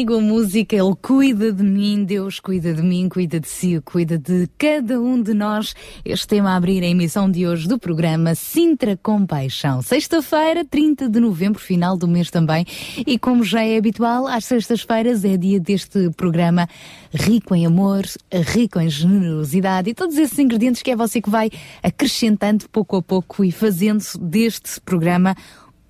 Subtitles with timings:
[0.00, 4.16] Comigo, a música, Ele cuida de mim, Deus cuida de mim, cuida de si, cuida
[4.16, 5.74] de cada um de nós.
[6.04, 9.82] Este tema a abrir a emissão de hoje do programa Sintra Compaixão.
[9.82, 12.64] Sexta-feira, 30 de novembro, final do mês também.
[13.06, 16.66] E como já é habitual, às sextas-feiras é dia deste programa
[17.12, 21.50] rico em amor, rico em generosidade e todos esses ingredientes que é você que vai
[21.82, 25.34] acrescentando pouco a pouco e fazendo deste programa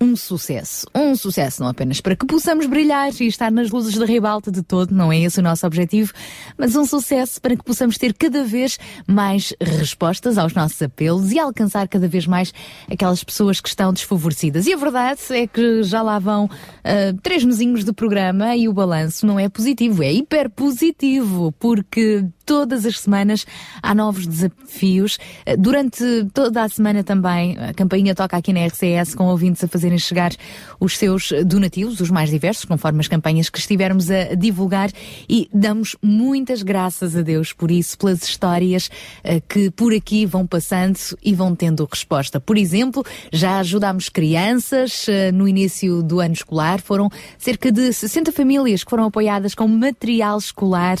[0.01, 0.87] um sucesso.
[0.95, 4.63] Um sucesso não apenas para que possamos brilhar e estar nas luzes da ribalta de
[4.63, 6.11] todo, não é esse o nosso objetivo,
[6.57, 11.37] mas um sucesso para que possamos ter cada vez mais respostas aos nossos apelos e
[11.37, 12.51] alcançar cada vez mais
[12.89, 14.65] aquelas pessoas que estão desfavorecidas.
[14.65, 18.73] E a verdade é que já lá vão uh, três mesinhos de programa e o
[18.73, 23.47] balanço não é positivo, é hiper positivo, porque todas as semanas
[23.81, 25.15] há novos desafios.
[25.47, 26.03] Uh, Durante
[26.33, 30.33] toda a semana também a campainha toca aqui na RCS com ouvintes a fazerem chegar
[30.77, 34.89] os seus donativos, os mais diversos, conforme as campanhas que estivermos a divulgar
[35.29, 38.87] e damos muitas graças a Deus por isso, pelas histórias
[39.23, 42.37] uh, que por aqui vão passando e vão tendo resposta.
[42.37, 43.01] Por exemplo,
[43.31, 48.89] já ajudámos crianças uh, no início do ano escolar, foram cerca de 60 famílias que
[48.89, 50.97] foram apoiadas com material escolar,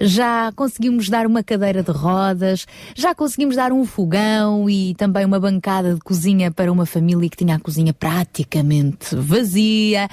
[0.00, 5.40] já conseguimos dar uma cadeira de rodas, já conseguimos dar um fogão e também uma
[5.40, 10.08] bancada de cozinha para uma família que tinha a cozinha praticamente vazia.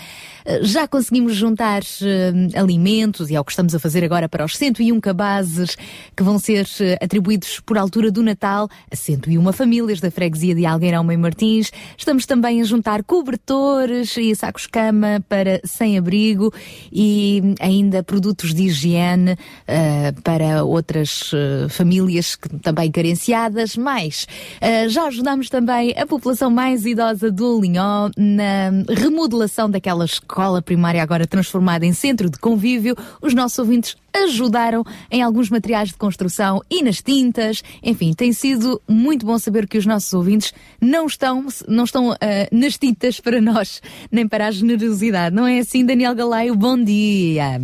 [0.46, 4.46] Uh, Já conseguimos juntar uh, alimentos e é o que estamos a fazer agora para
[4.46, 5.76] os 101 cabazes
[6.16, 10.66] que vão ser uh, atribuídos por altura do Natal a 101 famílias da freguesia de
[10.66, 11.72] Algueirão e Martins.
[11.98, 16.54] Estamos também a juntar cobertores e sacos-cama para sem-abrigo
[16.92, 23.76] e ainda produtos de higiene uh, para outras uh, famílias que, também carenciadas.
[23.76, 24.28] Mais,
[24.62, 31.02] uh, já ajudamos também a população mais idosa do Alinhó na remodelação daquela escola primária
[31.02, 32.96] agora transformada em centro de convívio.
[33.22, 37.64] Os nossos ouvintes ajudaram em alguns materiais de construção e nas tintas.
[37.82, 42.16] Enfim, tem sido muito bom saber que os nossos ouvintes não estão, não estão uh,
[42.52, 43.82] nas tintas para nós,
[44.12, 45.36] nem para a generosidade.
[45.36, 46.56] Não é assim, Daniel Galaio?
[46.56, 47.62] Bom dia!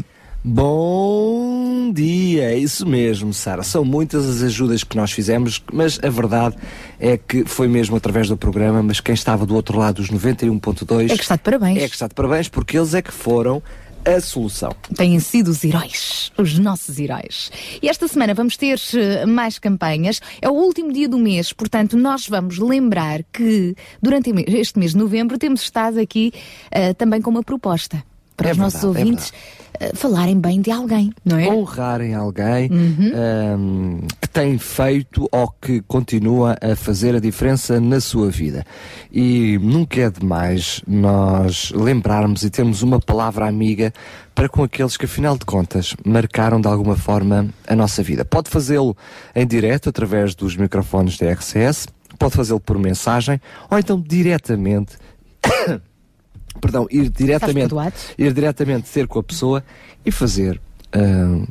[0.50, 3.64] Bom dia, é isso mesmo, Sara.
[3.64, 6.56] São muitas as ajudas que nós fizemos, mas a verdade
[6.98, 11.12] é que foi mesmo através do programa, mas quem estava do outro lado dos 91.2
[11.12, 11.78] É que está de parabéns.
[11.84, 13.62] é que está de parabéns, porque eles é que foram
[14.06, 14.74] a solução.
[14.96, 17.52] têm sido os heróis, os nossos heróis.
[17.82, 20.22] E esta semana vamos ter eh, mais campanhas.
[20.42, 24.98] É o último dia do mês, portanto, nós vamos lembrar que durante este mês de
[24.98, 26.32] novembro temos estado aqui
[26.72, 28.02] eh, também com uma proposta
[28.38, 29.57] para É os nossos verdade, é ouvintes eh,
[29.94, 31.48] falarem bem de alguém, não é?
[31.50, 33.12] honrarem alguém Uhum.
[33.14, 38.66] ahm, que tem feito ou que continua a fazer a diferença na sua vida.
[39.12, 43.94] E nunca é demais nós lembrarmos e termos uma palavra amiga
[44.36, 48.24] para com aqueles que, afinal de contas, marcaram de alguma forma a nossa vida.
[48.24, 48.96] Pode fazê-lo
[49.36, 51.88] em direto através dos microfones da RCS,
[52.20, 53.40] pode fazê-lo por mensagem
[53.70, 54.98] ou então diretamente.
[56.60, 57.96] Perdão, ir diretamente perdoado?
[58.18, 59.64] ir diretamente ter com a pessoa
[60.06, 60.60] e fazer
[60.94, 61.46] ah,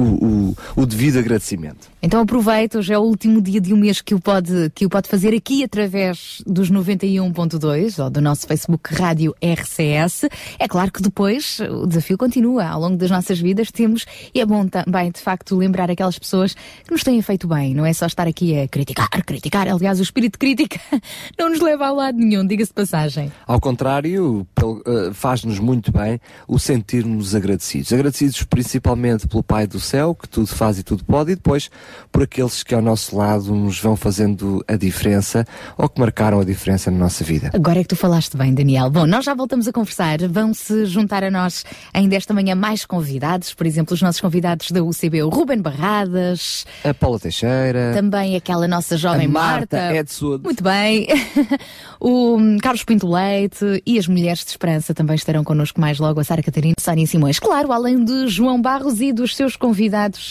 [0.00, 1.88] o, o, o devido agradecimento.
[2.02, 4.88] Então aproveita, hoje é o último dia de um mês que o pode, que o
[4.88, 10.24] pode fazer aqui através dos 91.2 ou do nosso Facebook Rádio RCS.
[10.58, 12.64] É claro que depois o desafio continua.
[12.64, 16.54] Ao longo das nossas vidas temos, e é bom também de facto lembrar aquelas pessoas
[16.54, 17.74] que nos têm feito bem.
[17.74, 19.68] Não é só estar aqui a criticar, criticar.
[19.68, 20.80] Aliás, o espírito de crítica
[21.38, 23.30] não nos leva a lado nenhum, diga-se passagem.
[23.46, 26.18] Ao contrário, ah, faz-nos muito bem
[26.48, 27.92] o sentirmos agradecidos.
[27.92, 31.68] Agradecidos principalmente pelo Pai do Céu, que tudo faz e tudo pode, e depois
[32.12, 35.44] por aqueles que ao nosso lado nos vão fazendo a diferença
[35.76, 37.50] ou que marcaram a diferença na nossa vida.
[37.52, 38.88] Agora é que tu falaste bem, Daniel.
[38.88, 40.18] Bom, nós já voltamos a conversar.
[40.28, 43.52] Vão-se juntar a nós ainda esta manhã mais convidados.
[43.52, 48.68] Por exemplo, os nossos convidados da UCB, o Ruben Barradas, A Paula Teixeira, também aquela
[48.68, 49.96] nossa jovem Marta, Marta.
[49.96, 51.08] Edson, Muito bem.
[51.98, 56.24] o Carlos Pinto Leite e as Mulheres de Esperança também estarão connosco mais logo, a
[56.24, 57.40] Sara Catarina e Sónia Simões.
[57.40, 59.69] Claro, além de João Barros e dos seus convidados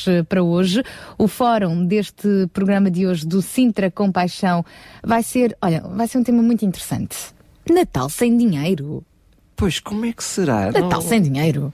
[0.07, 0.83] eh, para hoje,
[1.17, 4.65] o fórum deste programa de hoje do Sintra Compaixão
[5.03, 7.17] vai ser, olha, vai ser um tema muito interessante.
[7.69, 9.03] Natal sem dinheiro.
[9.55, 10.67] Pois, como é que será?
[10.71, 11.73] Natal não, sem dinheiro.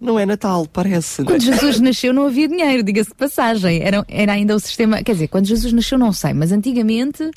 [0.00, 1.24] não é Natal, parece.
[1.24, 3.82] Quando Jesus nasceu não havia dinheiro, diga-se de passagem.
[3.82, 5.02] Era, era ainda o sistema.
[5.02, 7.30] Quer dizer, quando Jesus nasceu não sei, mas antigamente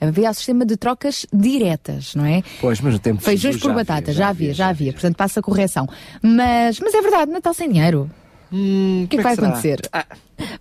[0.00, 2.42] havia o sistema de trocas diretas, não é?
[2.60, 4.92] Pois, mas no tempo Feijões por já batata, já havia, já havia.
[4.92, 5.88] Portanto, passa a correção.
[6.22, 8.08] Mas, mas é verdade, Natal sem dinheiro.
[8.52, 9.48] Hum, O que é que como vai será?
[9.48, 9.80] acontecer?
[9.92, 10.06] Ah,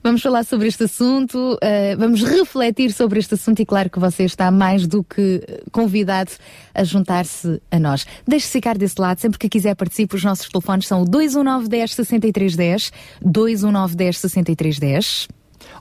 [0.04, 4.24] Vamos falar sobre este assunto, eh, vamos refletir sobre este assunto e claro que você
[4.24, 6.32] está mais do que eh, convidado
[6.74, 8.06] a juntar-se a nós.
[8.28, 11.94] Deixe-se ficar desse lado, sempre que quiser participe, os nossos telefones são o 219 10
[11.94, 12.92] 63 10,
[13.22, 15.28] 219 10 63 10.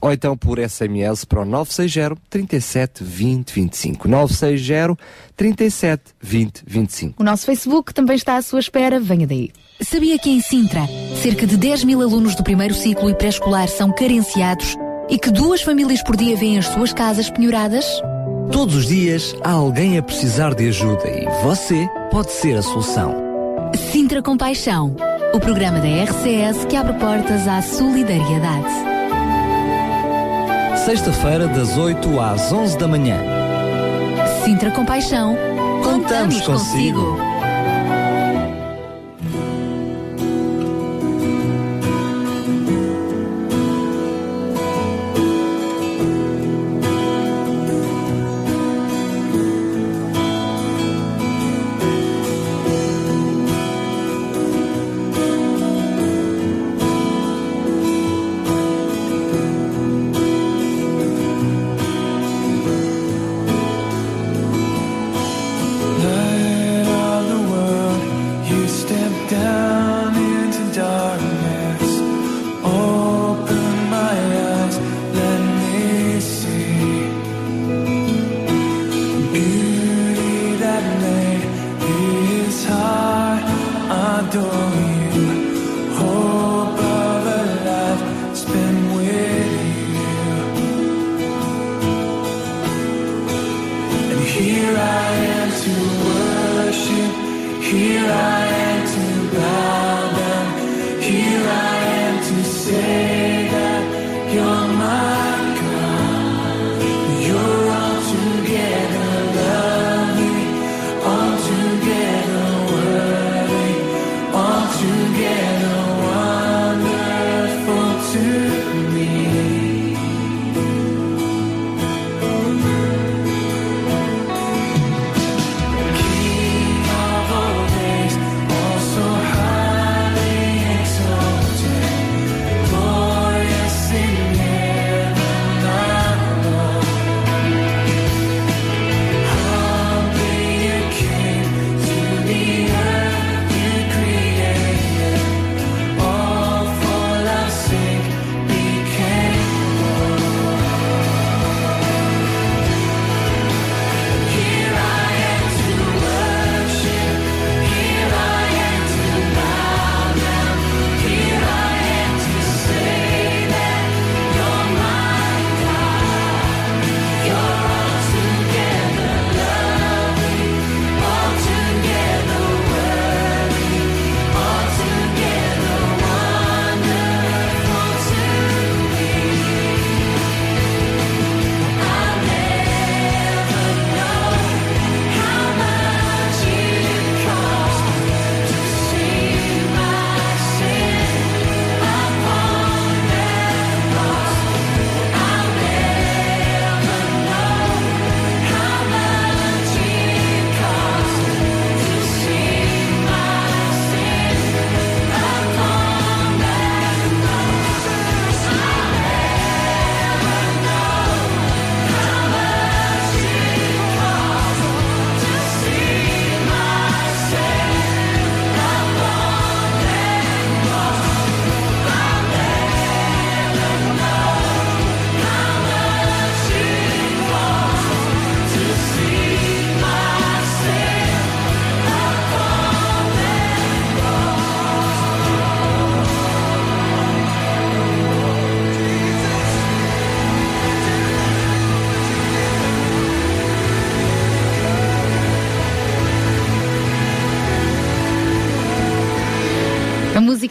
[0.01, 4.09] Ou então por SMS para o 960 37 20 25.
[4.09, 4.97] 960
[5.37, 7.23] 37 20 25.
[7.23, 9.51] O nosso Facebook também está à sua espera, venha daí.
[9.81, 10.83] Sabia que em Sintra,
[11.23, 14.77] cerca de 10 mil alunos do primeiro ciclo e pré-escolar são carenciados
[15.09, 17.85] e que duas famílias por dia vêm as suas casas penhoradas?
[18.51, 23.15] Todos os dias há alguém a precisar de ajuda e você pode ser a solução.
[23.93, 24.97] Sintra Compaixão,
[25.35, 28.96] o programa da RCS que abre portas à solidariedade.
[30.87, 33.19] Sexta-feira, das 8 às 11 da manhã.
[34.45, 35.37] Sintra Compaixão,
[35.83, 37.17] Contamos consigo.
[37.17, 37.36] Light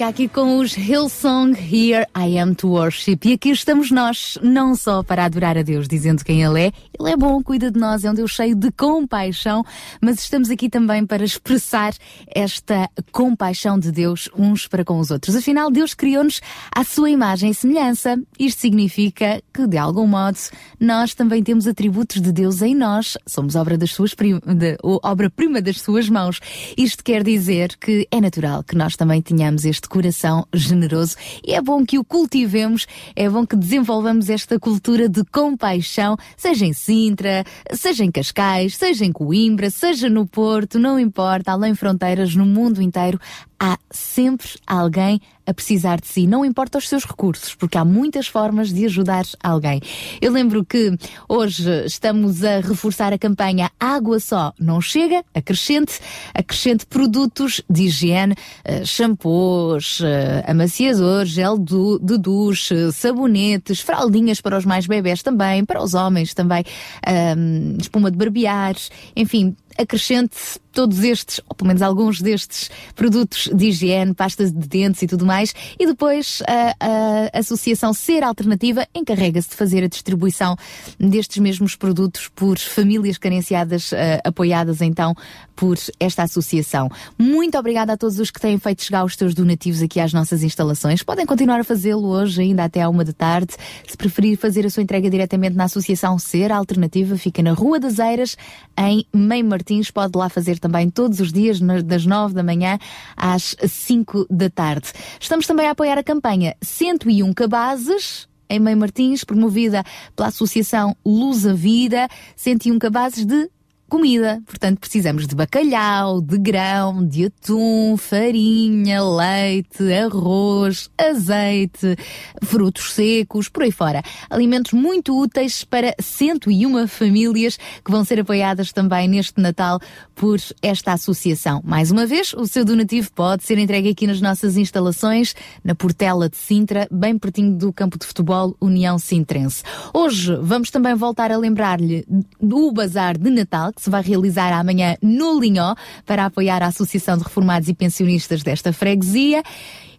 [0.06, 3.18] A música aqui com os Hillsong Here I Am to Worship.
[3.26, 7.10] E aqui estamos nós, não só para adorar a Deus, dizendo quem Ele é, Ele
[7.10, 9.64] é bom, cuida de nós, é um Deus cheio de compaixão,
[10.00, 11.94] mas estamos aqui também para expressar
[12.28, 15.36] esta compaixão de Deus uns para com os outros.
[15.36, 16.40] Afinal, Deus criou-nos
[16.74, 18.16] à sua imagem e semelhança.
[18.40, 20.38] Isto significa que, de algum modo,
[20.80, 25.82] nós também temos atributos de Deus em nós, somos obra das suas de, obra-prima das
[25.82, 26.40] suas mãos.
[26.78, 31.16] Isto quer dizer que é natural que nós também tenhamos este coração generoso.
[31.42, 32.86] E é bom que o cultivemos,
[33.16, 39.06] é bom que desenvolvamos esta cultura de compaixão, seja em Sintra, seja em Cascais, seja
[39.06, 43.18] em Coimbra, seja no Porto, não importa, além fronteiras, no mundo inteiro,
[43.60, 48.28] há sempre alguém a precisar de si, não importa os seus recursos, porque há muitas
[48.28, 49.80] formas de ajudar alguém.
[50.20, 50.98] Eu lembro que
[51.30, 56.00] hoje estamos a reforçar a campanha Água Só Não Chega, acrescente,
[56.34, 64.66] acrescente produtos de higiene, eh, shampoos, eh, amaciadores, gel de duche, sabonetes, fraldinhas para os
[64.66, 66.64] mais bebés também, para os homens também,
[67.06, 68.76] ahm, espuma de barbear,
[69.16, 75.02] enfim, acrescente todos estes, ou pelo menos alguns destes produtos de higiene, pastas de dentes
[75.02, 80.58] e tudo mais, e depois a, a Associação Ser Alternativa encarrega-se de fazer a distribuição
[81.00, 85.16] destes mesmos produtos por famílias carenciadas, eh, apoiadas então
[85.56, 86.90] por esta associação.
[87.18, 90.44] Muito obrigada a todos os que têm feito chegar os seus donativos aqui às nossas
[90.44, 91.02] instalações.
[91.02, 93.56] Podem continuar a fazê-lo hoje, ainda até à uma da tarde.
[93.88, 97.98] Se preferir fazer a sua entrega diretamente na Associação Ser Alternativa, fica na Rua das
[98.00, 98.36] Eiras,
[98.78, 99.46] em Meio.
[99.92, 102.78] Pode lá fazer também todos os dias, das nove da manhã
[103.16, 104.92] às cinco da tarde.
[105.20, 109.84] Estamos também a apoiar a campanha 101 Cabazes, em Meio Martins, promovida
[110.16, 113.50] pela Associação Luz a Vida, 101 cabazes de
[113.96, 114.44] comida.
[114.46, 121.96] Portanto, precisamos de bacalhau, de grão, de atum, farinha, leite, arroz, azeite,
[122.44, 124.04] frutos secos, por aí fora.
[124.30, 129.80] Alimentos muito úteis para 101 famílias que vão ser apoiadas também neste Natal
[130.14, 131.62] por esta associação.
[131.64, 135.34] Mais uma vez, o seu donativo pode ser entregue aqui nas nossas instalações,
[135.64, 139.64] na Portela de Sintra, bem pertinho do campo de futebol União Sintrense.
[139.94, 142.06] Hoje vamos também voltar a lembrar-lhe
[142.42, 145.76] do Bazar de Natal, que se vai realizar amanhã no Linhó,
[146.06, 149.42] para apoiar a Associação de Reformados e Pensionistas desta freguesia.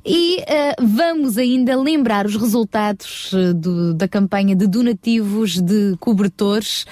[0.05, 6.85] E eh, vamos ainda lembrar os resultados eh, do- da campanha de donativos de cobertores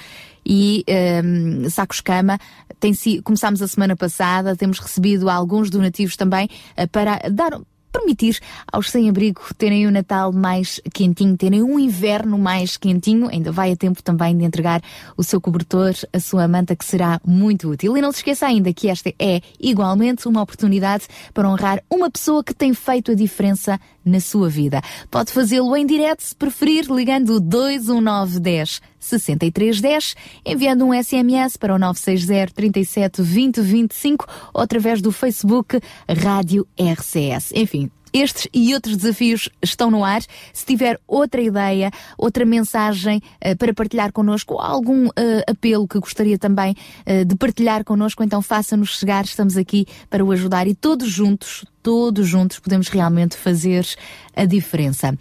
[0.45, 2.37] e ehm, sacos cama.
[2.79, 7.59] Tem começámos a semana passada, temos recebido alguns donativos também eh, para dar
[7.95, 8.39] permitir
[8.71, 13.29] aos sem-abrigo terem o Natal mais quentinho, terem um inverno mais quentinho.
[13.29, 14.81] Ainda vai a tempo também de entregar
[15.15, 17.97] o seu cobertor, a sua manta, que será muito útil.
[17.97, 22.43] E não se esqueça ainda que esta é igualmente uma oportunidade para honrar uma pessoa
[22.43, 24.81] que tem feito a diferença na sua vida.
[25.09, 31.79] Pode fazê-lo em direto, se preferir, ligando o 21910 6310, enviando um SMS para o
[31.79, 37.51] 960 37 20 25 ou através do Facebook Rádio RCS.
[37.53, 40.21] Enfim, estes e outros desafios estão no ar.
[40.53, 46.37] Se tiver outra ideia, outra mensagem eh, para partilhar connosco, algum eh, apelo que gostaria
[46.37, 49.25] também eh, de partilhar connosco, então faça-nos chegar.
[49.25, 53.85] Estamos aqui para o ajudar e todos juntos, todos juntos podemos realmente fazer
[54.35, 55.17] a diferença.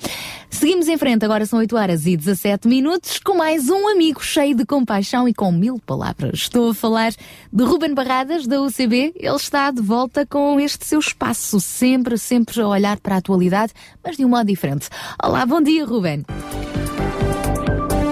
[0.51, 4.55] Seguimos em frente, agora são 8 horas e 17 minutos, com mais um amigo cheio
[4.55, 6.41] de compaixão e com mil palavras.
[6.41, 7.13] Estou a falar
[7.53, 9.15] de Ruben Barradas, da UCB.
[9.17, 13.73] Ele está de volta com este seu espaço, sempre, sempre a olhar para a atualidade,
[14.03, 14.89] mas de um modo diferente.
[15.23, 16.25] Olá, bom dia, Ruben.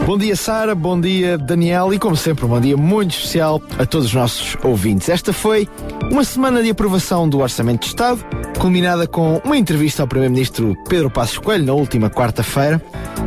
[0.04, 0.74] Bom dia, Sara.
[0.74, 1.94] Bom dia, Daniel.
[1.94, 5.08] E como sempre, um bom dia muito especial a todos os nossos ouvintes.
[5.08, 5.68] Esta foi
[6.10, 8.22] uma semana de aprovação do Orçamento de Estado,
[8.58, 12.82] culminada com uma entrevista ao Primeiro-Ministro Pedro Passos Coelho na última quarta-feira,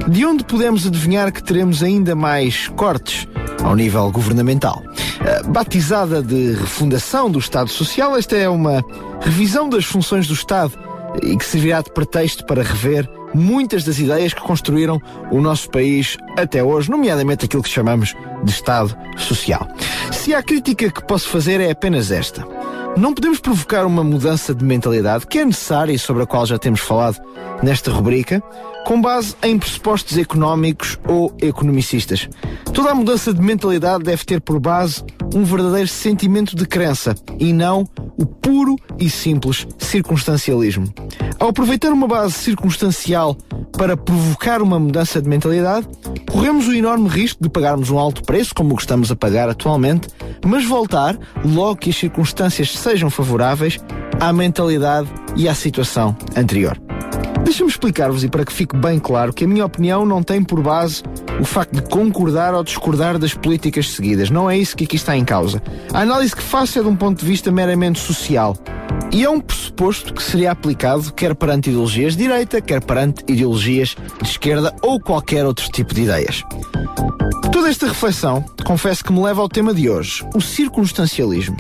[0.07, 3.25] de onde podemos adivinhar que teremos ainda mais cortes
[3.63, 4.83] ao nível governamental.
[5.47, 8.83] Batizada de refundação do Estado Social, esta é uma
[9.21, 10.73] revisão das funções do Estado
[11.23, 16.17] e que servirá de pretexto para rever muitas das ideias que construíram o nosso país
[16.37, 19.67] até hoje, nomeadamente aquilo que chamamos de Estado Social.
[20.11, 22.47] Se há crítica que posso fazer é apenas esta.
[22.97, 26.57] Não podemos provocar uma mudança de mentalidade que é necessária e sobre a qual já
[26.57, 27.19] temos falado
[27.61, 28.41] nesta rubrica,
[28.85, 32.29] com base em pressupostos económicos ou economicistas.
[32.71, 37.51] Toda a mudança de mentalidade deve ter por base um verdadeiro sentimento de crença e
[37.51, 40.93] não o puro e simples circunstancialismo.
[41.39, 43.35] Ao aproveitar uma base circunstancial
[43.75, 45.87] para provocar uma mudança de mentalidade,
[46.29, 49.49] corremos o enorme risco de pagarmos um alto preço, como o que estamos a pagar
[49.49, 50.07] atualmente,
[50.45, 53.79] mas voltar, logo que as circunstâncias sejam favoráveis,
[54.19, 56.77] à mentalidade e à situação anterior.
[57.43, 60.61] Deixa-me explicar-vos e para que fique bem claro que a minha opinião não tem por
[60.61, 61.03] base
[61.39, 64.31] o facto de concordar ou discordar das políticas seguidas.
[64.31, 65.61] Não é isso que aqui está em causa.
[65.93, 68.57] A análise que faço é de um ponto de vista meramente social.
[69.11, 73.95] E é um pressuposto que seria aplicado quer perante ideologias de direita, quer perante ideologias
[74.21, 76.43] de esquerda ou qualquer outro tipo de ideias.
[77.51, 81.55] Toda esta reflexão, confesso que me leva ao tema de hoje, o circunstancialismo.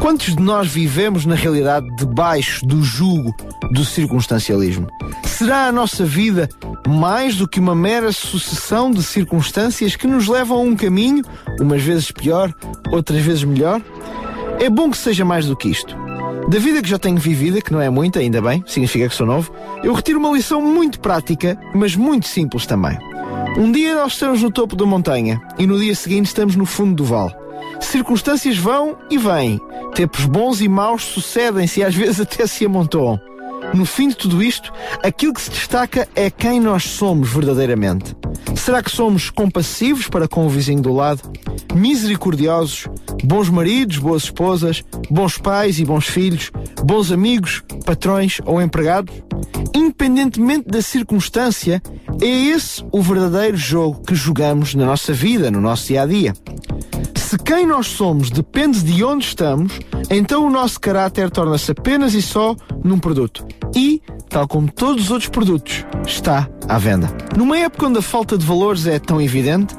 [0.00, 3.34] Quantos de nós vivemos na realidade debaixo do jugo
[3.70, 4.88] do circunstancialismo?
[5.24, 6.48] Será a nossa vida
[6.86, 11.24] mais do que uma mera sucessão de circunstâncias que nos levam a um caminho,
[11.60, 12.52] umas vezes pior,
[12.90, 13.80] outras vezes melhor?
[14.58, 15.96] É bom que seja mais do que isto.
[16.48, 19.26] Da vida que já tenho vivida, que não é muita, ainda bem, significa que sou
[19.26, 19.52] novo,
[19.84, 22.98] eu retiro uma lição muito prática, mas muito simples também.
[23.56, 26.94] Um dia nós estamos no topo da montanha e no dia seguinte estamos no fundo
[26.94, 27.39] do vale.
[27.80, 29.60] Circunstâncias vão e vêm.
[29.94, 33.20] Tempos bons e maus sucedem-se e às vezes até se amontoam.
[33.72, 38.16] No fim de tudo isto, aquilo que se destaca é quem nós somos verdadeiramente.
[38.56, 41.22] Será que somos compassivos para com o vizinho do lado?
[41.74, 42.88] Misericordiosos?
[43.22, 44.82] Bons maridos, boas esposas?
[45.08, 46.50] Bons pais e bons filhos?
[46.84, 49.14] Bons amigos, patrões ou empregados?
[49.74, 51.80] Independentemente da circunstância,
[52.20, 56.34] é esse o verdadeiro jogo que jogamos na nossa vida, no nosso dia a dia.
[57.14, 59.78] Se quem nós somos depende de onde estamos,
[60.10, 63.46] então o nosso caráter torna-se apenas e só num produto.
[63.74, 67.08] E, tal como todos os outros produtos, está à venda.
[67.36, 69.74] Numa época onde a falta de valores é tão evidente,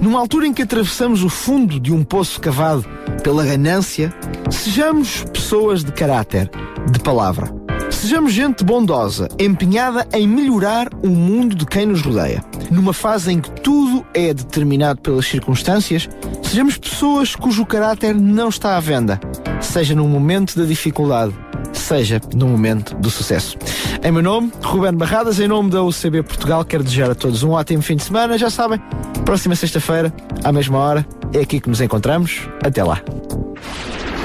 [0.00, 2.84] numa altura em que atravessamos o fundo de um poço cavado
[3.22, 4.12] pela ganância,
[4.50, 6.50] sejamos pessoas de caráter,
[6.90, 7.54] de palavra.
[7.90, 12.44] Sejamos gente bondosa, empenhada em melhorar o mundo de quem nos rodeia.
[12.70, 16.08] Numa fase em que tudo é determinado pelas circunstâncias,
[16.42, 19.20] sejamos pessoas cujo caráter não está à venda,
[19.60, 21.34] seja no momento da dificuldade,
[21.78, 23.56] seja no momento do sucesso.
[24.02, 27.50] Em meu nome, Ruben Barradas, em nome da UCB Portugal, quero desejar a todos um
[27.50, 28.38] ótimo fim de semana.
[28.38, 28.80] Já sabem,
[29.24, 30.12] próxima sexta-feira,
[30.44, 32.48] à mesma hora, é aqui que nos encontramos.
[32.62, 33.00] Até lá.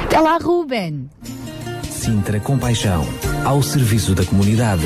[0.06, 1.10] Até lá, Ruben!
[1.90, 3.08] Sintra Compaixão,
[3.46, 4.84] ao serviço da comunidade.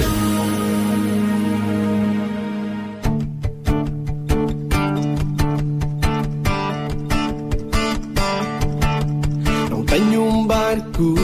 [9.69, 11.15] Não tenho um barco,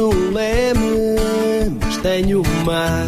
[0.00, 3.06] tenho um leme, mas tenho o mar.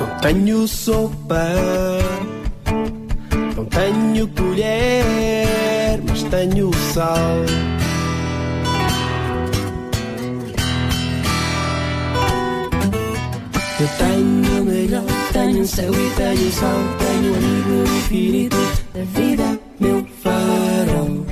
[0.00, 1.46] Não tenho sopa,
[3.54, 7.36] não tenho colher, mas tenho sal.
[13.78, 18.56] Eu tenho melhor, tenho céu e tenho sol, tenho amigo infinito
[18.94, 21.26] da vida, meu farol.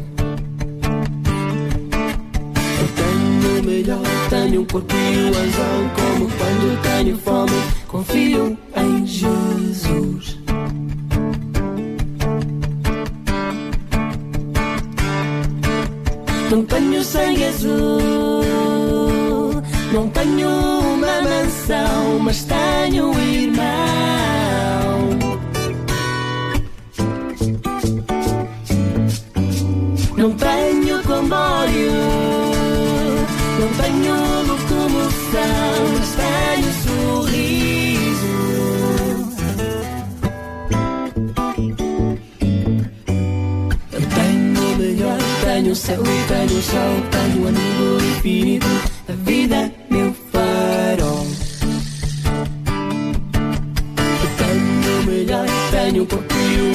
[2.81, 8.59] Eu tenho o melhor, tenho um corpo e um anzol, como quando tenho fome, confio
[8.77, 10.39] em Jesus.
[16.51, 18.43] Não tenho sangue azul,
[19.93, 24.44] não tenho uma mansão, mas tenho um irmão.
[30.25, 31.93] Não tenho comboio,
[33.61, 34.15] não tenho
[34.47, 38.33] locomoção, mas tenho sorriso.
[43.93, 48.67] Eu tenho o melhor, tenho o céu e tenho o sol, tenho o amigo infinito,
[49.11, 51.27] a vida, meu farol.
[54.23, 56.34] Eu tenho o melhor, tenho o corpo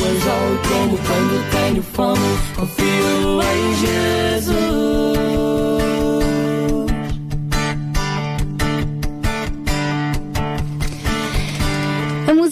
[0.09, 2.19] e anzol, como quando tenho fome,
[2.55, 5.78] confio em Jesus.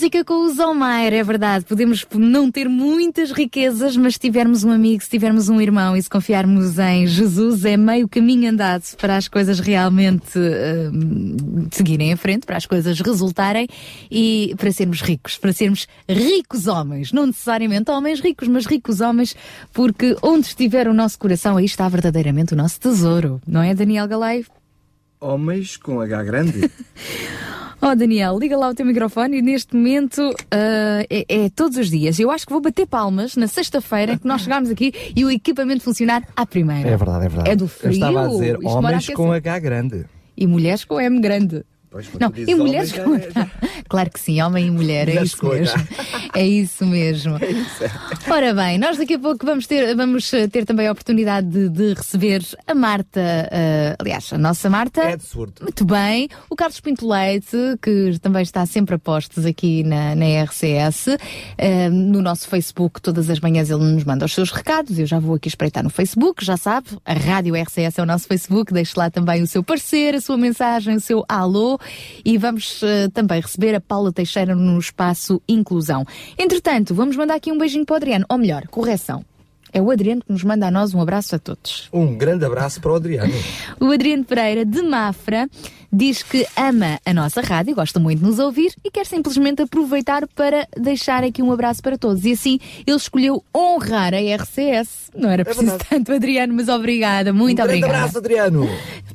[0.07, 1.65] Música com o Zolmaier, é verdade.
[1.65, 6.01] Podemos não ter muitas riquezas, mas se tivermos um amigo, se tivermos um irmão e
[6.01, 12.15] se confiarmos em Jesus, é meio caminho andado para as coisas realmente hum, seguirem em
[12.15, 13.67] frente, para as coisas resultarem
[14.09, 17.11] e para sermos ricos, para sermos ricos homens.
[17.11, 19.35] Não necessariamente homens ricos, mas ricos homens,
[19.73, 23.41] porque onde estiver o nosso coração, aí está verdadeiramente o nosso tesouro.
[23.45, 24.45] Não é, Daniel Galay?
[25.19, 26.71] Homens com H grande.
[27.79, 31.89] Oh Daniel, liga lá o teu microfone e neste momento ah, é, é todos os
[31.89, 32.19] dias.
[32.19, 35.83] Eu acho que vou bater palmas na sexta-feira que nós chegarmos aqui e o equipamento
[35.83, 36.89] funcionar à primeira.
[36.89, 37.49] É verdade, é verdade.
[37.51, 37.89] É do frio.
[37.89, 39.31] Eu estava a dizer isto homens com.
[39.31, 40.05] H grande.
[40.35, 41.63] E mulheres com M grande.
[41.89, 43.03] Pois, Não, e mulheres já-
[43.89, 45.77] Claro que sim, homem e mulher, é isso chegou, já.
[45.77, 45.87] mesmo.
[46.35, 47.35] É isso mesmo.
[48.29, 51.69] Ora bem, nós daqui a pouco vamos ter, vamos eh, ter também a oportunidade de,
[51.69, 55.01] de receber a Marta, eh, aliás, a nossa Marta.
[55.01, 55.63] É de surto.
[55.63, 56.27] Muito bem.
[56.49, 61.17] O Carlos Pinto Leite, que também está sempre a postos aqui na, na RCS.
[61.57, 64.99] Eh, no nosso Facebook, todas as manhãs ele nos manda os seus recados.
[64.99, 66.87] Eu já vou aqui espreitar no Facebook, já sabe.
[67.05, 68.73] A Rádio RCS é o nosso Facebook.
[68.73, 71.76] Deixe lá também o seu parecer, a sua mensagem, o seu alô.
[72.23, 76.05] E vamos eh, também receber a Paula Teixeira no espaço Inclusão.
[76.37, 78.25] Entretanto, vamos mandar aqui um beijinho para o Adriano.
[78.29, 79.23] Ou melhor, correção.
[79.73, 81.89] É o Adriano que nos manda a nós um abraço a todos.
[81.91, 83.33] Um grande abraço para o Adriano.
[83.79, 85.47] O Adriano Pereira, de Mafra,
[85.91, 90.27] diz que ama a nossa rádio, gosta muito de nos ouvir e quer simplesmente aproveitar
[90.27, 92.25] para deixar aqui um abraço para todos.
[92.25, 95.09] E assim ele escolheu honrar a RCS.
[95.15, 97.93] Não era preciso tanto, Adriano, mas obrigada, muito um obrigada.
[97.95, 98.69] abraço, Adriano.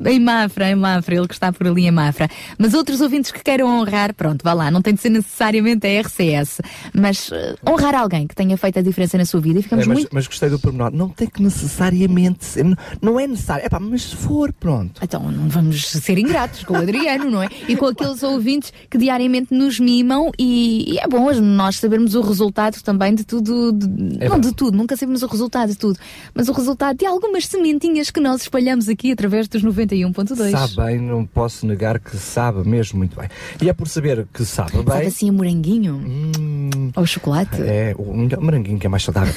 [0.05, 2.29] Em Mafra, em Mafra, ele que está por ali em Mafra.
[2.59, 6.01] Mas outros ouvintes que queiram honrar, pronto, vá lá, não tem de ser necessariamente a
[6.01, 6.61] RCS,
[6.93, 9.89] mas eh, honrar alguém que tenha feito a diferença na sua vida e ficamos É,
[9.89, 10.09] mas, muito.
[10.13, 10.91] mas gostei do pormenor.
[10.93, 12.65] Não tem que necessariamente ser.
[12.65, 13.65] não- Não é necessário.
[13.65, 15.01] É pá, mas se for, pronto.
[15.03, 17.49] Então, não vamos ser ingratos com o Adriano, não é?
[17.69, 22.21] E com aqueles ouvintes que diariamente nos mimam e, e é bom nós sabermos o
[22.21, 24.49] resultado também de tudo, de- não verdade.
[24.49, 25.99] de tudo, nunca sabemos o resultado de tudo,
[26.35, 30.51] mas o resultado de algumas sementinhas que nós espalhamos aqui através dos 91.2.
[30.51, 33.29] Sabe bem, não posso negar que sabe mesmo muito bem.
[33.61, 34.85] E é por saber que sabe bem.
[34.87, 35.95] Sabe assim a moranguinho?
[35.97, 37.61] Hum, Ou chocolate?
[37.63, 39.33] É, o moranguinho que é mais saudável.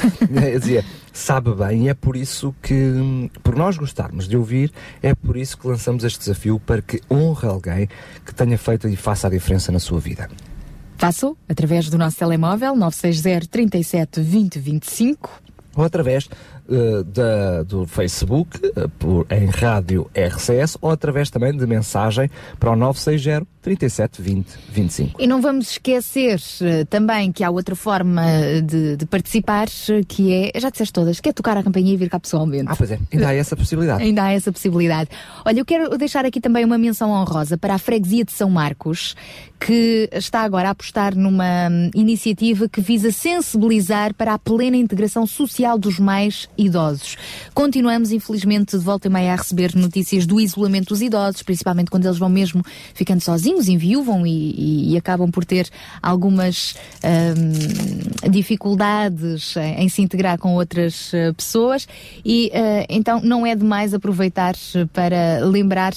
[0.51, 0.83] Eu dizia,
[1.13, 5.57] sabe bem, e é por isso que, por nós gostarmos de ouvir, é por isso
[5.57, 7.89] que lançamos este desafio para que honre alguém
[8.25, 10.29] que tenha feito e faça a diferença na sua vida.
[10.97, 15.29] Faço através do nosso telemóvel 960 37 20 25.
[15.75, 16.29] Ou através
[16.67, 22.27] eh, da, do Facebook, eh, por, em Rádio RCS, ou através também de mensagem
[22.59, 25.21] para o 960 37 20 25.
[25.21, 28.21] E não vamos esquecer eh, também que há outra forma
[28.63, 31.97] de, de participar, eh, que é, já disseste todas, que é tocar a campainha e
[31.97, 32.65] vir cá pessoalmente.
[32.67, 34.03] Ah, pois é, ainda há essa possibilidade.
[34.03, 35.09] Ainda há essa possibilidade.
[35.43, 39.15] Olha, eu quero deixar aqui também uma menção honrosa para a freguesia de São Marcos,
[39.59, 45.25] que está agora a apostar numa hum, iniciativa que visa sensibilizar para a plena integração
[45.25, 47.17] social dos mais idosos.
[47.53, 52.05] Continuamos, infelizmente, de volta e meia a receber notícias do isolamento dos idosos, principalmente quando
[52.05, 55.69] eles vão mesmo ficando sozinhos, enviuvam e, e- acabam por ter
[56.01, 61.87] algumas hum, dificuldades em, em se integrar com outras eh, pessoas.
[62.23, 65.93] E eh, então não é demais aproveitar eh, para lembrar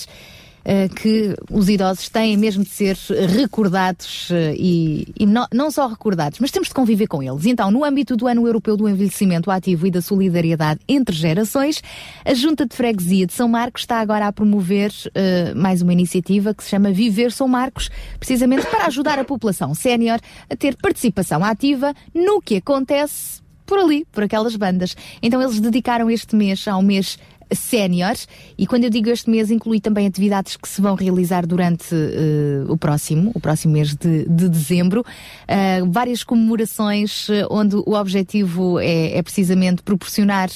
[0.94, 2.96] que os idosos têm mesmo de ser
[3.35, 7.46] recordados eh, e, e não, não só recordados, mas temos de conviver com eles.
[7.46, 11.83] Então, no âmbito do Ano Europeu do Envelhecimento Ativo e da Solidariedade entre Gerações,
[12.22, 16.52] a Junta de Freguesia de São Marcos está agora a promover eh, mais uma iniciativa
[16.52, 21.42] que se chama Viver São Marcos, precisamente para ajudar a população sénior a ter participação
[21.42, 24.96] ativa no que acontece por ali, por aquelas bandas.
[25.22, 27.18] Então eles dedicaram este mês ao mês
[27.52, 31.94] séniores e quando eu digo este mês inclui também atividades que se vão realizar durante
[31.94, 35.04] eh, o próximo, o próximo mês de, de dezembro,
[35.48, 40.50] Ah, várias comemorações eh, onde o objetivo é, é precisamente proporcionar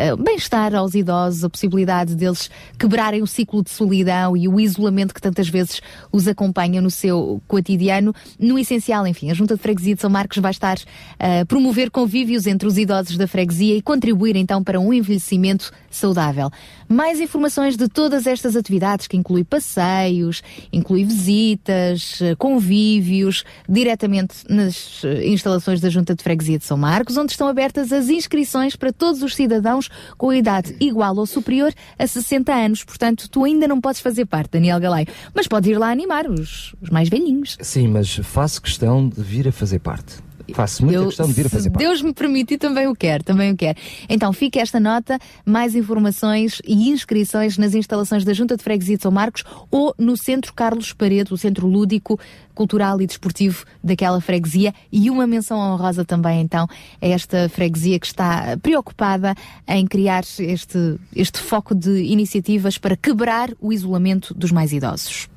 [0.00, 5.12] eh, bem-estar aos idosos, a possibilidade deles quebrarem o ciclo de solidão e o isolamento
[5.12, 8.14] que tantas vezes os acompanha no seu cotidiano.
[8.38, 10.78] No essencial, enfim, a Junta de Freguesia de São Marcos vai estar
[11.18, 16.50] a promover convívios entre os idosos da freguesia e contribuir então para um envelhecimento saudável.
[16.92, 25.04] Mais informações de todas estas atividades, que inclui passeios, inclui visitas, eh, convívios, diretamente nas
[25.04, 28.92] eh, instalações da Junta de Freguesia de São Marcos, onde estão abertas as inscrições para
[28.92, 32.82] todos os cidadãos com idade igual ou superior a 60 anos.
[32.82, 36.74] Portanto, tu ainda não podes fazer parte, Daniel Galay, mas podes ir lá animar os,
[36.82, 37.56] os mais velhinhos.
[37.60, 40.29] Sim, mas faço questão de vir a fazer parte.
[40.54, 41.84] Faço muita Eu- questão de vir a fazer parte.
[41.84, 43.78] Deus me permite, também o quero, também o quero.
[44.08, 49.02] Então fica esta nota, mais informações e inscrições nas instalações da Junta de Freguesia de
[49.02, 52.18] São Marcos ou no Centro Carlos Paredes, o Centro Lúdico,
[52.54, 54.74] Cultural e Desportivo daquela freguesia.
[54.92, 56.66] E uma menção honrosa também, então,
[57.00, 59.34] a esta freguesia que está preocupada
[59.66, 65.28] em criar este, este foco de iniciativas para quebrar o isolamento dos mais idosos.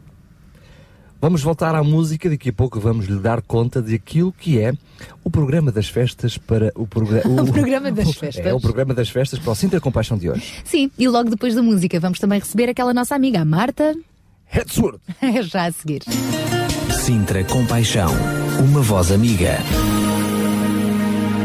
[1.23, 4.73] Vamos voltar à música, daqui a pouco vamos lhe dar conta daquilo que é
[5.23, 7.23] o programa das festas para o programa.
[7.41, 8.43] O programa das festas.
[8.45, 10.55] É o programa das festas para o Sintra Compaixão de hoje.
[10.65, 13.95] Sim, e logo depois da música vamos também receber aquela nossa amiga, a Marta,
[14.47, 14.99] Headsword!
[15.49, 16.03] já a seguir.
[16.91, 18.11] Sintra Compaixão,
[18.59, 19.59] uma voz amiga.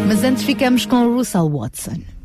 [0.09, 2.18] Mas antes ficamos com o Russell Watson.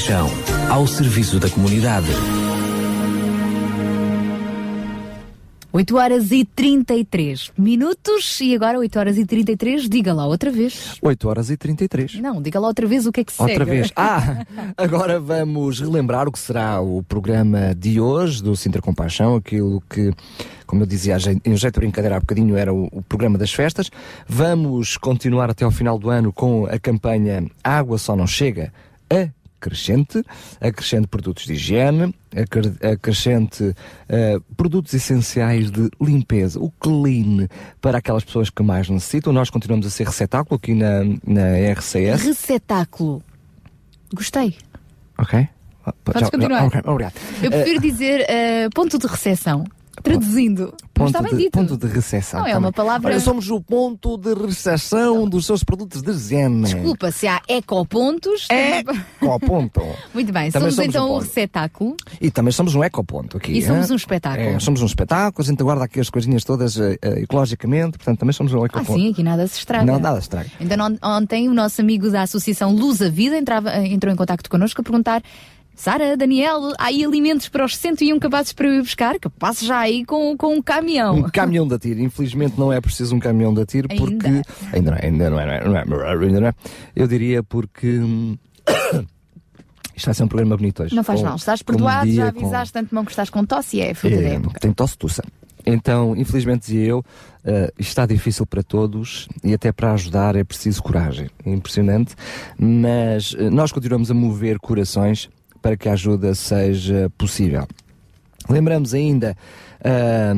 [0.00, 0.30] Compaixão,
[0.70, 2.08] ao serviço da comunidade.
[5.70, 10.96] 8 horas e 33 minutos e agora 8 horas e 33, diga lá outra vez.
[11.02, 12.14] 8 horas e 33.
[12.14, 13.70] Não, diga lá outra vez o que é que se Outra segue.
[13.70, 13.92] vez.
[13.94, 19.82] Ah, agora vamos relembrar o que será o programa de hoje do Sintra Compaixão, aquilo
[19.82, 20.14] que,
[20.66, 23.90] como eu dizia em jeito de brincadeira há bocadinho, era o, o programa das festas.
[24.26, 28.72] Vamos continuar até ao final do ano com a campanha Água Só Não Chega
[29.60, 30.22] a Crescente,
[30.60, 33.74] acrescente produtos de higiene, acre- acrescente
[34.08, 37.46] eh, produtos essenciais de limpeza, o clean,
[37.80, 39.32] para aquelas pessoas que mais necessitam.
[39.32, 42.22] Nós continuamos a ser receptáculo aqui na, na RCS.
[42.24, 43.22] Recetáculo.
[44.14, 44.56] Gostei.
[45.18, 45.46] Ok.
[45.84, 46.64] Ah, Podes já- continuar.
[46.66, 47.14] ok, obrigado.
[47.42, 49.64] Eu prefiro dizer eh, ponto de recepção.
[50.02, 50.72] Traduzindo.
[50.94, 51.50] Ponto está bem de, dito.
[51.58, 52.40] ponto de recessão.
[52.40, 56.62] Não, é uma palavra- Olha, somos o ponto de recessão dos seus produtos de higiene.
[56.64, 58.46] Desculpa, se há ecopontos.
[58.50, 59.80] É com ponto.
[60.14, 61.26] Muito bem, Também somos, somos então um o ponto.
[61.26, 61.96] receptáculo.
[62.20, 63.52] E também somos um ecoponto aqui.
[63.52, 63.92] E somos hein?
[63.92, 64.48] um espetáculo.
[64.48, 68.32] É, somos um espetáculo, a gente guarda aqui as coisinhas todas eh, ecologicamente, portanto também
[68.32, 68.94] somos um Ah, ecoponto.
[68.94, 69.84] sim, aqui nada se estraga.
[69.84, 70.50] Não, nada estraga.
[70.60, 74.16] Então, on- ontem o nosso amigo da Associação Luz a Vida entrava, eh, entrou em
[74.16, 75.22] contato connosco a perguntar
[75.80, 79.18] Sara, Daniel, há aí alimentos para os 101 capazes para eu ir buscar?
[79.18, 81.14] Que passe já aí com, com um caminhão.
[81.16, 82.00] Um caminhão de tiro.
[82.02, 84.26] Infelizmente não é preciso um caminhão de tiro porque.
[84.74, 86.54] Ainda não é, ainda não é, não é, não é, ainda não é.
[86.94, 87.98] Eu diria porque.
[89.96, 90.94] Isto vai ser um programa bonito hoje.
[90.94, 93.12] Não faz Com- mal, estás com um perdoado, dia, já com- avisaste tanto mão que
[93.12, 94.60] estás com tosse e é fruta da É, época.
[94.60, 95.24] tem tosse tussa.
[95.64, 97.04] Então, infelizmente dizia eu,
[97.78, 101.30] isto está difícil para todos e até para ajudar é preciso coragem.
[101.44, 102.14] É impressionante,
[102.58, 105.28] mas eh, nós continuamos a mover corações
[105.60, 107.66] para que a ajuda seja possível.
[108.48, 109.36] Lembramos ainda,
[109.84, 110.32] ah,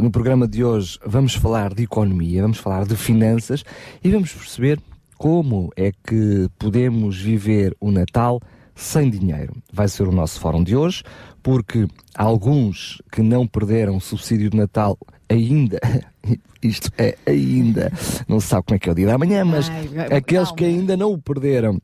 [0.00, 3.64] no programa de hoje, vamos falar de economia, vamos falar de finanças
[4.02, 4.80] e vamos perceber
[5.16, 8.40] como é que podemos viver o Natal
[8.74, 9.54] sem dinheiro.
[9.72, 11.02] Vai ser o nosso fórum de hoje,
[11.42, 14.98] porque alguns que não perderam o subsídio de Natal
[15.28, 15.78] ainda,
[16.62, 17.92] isto é ainda,
[18.26, 20.56] não se sabe como é que é o dia da manhã, mas Ai, aqueles calma.
[20.56, 21.80] que ainda não o perderam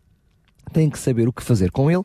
[0.73, 2.05] têm que saber o que fazer com ele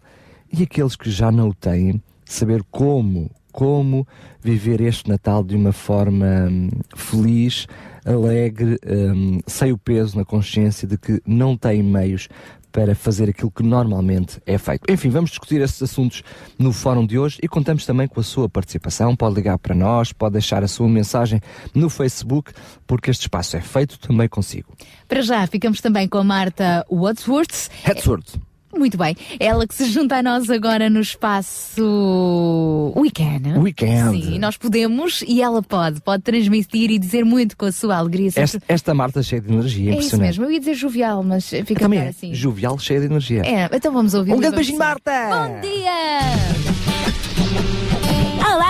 [0.52, 4.08] e aqueles que já não o têm, saber como, como
[4.42, 7.68] viver este Natal de uma forma hum, feliz,
[8.06, 12.28] alegre, hum, sem o peso na consciência de que não têm meios
[12.72, 14.90] para fazer aquilo que normalmente é feito.
[14.90, 16.24] Enfim, vamos discutir esses assuntos
[16.58, 19.16] no fórum de hoje e contamos também com a sua participação.
[19.16, 21.42] Pode ligar para nós, pode deixar a sua mensagem
[21.76, 22.54] no Facebook,
[22.88, 24.74] porque este espaço é feito também consigo.
[25.08, 27.70] Para já, ficamos também com a Marta Wadsworth.
[27.84, 28.51] Headsworth.
[28.76, 29.16] Muito bem.
[29.40, 33.58] Ela que se junta a nós agora no espaço Weekend.
[33.60, 34.22] Weekend.
[34.24, 36.02] Sim, nós podemos e ela pode.
[36.02, 38.32] Pode transmitir e dizer muito com a sua alegria.
[38.32, 40.46] sempre- Esta, esta Marta cheia de energia, É isso mesmo.
[40.46, 42.34] Eu ia dizer jovial, mas fica Também é assim.
[42.34, 43.42] jovial, cheia de energia.
[43.46, 44.34] É, então vamos ouvir.
[44.34, 45.12] Um grande beijinho, Marta!
[45.30, 46.81] Bom dia!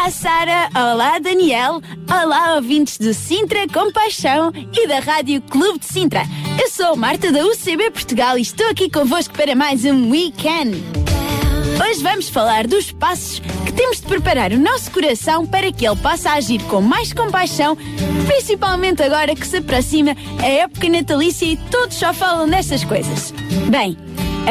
[0.02, 0.70] Olá, Sara!
[0.74, 1.80] Olá, Daniel!
[2.10, 6.24] Olá, ouvintes do Sintra Compaixão e da Rádio Clube de Sintra.
[6.60, 10.84] Eu sou Marta da UCB Portugal e estou aqui convosco para mais um Weekend.
[11.88, 15.95] Hoje vamos falar dos passos que temos de preparar o nosso coração para que ele
[15.97, 17.78] possa agir com mais compaixão,
[18.26, 23.32] principalmente agora que se aproxima a época natalícia e todos só falam destas coisas.
[23.70, 23.95] Bem,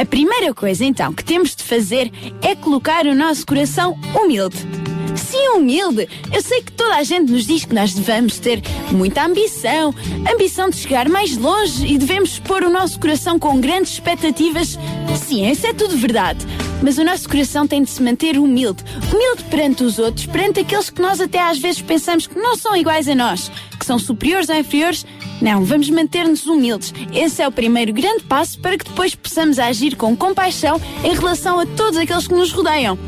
[0.01, 4.90] a primeira coisa então que temos de fazer é colocar o nosso coração humilde.
[5.17, 6.09] Sim, humilde.
[6.33, 9.95] Eu sei que toda a gente nos diz que nós devemos ter muita ambição,
[10.31, 14.79] ambição de chegar mais longe e devemos pôr o nosso coração com grandes expectativas.
[15.27, 16.47] Sim, isso é tudo verdade.
[16.83, 18.85] Mas o nosso coração tem de se manter humilde.
[19.13, 22.77] Humilde perante os outros, perante aqueles que nós até às vezes pensamos que não são
[22.77, 25.07] iguais a nós, que são superiores ou inferiores.
[25.41, 26.93] Não, vamos manter-nos humildes.
[27.15, 31.61] Esse é o primeiro grande passo para que depois possamos agir com compaixão em relação
[31.61, 32.99] a todos aqueles que nos rodeiam.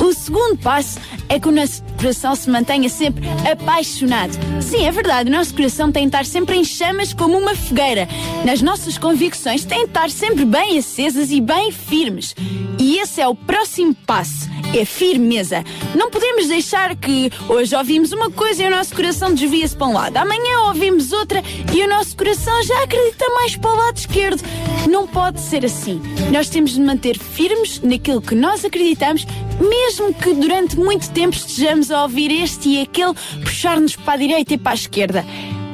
[0.00, 0.98] O segundo passo
[1.28, 4.32] é que o nosso coração se mantenha sempre apaixonado.
[4.60, 8.08] Sim, é verdade, o nosso coração tem de estar sempre em chamas como uma fogueira.
[8.44, 12.34] Nas nossas convicções tem de estar sempre bem acesas e bem firmes.
[12.78, 14.50] E esse é o próximo passo.
[14.74, 15.62] É firmeza.
[15.94, 19.92] Não podemos deixar que hoje ouvimos uma coisa e o nosso coração desvia-se para um
[19.92, 20.16] lado.
[20.16, 21.42] Amanhã ouvimos outra
[21.74, 24.42] e o nosso coração já acredita mais para o lado esquerdo.
[24.88, 26.00] Não pode ser assim.
[26.32, 29.26] Nós temos de manter firmes naquilo que nós acreditamos,
[29.60, 34.54] mesmo que durante muito tempo estejamos a ouvir este e aquele puxar-nos para a direita
[34.54, 35.24] e para a esquerda.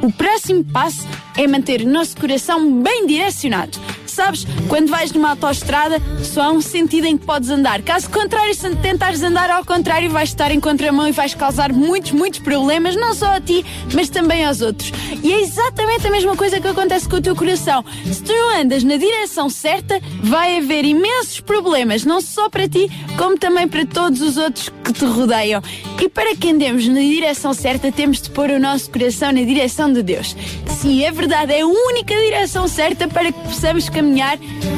[0.03, 3.79] O próximo passo é manter o nosso coração bem direcionado.
[4.19, 7.81] Sabes, quando vais numa autoestrada, só há um sentido em que podes andar.
[7.83, 12.11] Caso contrário, se tentares andar ao contrário, vais estar em contramão e vais causar muitos,
[12.11, 13.65] muitos problemas, não só a ti,
[13.95, 14.93] mas também aos outros.
[15.23, 17.85] E é exatamente a mesma coisa que acontece com o teu coração.
[18.13, 22.91] Se tu não andas na direção certa, vai haver imensos problemas, não só para ti,
[23.17, 25.63] como também para todos os outros que te rodeiam.
[26.03, 29.93] E para que andemos na direção certa, temos de pôr o nosso coração na direção
[29.93, 30.35] de Deus.
[30.67, 34.08] Sim, é verdade, é a única direção certa para que possamos caminhar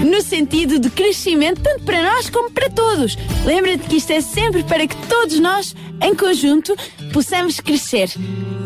[0.05, 3.16] no sentido de crescimento, tanto para nós como para todos.
[3.45, 6.74] Lembra-te que isto é sempre para que todos nós, em conjunto,
[7.12, 8.11] possamos crescer.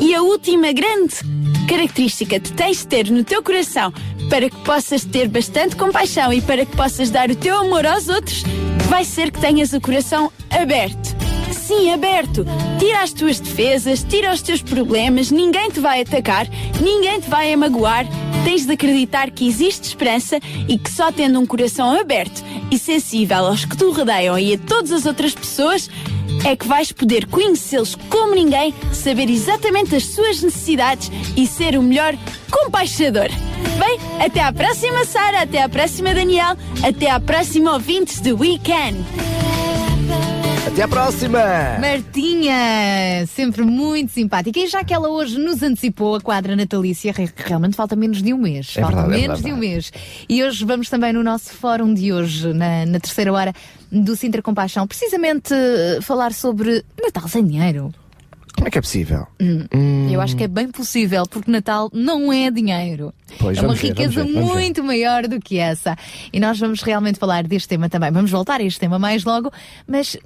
[0.01, 1.17] E a última grande
[1.69, 3.93] característica que tens de ter no teu coração
[4.29, 8.09] para que possas ter bastante compaixão e para que possas dar o teu amor aos
[8.09, 8.43] outros,
[8.89, 11.34] vai ser que tenhas o coração aberto.
[11.55, 12.45] Sim, aberto.
[12.79, 16.47] Tira as tuas defesas, tira os teus problemas, ninguém te vai atacar,
[16.81, 18.07] ninguém te vai magoar.
[18.45, 20.39] Tens de acreditar que existe esperança
[20.69, 24.59] e que só tendo um coração aberto e sensível aos que te rodeiam e a
[24.59, 25.89] todas as outras pessoas,
[26.45, 31.83] é que vais poder conhecê-los como ninguém, saber exatamente as suas necessidades e ser o
[31.83, 32.15] melhor
[32.51, 33.29] compaixador.
[33.79, 38.99] Bem, até à próxima, Sara, até à próxima, Daniel, até à próxima, ouvintes do Weekend.
[40.67, 41.39] Até à próxima!
[41.81, 44.59] Martinha, sempre muito simpática.
[44.59, 48.33] E já que ela hoje nos antecipou a quadra natalícia, re- realmente falta menos de
[48.33, 48.75] um mês.
[48.77, 49.67] É falta verdade, é menos de verdade.
[49.67, 49.93] um mês.
[50.29, 53.53] E hoje vamos também no nosso fórum de hoje, na, na terceira hora
[53.93, 57.93] do Sintra Compaixão, precisamente eh, falar sobre Natal sem dinheiro.
[58.65, 59.27] Como é que é possível?
[60.11, 63.13] Eu acho que é bem possível, porque Natal não é dinheiro.
[63.39, 65.95] Pois, é uma ver, riqueza ver, muito maior do que essa.
[66.33, 68.11] E nós vamos realmente falar deste tema também.
[68.11, 69.53] Vamos voltar a este tema mais logo,
[69.87, 70.17] mas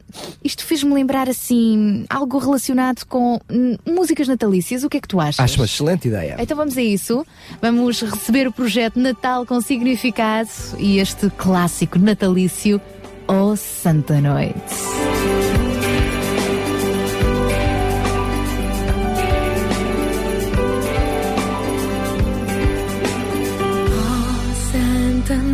[0.44, 4.84] isto fez-me lembrar assim algo relacionado com hum, músicas natalícias.
[4.84, 5.40] O que é que tu achas?
[5.40, 6.36] Acho uma excelente ideia.
[6.38, 7.26] Então vamos a isso.
[7.60, 12.80] Vamos receber o projeto Natal com Significado e este clássico natalício,
[13.26, 15.47] O Santa Noite.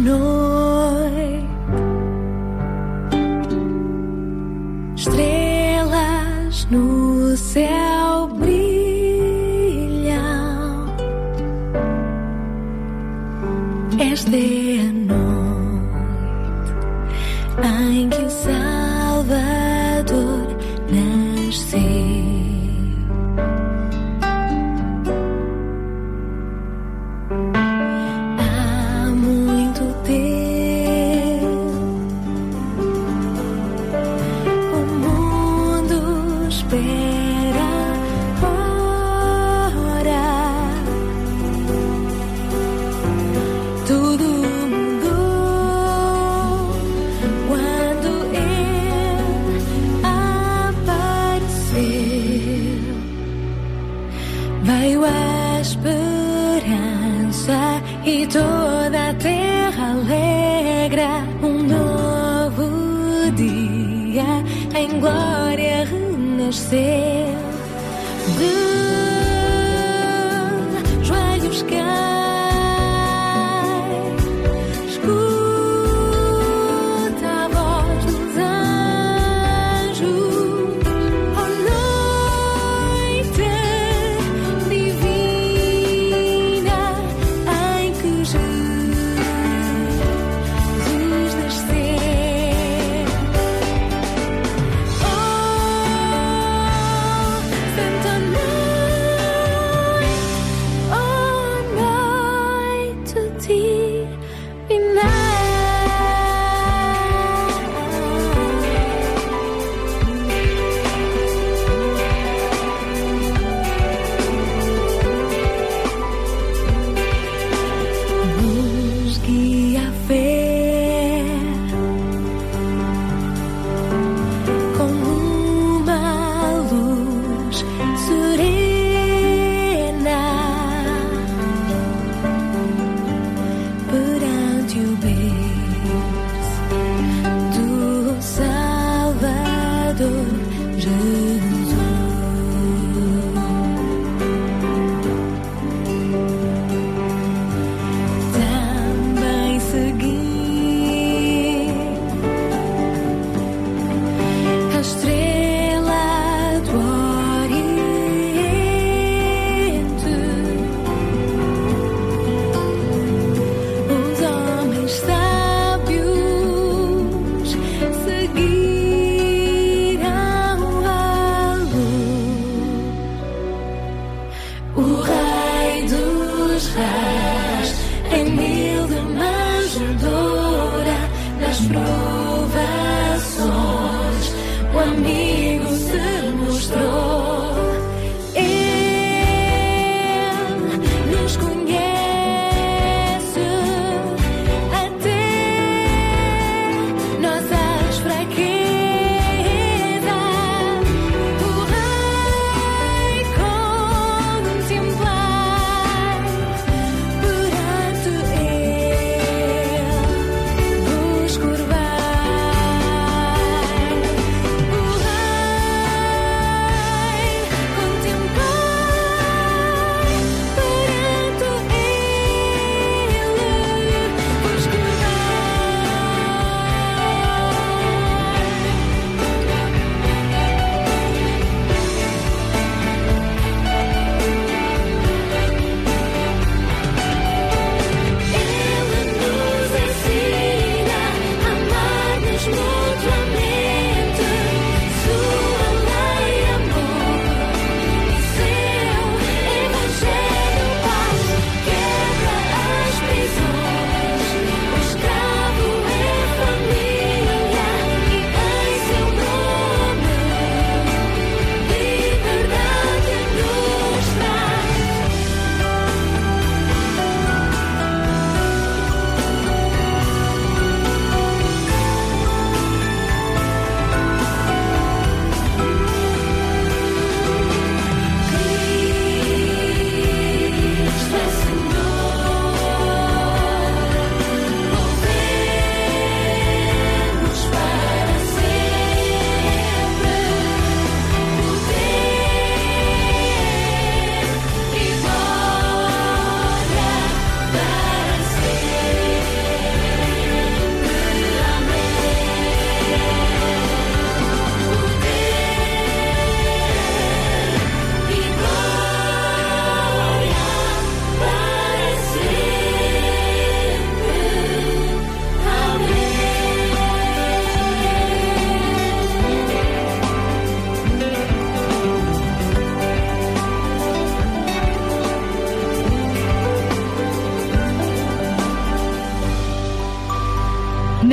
[0.05, 0.64] Santa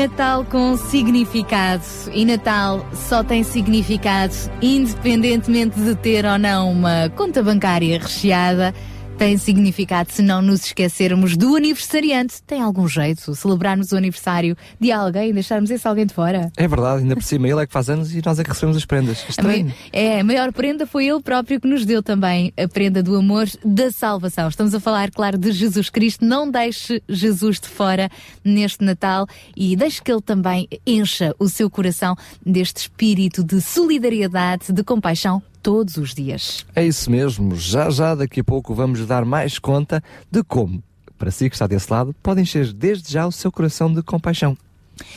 [0.02, 1.84] Natal com significado.
[2.12, 8.74] E Natal só tem significado independentemente de ter ou não uma conta bancária recheada
[9.22, 12.42] tem significado se não nos esquecermos do aniversariante.
[12.42, 16.52] Tem algum jeito celebrarmos o aniversário de alguém e deixarmos esse alguém de fora?
[16.58, 18.78] É verdade, ainda por cima ele é que faz anos e nós é que recebemos
[18.78, 19.24] as prendas.
[19.30, 19.72] Estranho.
[19.94, 23.46] É, a maior prenda foi ele próprio que nos deu também a prenda do amor
[23.64, 24.50] da salvação.
[24.50, 26.26] Estamos a falar, claro, de Jesus Cristo.
[26.26, 28.10] Não deixe Jesus de fora
[28.44, 34.74] neste Natal e deixe que ele também encha o seu coração deste espírito de solidariedade,
[34.74, 36.66] de compaixão todos os dias.
[36.76, 40.84] É isso mesmo, já já daqui a pouco vamos dar mais conta de como,
[41.18, 44.58] para si que está desse lado, pode encher desde já o seu coração de compaixão.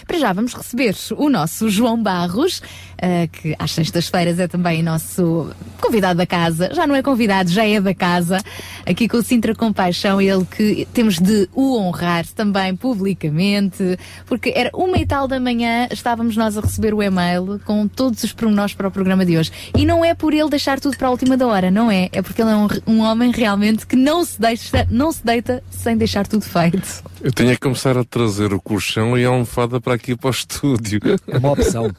[0.07, 5.51] Para já vamos receber o nosso João Barros, uh, que às sextas-feiras é também nosso
[5.81, 6.71] convidado da casa.
[6.73, 8.39] Já não é convidado, já é da casa.
[8.87, 14.71] Aqui com o Sintra Compaixão, ele que temos de o honrar também publicamente, porque era
[14.75, 18.75] uma e tal da manhã, estávamos nós a receber o e-mail com todos os pormenores
[18.75, 19.51] para o programa de hoje.
[19.77, 22.09] E não é por ele deixar tudo para a última da hora, não é?
[22.13, 25.63] É porque ele é um, um homem realmente que não se, deixa, não se deita
[25.71, 27.03] sem deixar tudo feito.
[27.21, 30.31] Eu tenho que começar a trazer o colchão e a almofada para aqui para o
[30.31, 31.01] estúdio.
[31.29, 31.91] É uma opção.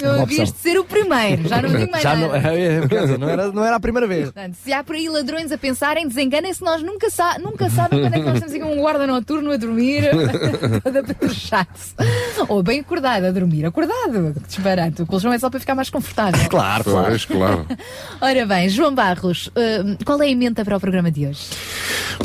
[0.00, 2.40] Eu Uma havias de ser o primeiro, já não digo mais Já nada.
[2.40, 4.24] não, é, é, dizer, não, era, não era a primeira vez.
[4.24, 8.14] Portanto, se há por aí ladrões a pensarem, desenganem-se, nós nunca, sa nunca sabem quando
[8.14, 10.04] é que nós temos aqui um guarda noturno a dormir,
[10.82, 11.94] todo apetrechado-se.
[12.48, 13.64] Ou bem acordado, a dormir.
[13.64, 15.02] Acordado, que disparate.
[15.02, 16.48] O colchão é só para ficar mais confortável.
[16.48, 17.66] Claro, Pois, claro.
[18.20, 21.42] Ora bem, João Barros, hum, qual é a emenda para o programa de hoje?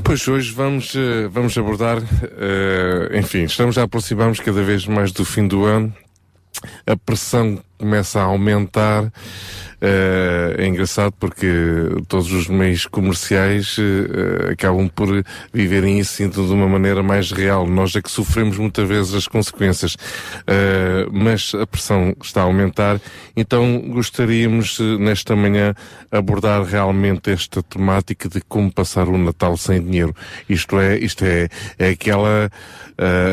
[0.03, 5.25] Pois hoje vamos, eh, vamos abordar, eh, enfim, estamos a aproximar-nos cada vez mais do
[5.25, 5.93] fim do ano,
[6.85, 9.11] a pressão começa a aumentar.
[9.79, 11.47] eh, é engraçado porque
[12.07, 15.23] todos os meios comerciais eh, acabam por
[15.53, 17.67] viverem isso de uma maneira mais real.
[17.67, 19.95] Nós é que sofremos muitas vezes as consequências,
[20.47, 22.99] Eh, mas a pressão está a aumentar.
[23.35, 25.73] Então gostaríamos nesta manhã
[26.11, 30.15] abordar realmente esta temática de como passar o Natal sem dinheiro.
[30.49, 32.49] Isto é, isto é, é aquela,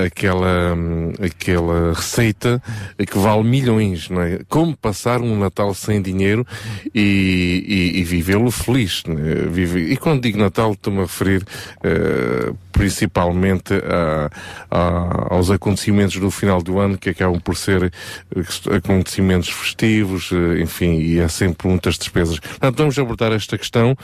[0.07, 2.63] aquela, hum, aquela receita
[2.99, 4.34] que vale milhões, não é?
[4.49, 6.47] Como passar um Natal sem dinheiro
[6.95, 9.03] e, e, e vivê-lo feliz.
[9.07, 9.47] né?
[9.51, 11.45] Vive, e quando digo Natal, estou-me a referir
[11.83, 14.31] eh, principalmente a-
[14.71, 20.61] a- aos acontecimentos do final do ano, que acabam por ser eh, acontecimentos festivos, eh,
[20.63, 22.39] enfim, e há sempre muitas despesas.
[22.39, 23.97] Portanto, vamos abordar esta questão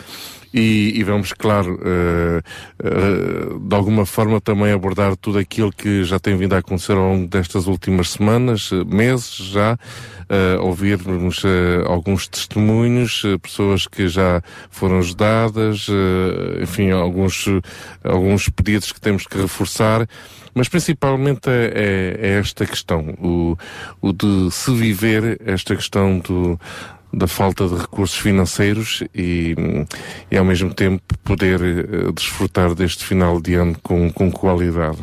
[0.52, 2.42] e, e vamos, claro, eh,
[2.82, 7.08] eh, de alguma forma também abordar tudo aquilo que já tem vindo a acontecer ao
[7.12, 9.78] longo destas últimas semanas, eh, meses já,
[10.28, 11.42] eh, ouvirmos
[11.86, 15.86] alguns testemunhos, pessoas que já foram ajudadas,
[16.62, 17.46] enfim, alguns,
[18.04, 20.06] alguns pedidos que temos que reforçar.
[20.54, 21.72] Mas principalmente é,
[22.20, 23.56] é- é esta questão, o,
[24.00, 26.58] o de se viver esta questão do,
[27.12, 29.54] da falta de recursos financeiros e,
[30.30, 34.98] e ao mesmo tempo poder eh, desfrutar deste final de ano com, com qualidade.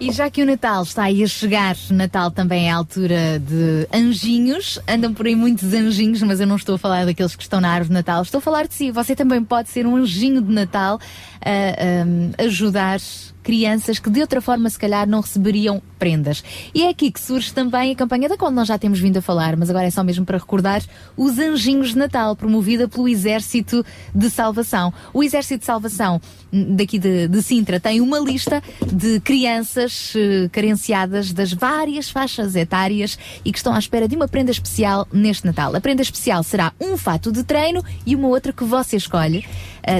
[0.00, 3.88] E já que o Natal está aí a chegar, Natal também é a altura de
[3.92, 4.78] anjinhos.
[4.86, 7.68] Andam por aí muitos anjinhos, mas eu não estou a falar daqueles que estão na
[7.68, 8.22] árvore de Natal.
[8.22, 8.92] Estou a falar de si.
[8.92, 11.00] Você também pode ser um anjinho de Natal
[11.40, 13.00] a hum, ajudar
[13.48, 16.44] crianças que de outra forma se calhar não receberiam prendas.
[16.74, 19.22] E é aqui que surge também a campanha da qual nós já temos vindo a
[19.22, 20.82] falar, mas agora é só mesmo para recordar
[21.16, 23.82] os Anjinhos de Natal, promovida pelo Exército
[24.14, 24.92] de Salvação.
[25.14, 26.20] O Exército de Salvação
[26.52, 33.18] daqui de, de Sintra tem uma lista de crianças eh, carenciadas das várias faixas etárias
[33.44, 35.74] e que estão à espera de uma prenda especial neste Natal.
[35.74, 39.44] A prenda especial será um fato de treino e uma outra que você escolhe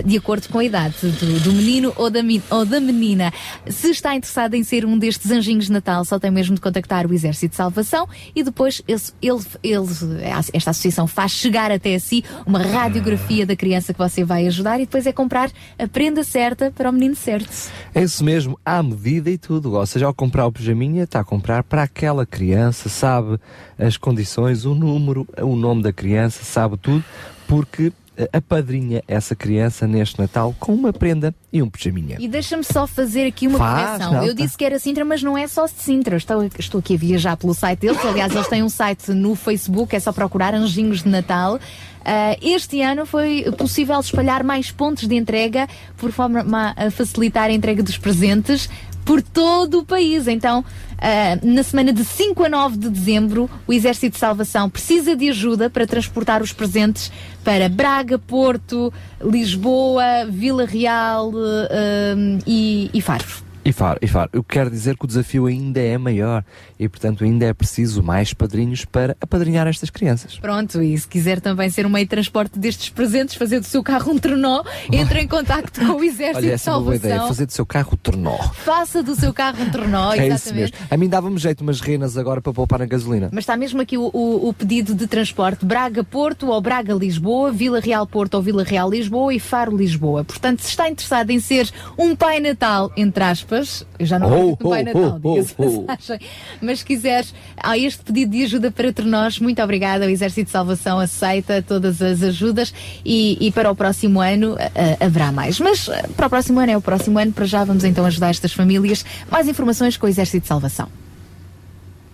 [0.05, 2.20] de acordo com a idade do, do menino ou da,
[2.51, 3.32] ou da menina.
[3.68, 7.07] Se está interessado em ser um destes anjinhos de Natal, só tem mesmo de contactar
[7.07, 10.22] o Exército de Salvação e depois esse- ele, ele-
[10.53, 14.84] esta associação faz chegar até si uma radiografia da criança que você vai ajudar e
[14.86, 17.49] depois é comprar a prenda certa para o menino certo.
[17.95, 19.72] É isso mesmo, à medida e tudo.
[19.74, 23.39] Ou seja, ao comprar o pijaminha, está a comprar para aquela criança, sabe
[23.78, 27.05] as condições, o número, o nome da criança, sabe tudo,
[27.47, 27.93] porque
[28.33, 32.16] apadrinha essa criança neste Natal com uma prenda e um pijaminha.
[32.19, 34.12] E deixa-me só fazer aqui uma Faz, correção.
[34.12, 34.43] não, Eu tá.
[34.43, 36.16] disse que era Sintra, mas não é só de Sintra.
[36.16, 38.05] Estou, estou aqui a viajar pelo site deles.
[38.05, 41.59] Aliás, eles têm um site no Facebook, é só procurar Anjinhos de Natal.
[42.05, 47.53] Ah, este ano foi possível espalhar mais pontos de entrega por forma a facilitar a
[47.53, 48.69] entrega dos presentes
[49.05, 50.27] por todo o país.
[50.27, 50.64] Então,
[50.99, 55.28] ah, na semana de 5 a 9 de dezembro, o Exército de Salvação precisa de
[55.28, 57.11] ajuda para transportar os presentes
[57.44, 58.92] para Braga, Porto,
[59.22, 61.32] Lisboa, Vila Real
[61.70, 63.47] ah, e, e Faro.
[63.69, 66.43] E Faro, e Faro, eu quero dizer que o desafio ainda é maior
[66.81, 70.39] e, portanto, ainda é preciso mais padrinhos para apadrinhar estas crianças.
[70.39, 73.83] Pronto, e se quiser também ser um meio de transporte destes presentes, fazer do seu
[73.83, 76.97] carro um trenó, entre em contacto com o Exército Olha, de essa é uma boa
[76.97, 77.29] ideia, Salvação.
[77.29, 78.39] fazer do seu carro o tornó.
[78.55, 80.73] Faça do seu carro um trenó, É isso exatamente.
[80.73, 80.87] mesmo.
[80.91, 83.29] A mim dava-me jeito umas renas agora para poupar na gasolina.
[83.31, 88.33] Mas está mesmo aqui o, o- o pedido de transporte Braga-Porto ou Braga-Lisboa, Vila Real-Porto
[88.33, 90.25] ou Vila Real-Lisboa e Faro-Lisboa.
[90.25, 93.58] Portanto, se está interessado em ser um Pai Natal, entre aspas,
[93.99, 96.19] eu já não Oh, oh, Natal, oh, diga-se oh, oh.
[96.61, 100.07] mas se quiseres, há este pedido de ajuda para nós, muito obrigada.
[100.07, 102.73] O Exército de Salvação aceita todas as ajudas
[103.05, 105.59] e, e para o próximo ano ah, haverá mais.
[105.61, 108.31] Mas ah, para o próximo ano é o próximo ano, para já vamos então ajudar
[108.31, 109.05] estas famílias.
[109.31, 110.89] Mais informações com o Exército de Salvação.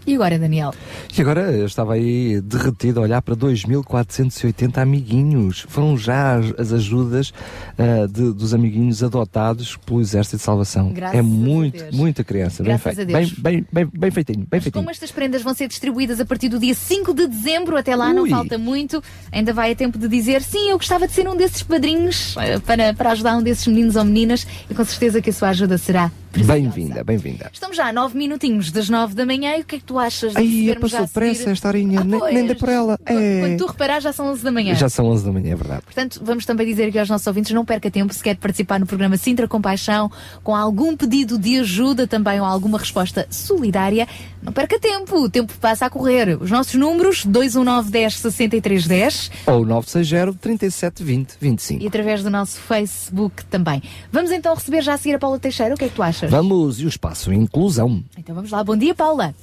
[0.07, 0.73] E agora, Daniel?
[1.17, 5.65] E agora eu estava aí derretido a olhar para 2.480 amiguinhos.
[5.69, 7.33] Foram já as, as ajudas
[7.79, 10.93] ah, de- dos amiguinhos adotados pelo Exército de Salvação.
[10.93, 12.63] Graças é muito, muita criança.
[12.63, 13.07] Graças bem a feito.
[13.07, 13.33] Deus.
[13.33, 14.39] Bem, bem, bem, feitinho.
[14.41, 14.83] Bem Mas feitinho.
[14.83, 18.13] como estas prendas vão ser distribuídas a partir do dia 5 de dezembro, até lá
[18.13, 18.31] não Ui.
[18.31, 19.03] falta muito,
[19.33, 22.59] ainda vai a tempo de dizer sim, eu gostava de ser um desses padrinhos eh,
[22.61, 25.79] para, para ajudar um desses meninos ou meninas e com certeza que a sua ajuda
[25.79, 27.49] será Bem-vinda, bem-vinda.
[27.53, 29.99] Estamos já a 9 minutinhos das 9 da manhã e o que é que tu
[29.99, 32.35] achas de Ai, passou depressa esta horinha, nem, pois.
[32.35, 32.99] nem dei por ela.
[32.99, 33.41] Quando, É.
[33.41, 34.75] quando tu reparar já são 11 da manhã.
[34.75, 35.83] Já são 11 da manhã, é verdade.
[35.83, 38.87] Portanto, vamos também dizer aqui aos nossos ouvintes, não perca tempo, se quer participar no
[38.87, 40.11] programa Sintra Compaixão,
[40.43, 44.09] com algum pedido de ajuda também ou alguma resposta solidária,
[44.45, 46.37] não perca tempo, o tempo passa a correr.
[46.41, 51.83] Os nossos números, 219 10 63 10 Ou 960 37 20 25.
[51.83, 53.83] e através do nosso Facebook também.
[54.13, 56.31] Vamos então receber já a seguir a Paula Teixeira, o que é que tu achas?
[56.31, 58.05] Vamos, e o espaço inclusão.
[58.19, 59.35] Então vamos lá, bom dia Paula.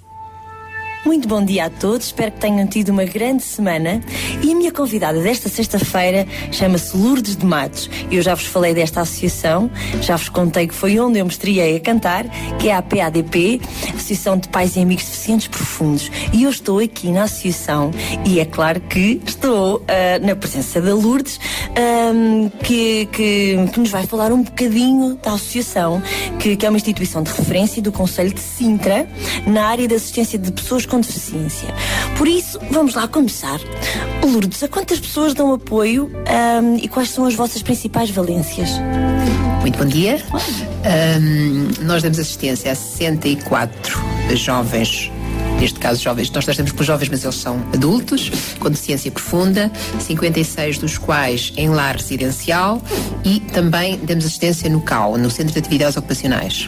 [1.04, 4.00] Muito bom dia a todos, espero que tenham tido uma grande semana.
[4.44, 7.90] E a minha convidada desta sexta-feira chama-se Lourdes de Matos.
[8.12, 11.76] Eu já vos falei desta associação, já vos contei que foi onde eu me estreiei
[11.76, 12.26] a cantar,
[12.60, 13.60] que é a PADP,
[13.96, 16.12] Associação de Pais e Amigos Deficientes Profundos.
[16.32, 17.90] E eu estou aqui na associação
[18.24, 21.40] e é claro que estou ah, na presença da Lourdes,
[21.76, 26.02] ahm, que, que, que nos vai falar um bocadinho da associação,
[26.40, 29.10] que, que é uma instituição de referência do Conselho de Sintra,
[29.48, 31.74] na área da assistência de pessoas com deficiência.
[32.18, 33.62] Por isso, vamos lá começar.
[34.22, 38.70] Lourdes, a quantas pessoas dão apoio ahm, e quais são as vossas principais valências?
[39.62, 40.22] Muito bom dia.
[40.84, 44.02] Ahm, nós damos assistência a 64
[44.36, 45.10] jovens.
[45.62, 50.80] Neste caso, jovens, nós tratamos por jovens, mas eles são adultos, com deficiência profunda, 56
[50.80, 52.82] dos quais em lar residencial
[53.24, 56.68] e também damos assistência no CAU, no Centro de Atividades Ocupacionais.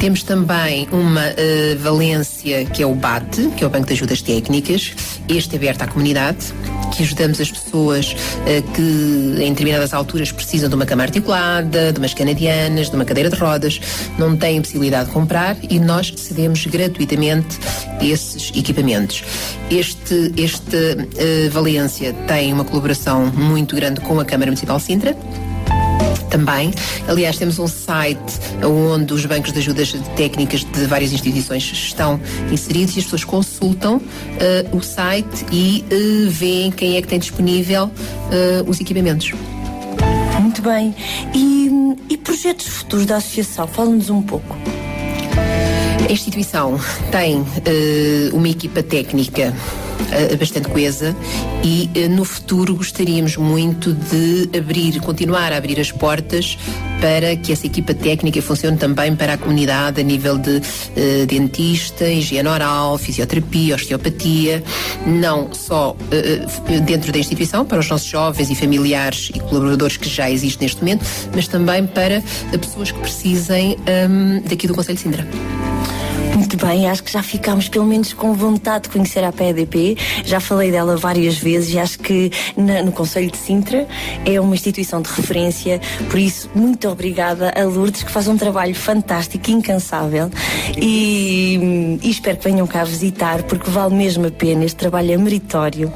[0.00, 4.20] Temos também uma eh, valência que é o BAT, que é o Banco de Ajudas
[4.20, 4.92] Técnicas,
[5.28, 6.52] este é aberto à comunidade,
[6.94, 8.16] que ajudamos as pessoas
[8.46, 13.04] eh, que em determinadas alturas precisam de uma cama articulada, de umas canadianas, de uma
[13.04, 13.80] cadeira de rodas,
[14.18, 17.58] não têm possibilidade de comprar e nós cedemos gratuitamente
[18.24, 19.22] esses equipamentos.
[19.70, 20.76] Este, este
[21.16, 25.16] eh, Valência tem uma colaboração muito grande com a Câmara Municipal de Sintra,
[26.34, 26.72] também.
[27.06, 32.20] Aliás, temos um site onde os bancos de ajudas técnicas de várias instituições estão
[32.50, 34.00] inseridos e as pessoas consultam
[34.40, 37.88] eh, o site e eh, veem quem é que tem disponível
[38.32, 39.32] eh, os equipamentos.
[40.40, 40.92] Muito bem.
[41.32, 41.70] E,
[42.10, 43.68] e projetos futuros da associação?
[43.68, 44.56] Fala-nos um pouco.
[46.08, 46.78] A instituição
[47.10, 49.54] tem eh, uma equipa técnica
[50.12, 51.16] eh, bastante coesa
[51.64, 56.58] e eh, no futuro gostaríamos muito de abrir, continuar a abrir as portas
[57.00, 60.60] para que essa equipa técnica funcione também para a comunidade a nível de
[61.26, 64.62] dentista, higiene oral, fisioterapia, osteopatia,
[65.06, 65.94] não só
[66.86, 70.80] dentro da instituição, para os nossos jovens e familiares e colaboradores que já existem neste
[70.80, 73.76] momento, mas também para pessoas que precisem
[74.08, 75.73] hum, daqui do Conselho de Sintra.
[76.54, 79.96] Muito bem, acho que já ficámos pelo menos com vontade de conhecer a PEDP.
[80.24, 83.88] Já falei dela várias vezes e acho que na- no Conselho de Sintra
[84.24, 85.80] é uma instituição de referência.
[86.08, 90.30] Por isso, muito obrigada a Lourdes, que faz um trabalho fantástico, incansável.
[90.80, 94.64] E, e espero que venham cá visitar, porque vale mesmo a pena.
[94.64, 95.92] Este trabalho é meritório.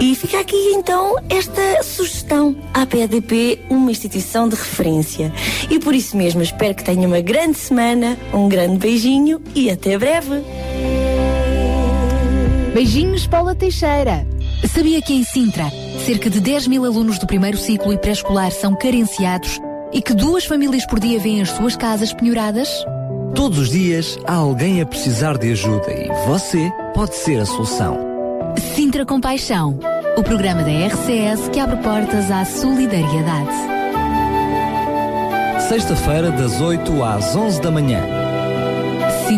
[0.00, 5.30] E fica aqui então esta sugestão à PEDP, uma instituição de referência.
[5.68, 9.89] E por isso mesmo, espero que tenham uma grande semana, um grande beijinho e até
[9.98, 10.42] breve.
[12.74, 14.26] Beijinhos, Paula Teixeira.
[14.68, 15.70] Sabia que em Sintra,
[16.04, 19.58] cerca de 10 mil alunos do primeiro ciclo e pré-escolar são carenciados
[19.92, 22.68] e que duas famílias por dia vêm as suas casas penhoradas?
[23.34, 27.98] Todos os dias há alguém a precisar de ajuda e você pode ser a solução.
[28.74, 29.78] Sintra Compaixão,
[30.16, 33.70] o programa da RCS que abre portas à solidariedade.
[35.68, 38.19] Sexta-feira, das 8 às 11 da manhã.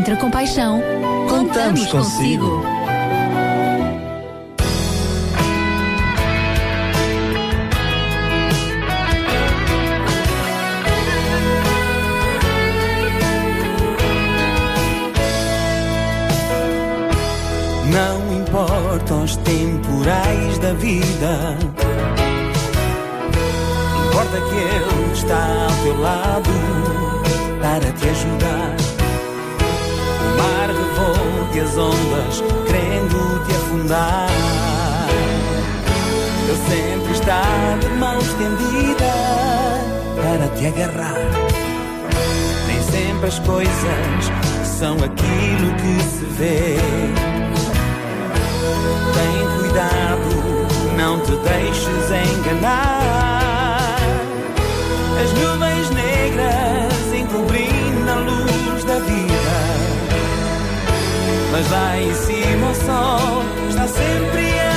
[0.03, 0.83] Sintra Compaixão.
[1.29, 2.61] Contamos consigo.
[17.87, 21.57] Não importam os temporais da vida.
[24.09, 26.51] Importa que Ele está ao teu lado
[27.61, 28.82] para te ajudar.
[31.03, 34.29] Mar revolve as ondas, querendo te afundar.
[36.45, 37.43] Ele sempre está
[37.81, 39.13] de mão estendida
[40.17, 41.17] para te agarrar.
[42.67, 44.33] Nem sempre as coisas
[44.65, 46.77] são aquilo que se vê.
[49.15, 53.97] Tem cuidado, não te deixes enganar.
[55.21, 59.82] As nuvens negras encobrindo a luz da vida.
[61.53, 64.72] Mas lá em cima o sol está sempre a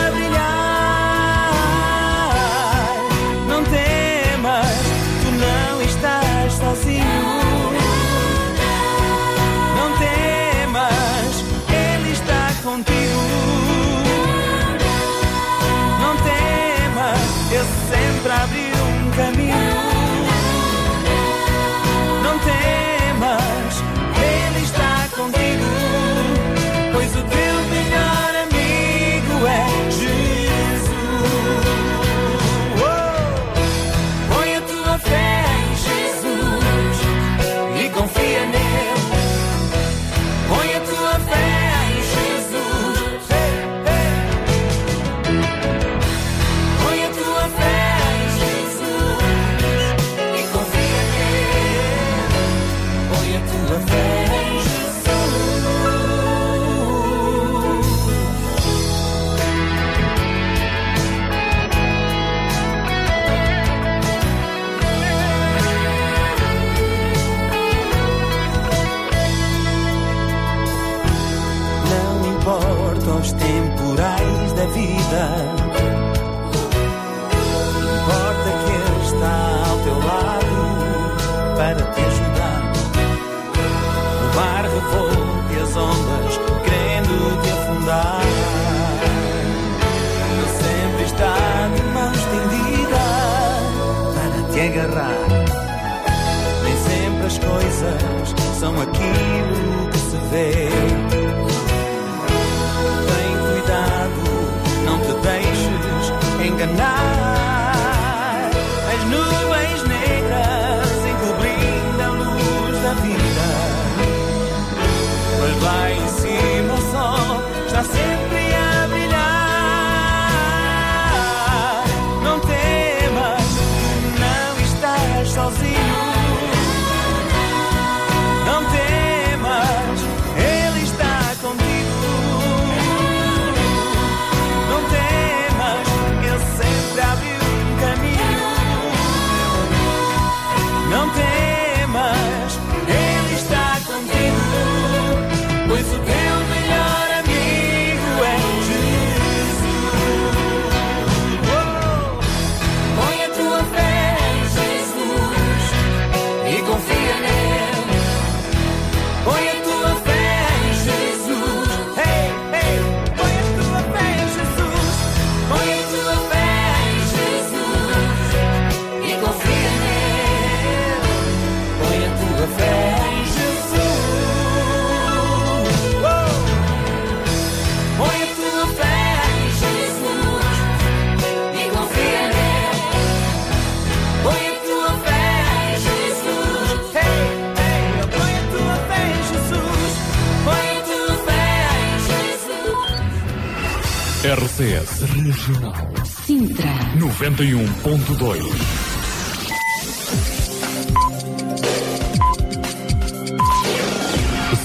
[197.25, 198.39] 91.2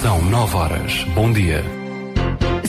[0.02, 1.04] São 9 horas.
[1.14, 1.64] Bom dia.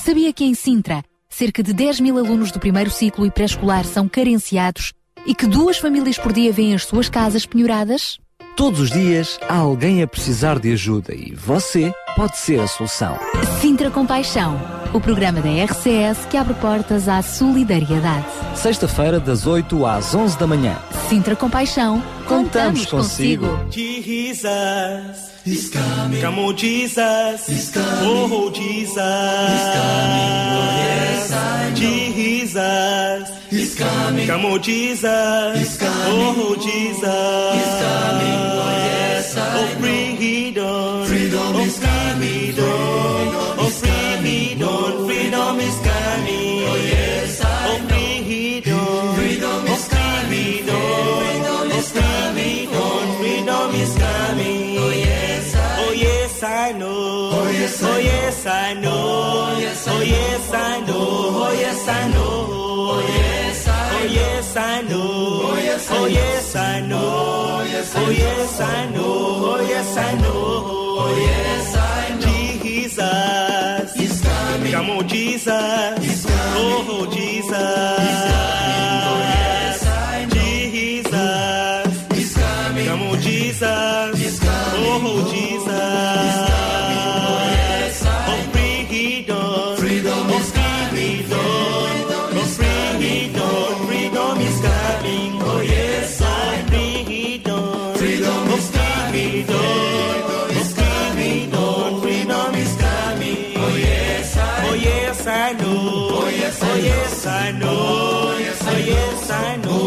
[0.01, 4.07] Sabia que em Sintra, cerca de 10 mil alunos do primeiro ciclo e pré-escolar são
[4.07, 4.93] carenciados
[5.25, 8.17] e que duas famílias por dia vêm as suas casas penhoradas?
[8.55, 13.19] Todos os dias há alguém a precisar de ajuda e você pode ser a solução.
[13.59, 14.57] Sintra Compaixão,
[14.93, 18.40] o programa da RCS que abre portas à solidariedade.
[18.61, 20.77] Sexta-feira, das 8 às 11 da manhã.
[21.09, 23.47] Sintra Compaixão, contamos consigo.
[23.71, 26.21] Jesus is coming.
[26.21, 28.31] Come on, Jesus is coming.
[28.31, 30.29] Oh, Jesus is coming.
[30.53, 31.75] Oh, yes, I know.
[31.75, 34.27] Jesus is coming.
[34.27, 36.35] Come on, Jesus is coming.
[36.37, 38.37] Oh, Jesus is coming.
[38.37, 39.61] Oh, yes, I know.
[39.63, 41.05] Oh, freedom.
[41.05, 42.53] Freedom is coming.
[42.59, 43.20] Oh, freedom.
[57.71, 58.91] Yes, oh, yes, I know.
[58.91, 60.93] Oh, yes, I, know.
[60.97, 62.47] oh, yes, I know.
[62.53, 63.67] Oh, yes,
[64.57, 64.99] I know.
[65.43, 66.01] Oh, yes, I, oh, know.
[66.01, 66.97] Oh, yes, I, oh, know.
[66.99, 69.01] Oh, yes, I, oh, know.
[69.03, 70.31] Oh, yes, I know.
[70.33, 72.21] Oh, yes, I know.
[72.61, 74.71] Jesus is coming.
[74.71, 76.03] Come on, Jesus.
[76.03, 76.85] He's coming.
[76.89, 77.47] Oh, Jesus.
[77.47, 78.40] He's coming.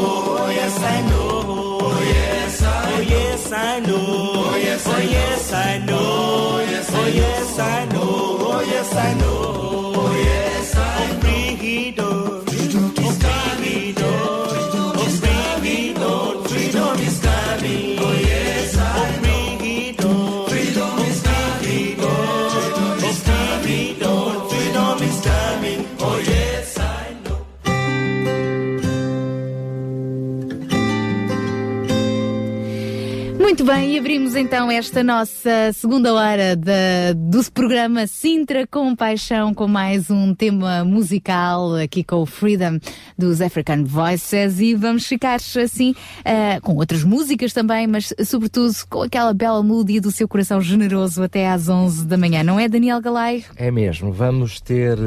[0.06, 1.78] Oh, yes, I know.
[1.82, 2.92] Oh, yes, I.
[2.92, 4.04] Oh, yes, I know.
[4.46, 4.86] Oh, yes,
[5.52, 5.96] I know.
[6.96, 8.00] Oh, yes, I know.
[8.00, 9.73] Oh, yes, I know.
[33.64, 36.54] Muito bem, e abrimos então esta nossa segunda hora
[37.16, 42.78] do programa Sintra com Paixão com mais um tema musical aqui com o Freedom
[43.16, 44.60] dos African Voices.
[44.60, 45.94] E vamos ficar assim
[46.26, 51.22] ah, com outras músicas também, mas sobretudo com aquela bela melodia do seu coração generoso
[51.22, 53.46] até às 11 da manhã, não é Daniel Galay?
[53.56, 54.98] É mesmo, vamos ter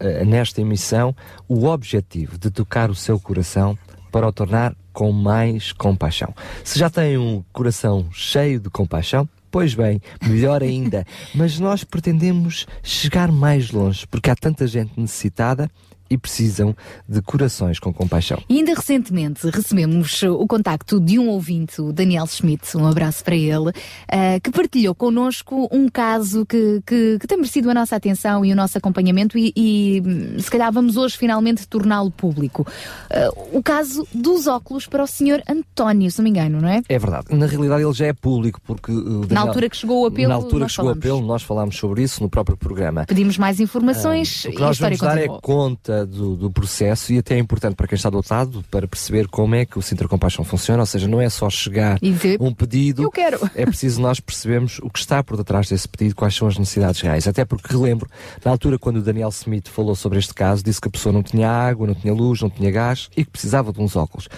[0.00, 1.14] eh, nesta emissão
[1.48, 3.78] o objetivo de tocar o seu coração
[4.16, 6.34] para o tornar com mais compaixão.
[6.64, 11.04] Se já tem um coração cheio de compaixão, pois bem, melhor ainda,
[11.36, 15.70] mas nós pretendemos chegar mais longe, porque há tanta gente necessitada
[16.08, 16.74] e precisam
[17.08, 18.38] de corações com compaixão.
[18.48, 23.34] E ainda recentemente recebemos o contacto de um ouvinte, o Daniel Schmidt, um abraço para
[23.36, 23.70] ele,
[24.08, 28.52] ah, que partilhou connosco um caso que, que, que tem merecido a nossa atenção e
[28.52, 32.66] o nosso acompanhamento e, e, hum, se calhar vamos hoje finalmente torná-lo público.
[33.10, 35.42] Ah, o caso dos óculos para o Sr.
[35.48, 36.82] António, se não me engano, não é?
[36.88, 37.34] É verdade.
[37.34, 40.34] Na realidade ele já é público porque Na Daniel- altura que chegou o apelo, na
[40.34, 41.04] altura nós que chegou o falámos.
[41.14, 43.04] apelo, nós falámos sobre isso no próprio programa.
[43.06, 46.36] Pedimos mais informações Ah, o que e a nós história vamos dar é conta do,
[46.36, 49.54] do processo e até é importante para quem está do outro lado para perceber como
[49.54, 51.98] é que o Sintra Compaixão funciona, ou seja, não é só chegar
[52.40, 53.38] um pedido, Eu quero.
[53.54, 57.00] é preciso nós percebermos o que está por detrás desse pedido, quais são as necessidades
[57.00, 57.26] reais.
[57.26, 58.08] Até porque relembro,
[58.44, 61.22] na altura quando o Daniel Smith falou sobre este caso, disse que a pessoa não
[61.22, 64.28] tinha água, não tinha luz, não tinha gás e que precisava de uns óculos.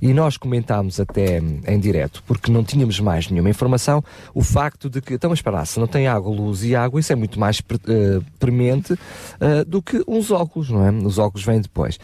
[0.00, 4.02] E nós comentámos até em direto, porque não tínhamos mais nenhuma informação,
[4.34, 7.00] o facto de que, então, mas espera lá, se não tem água, luz e água,
[7.00, 8.98] isso é muito mais eh, premente
[9.40, 10.90] eh, do que uns óculos, não é?
[11.08, 11.98] Os óculos vêm depois.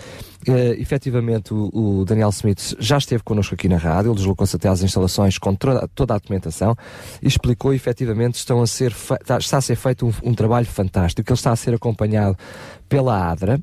[0.47, 4.69] Eh, efetivamente, o, o Daniel Smith já esteve connosco aqui na rádio, ele deslocou-se até
[4.69, 6.77] às instalações com toda, a documentação
[7.23, 11.31] e explicou efetivamente estão a ser está, está a ser feito um, um trabalho fantástico,
[11.31, 12.37] ele está a ser acompanhado
[12.89, 13.61] pela ADRA,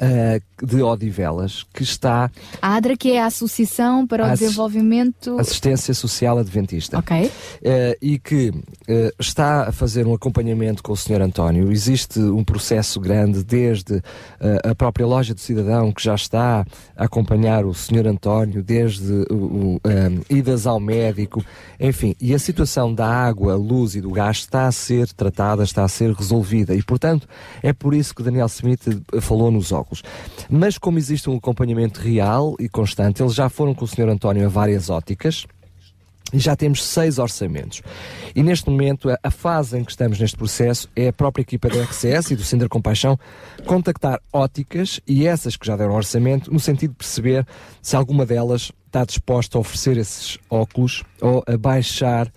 [0.00, 2.30] eh, de Odivelas, que está
[2.60, 5.38] A ADRA, que é a Associação para o Assis- Desenvolvimento.
[5.38, 6.98] Assistência Social Adventista.
[6.98, 7.30] Ok.
[7.62, 8.52] Eh, e que
[8.88, 11.20] eh, está a fazer um acompanhamento com o Sr.
[11.22, 11.70] António.
[11.70, 14.02] Existe um processo grande desde
[14.64, 16.64] a própria loja do cidadão que já está
[16.96, 18.06] a acompanhar o Sr.
[18.06, 19.22] António, desde
[19.84, 21.44] eh, idas ao médico,
[21.78, 22.14] enfim.
[22.20, 25.88] E a situação da água, luz e do gás está a ser tratada, está a
[25.88, 26.74] ser resolvida.
[26.74, 27.28] E, portanto,
[27.62, 28.82] é por isso que Daniel Smith
[29.20, 29.89] falou nos óculos.
[30.48, 34.08] Mas como existe um acompanhamento real e constante, eles já foram com o Sr.
[34.08, 35.46] António a várias óticas,
[36.32, 37.82] e já temos seis orçamentos.
[38.34, 41.82] E neste momento, a, fase em que estamos neste processo é a própria equipa da
[41.82, 43.18] RCS e do Centro Compaixão
[43.66, 47.46] contactar óticas e essas que já deram orçamento, no sentido de perceber
[47.82, 52.30] se alguma delas está disposta a oferecer esses óculos ou a baixar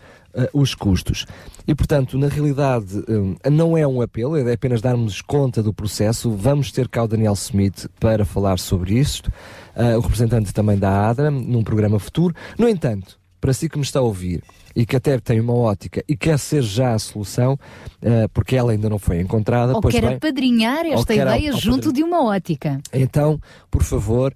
[0.54, 1.26] os custos.
[1.68, 3.04] E, portanto, na realidade,
[3.44, 6.32] eh, não é um apelo, é apenas darmos conta do processo.
[6.32, 9.32] Vamos ter cá o Daniel Smith para falar sobre isto,
[9.76, 12.34] eh, o representante também da ADRA, num programa futuro.
[12.58, 14.42] No entanto, para si que me está a ouvir
[14.76, 17.60] e que até tem uma ótica e quer ser já a solução,
[18.02, 21.56] eh, porque ela ainda não foi encontrada, Ou pois quer bem, apadrinhar esta ideia ao-
[21.56, 22.80] ao junto de uma ótica.
[22.92, 24.34] então, por favor,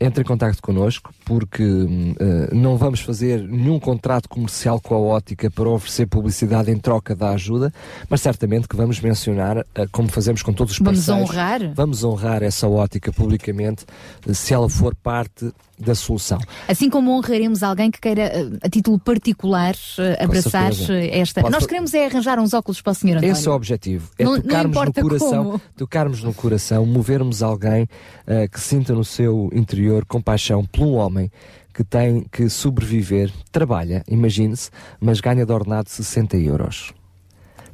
[0.00, 1.62] entre em contato connosco, porque
[2.20, 7.14] ah, não vamos fazer nenhum contrato comercial com a ótica para oferecer publicidade em troca
[7.14, 7.72] da ajuda,
[8.08, 11.72] mas certamente que vamos mencionar, ah, como fazemos com todos os Vamos parceiros, honrar.
[11.74, 13.84] vamos honrar essa ótica publicamente,
[14.28, 16.38] eh, se ela for parte da solução.
[16.66, 19.74] Assim como honraremos alguém que queira, a título particular,
[20.18, 20.72] abraçar
[21.12, 21.40] esta.
[21.40, 23.32] Pode Nós queremos é arranjar uns óculos para o senhor António.
[23.32, 24.10] Esse é o objetivo.
[24.18, 25.60] É Não- não tocarmos no importa coração, como.
[25.76, 27.86] tocarmos no coração, movermos alguém
[28.52, 31.28] que sinta no seu interior compaixão por um homem
[31.74, 34.70] que tem que sobreviver, trabalha, imagine-se,
[35.00, 36.92] mas ganha de ordenado 60 euros.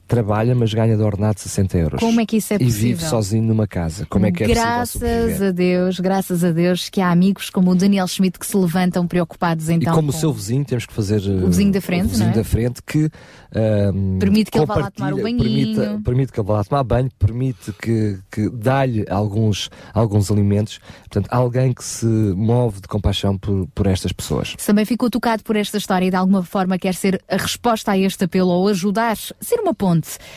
[0.07, 2.01] Trabalha, mas ganha de ordenado 60 euros.
[2.01, 3.09] Como é que isso é E vive possível?
[3.09, 4.07] sozinho numa casa.
[4.07, 7.71] Como é que é possível graças a Deus, graças a Deus, que há amigos como
[7.71, 9.95] o Daniel Schmidt que se levantam preocupados E então.
[9.95, 12.33] como o com- seu vizinho, temos que fazer O vizinho da frente, o vizinho é?
[12.35, 13.09] da frente que
[13.57, 15.77] um, Permite que ele vá lá tomar o banhinho.
[15.77, 20.81] Permite, permite que ele vá lá tomar banho, permite que, que dá-lhe alguns, alguns alimentos.
[21.09, 24.57] Portanto, alguém que se move de compaixão por, por estas pessoas.
[24.67, 27.99] Também ficou tocado por esta história e de alguma forma quer ser a resposta a
[27.99, 29.94] este apelo ou ajudar, ser uma ponte,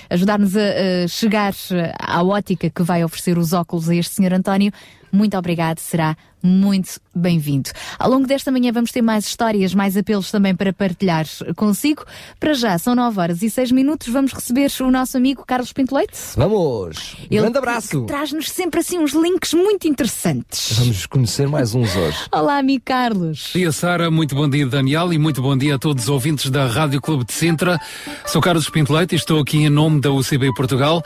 [0.10, 0.60] ajudar-nos a,
[1.04, 4.72] a chegar eh, à ótica que vai oferecer os óculos a este senhor António,
[5.12, 7.70] muito obrigado, será muito bem-vindo.
[7.98, 11.26] Ao longo desta manhã vamos ter mais histórias, mais apelos também para partilhar
[11.56, 12.06] consigo.
[12.40, 15.96] Para já, são 9 horas e 6 minutos, vamos receber o nosso amigo Carlos Pinto
[15.96, 16.18] Leite.
[16.36, 17.16] Vamos!
[17.30, 18.06] Ele Grande abraço!
[18.06, 20.78] Traz-nos sempre assim uns links muito interessantes.
[20.78, 22.18] Vamos conhecer mais uns hoje.
[22.32, 23.52] Olá, amigo Carlos.
[23.54, 24.12] Bom dia, Sara.
[24.12, 25.12] Muito bom dia, Daniel.
[25.12, 27.80] E muito bom dia a todos os ouvintes da Rádio Clube de Sintra.
[28.26, 31.04] Sou Carlos Pinto Leite e estou aqui em nome da UCB Portugal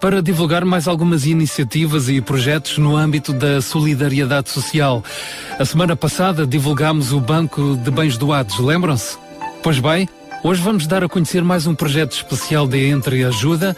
[0.00, 4.71] para divulgar mais algumas iniciativas e projetos no âmbito da solidariedade social.
[5.58, 9.18] A semana passada divulgámos o Banco de Bens Doados, lembram-se?
[9.62, 10.08] Pois bem,
[10.42, 13.76] hoje vamos dar a conhecer mais um projeto especial de Entre Ajuda.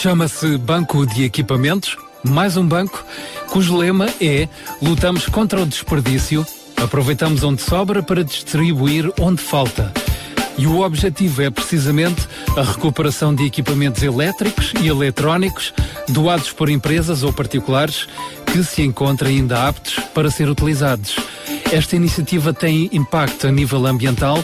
[0.00, 1.96] Chama-se Banco de Equipamentos.
[2.22, 3.04] Mais um banco
[3.50, 4.48] cujo lema é
[4.80, 9.92] Lutamos contra o desperdício, aproveitamos onde sobra para distribuir onde falta.
[10.58, 15.72] E o objetivo é precisamente a recuperação de equipamentos elétricos e eletrónicos
[16.08, 18.08] doados por empresas ou particulares
[18.46, 21.16] que se encontram ainda aptos para ser utilizados.
[21.72, 24.42] Esta iniciativa tem impacto a nível ambiental,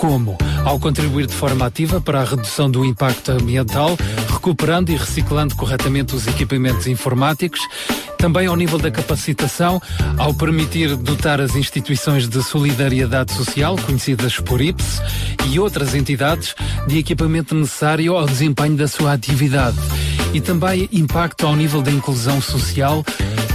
[0.00, 0.34] como
[0.64, 3.98] ao contribuir de forma ativa para a redução do impacto ambiental,
[4.32, 7.60] recuperando e reciclando corretamente os equipamentos informáticos,
[8.16, 9.80] também ao nível da capacitação,
[10.16, 15.02] ao permitir dotar as instituições de solidariedade social, conhecidas por IPS,
[15.50, 16.54] e outras entidades
[16.86, 19.76] de equipamento necessário ao desempenho da sua atividade.
[20.32, 23.04] E também impacto ao nível da inclusão social,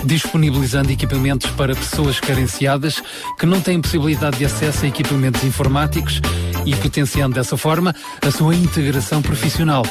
[0.05, 3.01] disponibilizando equipamentos para pessoas carenciadas
[3.39, 6.21] que não têm possibilidade de acesso a equipamentos informáticos
[6.65, 9.83] e potenciando dessa forma a sua integração profissional.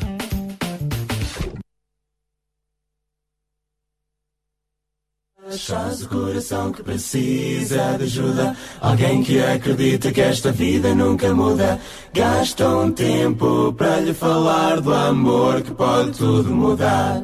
[5.54, 8.56] Achas o coração que precisa de ajuda.
[8.80, 11.78] Alguém que acredita que esta vida nunca muda.
[12.14, 17.24] Gasta um tempo para lhe falar do amor que pode tudo mudar.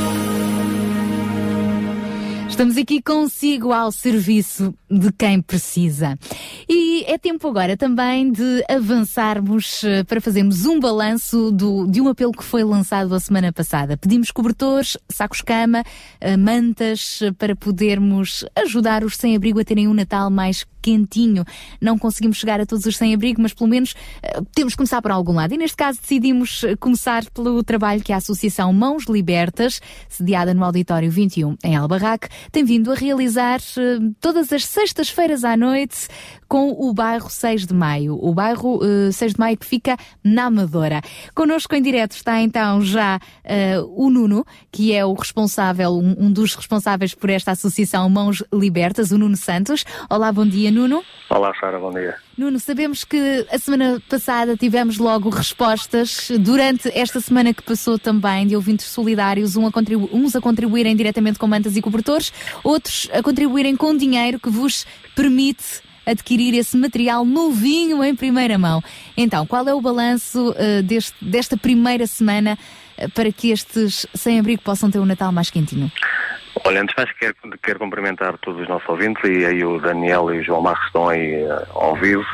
[2.51, 6.19] Estamos aqui consigo ao serviço de quem precisa.
[6.69, 12.09] E é tempo agora também de avançarmos eh, para fazermos um balanço do, de um
[12.09, 13.97] apelo que foi lançado a semana passada.
[13.97, 15.83] Pedimos cobertores, sacos-cama,
[16.19, 21.45] eh, mantas eh, para podermos ajudar os sem-abrigo a terem um Natal mais quentinho.
[21.79, 25.11] Não conseguimos chegar a todos os sem-abrigo, mas pelo menos eh, temos que começar por
[25.11, 25.53] algum lado.
[25.53, 30.63] E neste caso decidimos eh, começar pelo trabalho que a Associação Mãos Libertas, sediada no
[30.63, 36.07] Auditório 21 em Albarraque, tem vindo a realizar eh, todas as sextas-feiras à noite
[36.51, 38.19] com o bairro 6 de Maio.
[38.21, 41.01] O bairro eh, 6 de Maio que fica na Amadora.
[41.33, 46.29] Connosco em direto está então já eh, o Nuno, que é o responsável, um, um
[46.29, 49.85] dos responsáveis por esta Associação Mãos Libertas, o Nuno Santos.
[50.09, 51.01] Olá, bom dia, Nuno.
[51.29, 52.17] Olá, Sara, bom dia.
[52.37, 56.29] Nuno, sabemos que a semana passada tivemos logo respostas.
[56.37, 59.71] Durante esta semana que passou também, de ouvintes solidários, um a
[60.11, 64.85] uns a contribuírem diretamente com mantas e cobertores, outros a contribuírem com dinheiro que vos
[65.15, 68.81] permite adquirir esse material novinho em primeira mão.
[69.15, 72.57] Então, qual é o balanço eh, deste- desta primeira semana
[72.97, 75.91] eh, para que estes sem-abrigo possam ter um Natal mais quentinho?
[76.65, 80.33] Olha, antes de mais quero, quero cumprimentar todos os nossos ouvintes e aí o Daniel
[80.33, 82.25] e o João Marcos estão aí eh, ao vivo.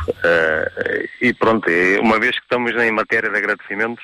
[1.22, 4.03] e pronto, eh, uma vez que estamos em matéria de agradecimentos,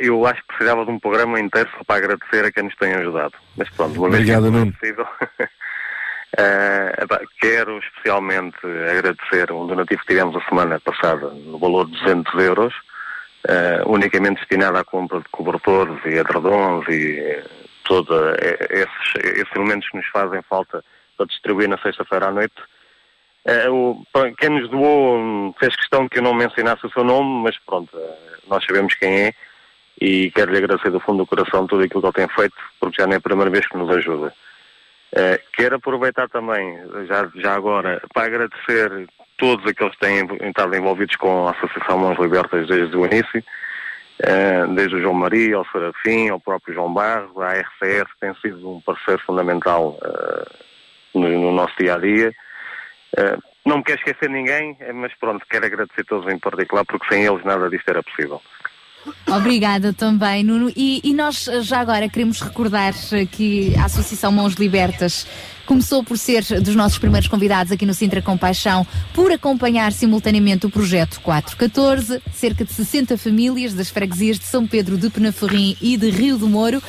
[0.00, 2.92] eu acho que precisava de um programa inteiro só para agradecer a quem nos tem
[2.94, 3.34] ajudado.
[3.56, 5.06] Mas pronto, uma Obrigado, vez que é possível,
[6.36, 7.06] eh,
[7.40, 12.74] quero especialmente agradecer um donativo que tivemos a semana passada no valor de 200 euros,
[13.48, 17.44] eh, unicamente destinado à compra de cobertores e edredons e eh,
[17.84, 18.36] todos
[18.70, 20.84] esses, esses elementos que nos fazem falta
[21.16, 22.54] para distribuir na sexta-feira à noite.
[23.46, 23.68] Eh,
[24.38, 28.38] quem nos doou fez questão que eu não mencionasse o seu nome, mas pronto, eh,
[28.48, 29.34] nós sabemos quem é
[30.00, 33.06] e quero-lhe agradecer do fundo do coração tudo aquilo que ele tem feito, porque já
[33.06, 34.34] não é a primeira vez que nos ajuda.
[35.14, 39.08] Eh, quero aproveitar também, já, já agora, para agradecer
[39.38, 43.44] todos aqueles que têm estado envolvidos com a Associação Mãos Libertas desde o início,
[44.20, 48.34] eh, desde o João Maria, ao Serafim, ao próprio João Barro, à RCS, que tem
[48.36, 50.44] sido um parceiro fundamental eh,
[51.14, 52.32] no, no nosso dia a dia.
[53.64, 57.42] Não me quero esquecer ninguém, mas pronto, quero agradecer todos em particular, porque sem eles
[57.44, 58.40] nada disto era possível.
[59.26, 60.72] Obrigada também, Nuno.
[60.76, 65.26] E, e nós eh, já agora queremos recordar eh, que a Associação Mãos Libertas
[65.66, 70.70] Começou por ser dos nossos primeiros convidados aqui no Sintra Compaixão, por acompanhar simultaneamente o
[70.70, 76.08] projeto 414, cerca de 60 famílias das freguesias de São Pedro de Penaferrim e de
[76.08, 76.80] Rio do Moro,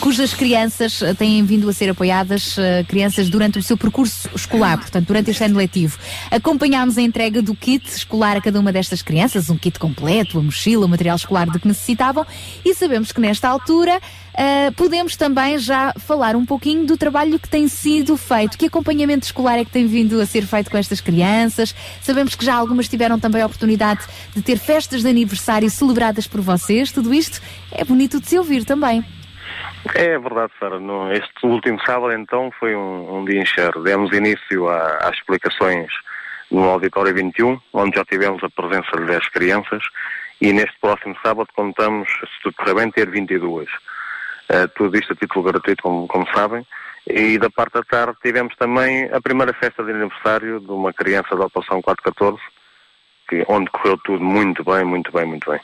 [0.00, 4.76] cujas crianças eh, têm vindo a ser apoiadas, eh, crianças durante o seu percurso escolar,
[4.76, 5.98] portanto, durante este ano letivo.
[6.30, 10.42] Acompanhámos a entrega do kit escolar a cada uma destas crianças, um kit completo, a
[10.42, 12.26] mochila, o material escolar de que necessitavam,
[12.62, 13.98] e sabemos que nesta altura
[14.36, 18.58] Uh, podemos também já falar um pouquinho do trabalho que tem sido feito.
[18.58, 21.74] Que acompanhamento escolar é que tem vindo a ser feito com estas crianças?
[22.02, 26.42] Sabemos que já algumas tiveram também a oportunidade de ter festas de aniversário celebradas por
[26.42, 26.92] vocês.
[26.92, 27.40] Tudo isto
[27.72, 29.02] é bonito de se ouvir também.
[29.94, 30.76] É verdade, Sara.
[31.12, 33.72] Este último sábado, então, foi um, um dia encher.
[33.82, 35.90] Demos início às explicações
[36.50, 39.82] no Auditório 21, onde já tivemos a presença de 10 crianças,
[40.40, 43.68] e neste próximo sábado contamos, se tudo correr bem, ter 22.
[44.48, 46.66] Eh, tudo isto a título gratuito, como, como sabem.
[47.06, 51.36] E da parte da tarde tivemos também a primeira festa de aniversário de uma criança
[51.36, 52.42] da Operação 414,
[53.28, 55.60] que, onde correu tudo muito bem, muito bem, muito bem.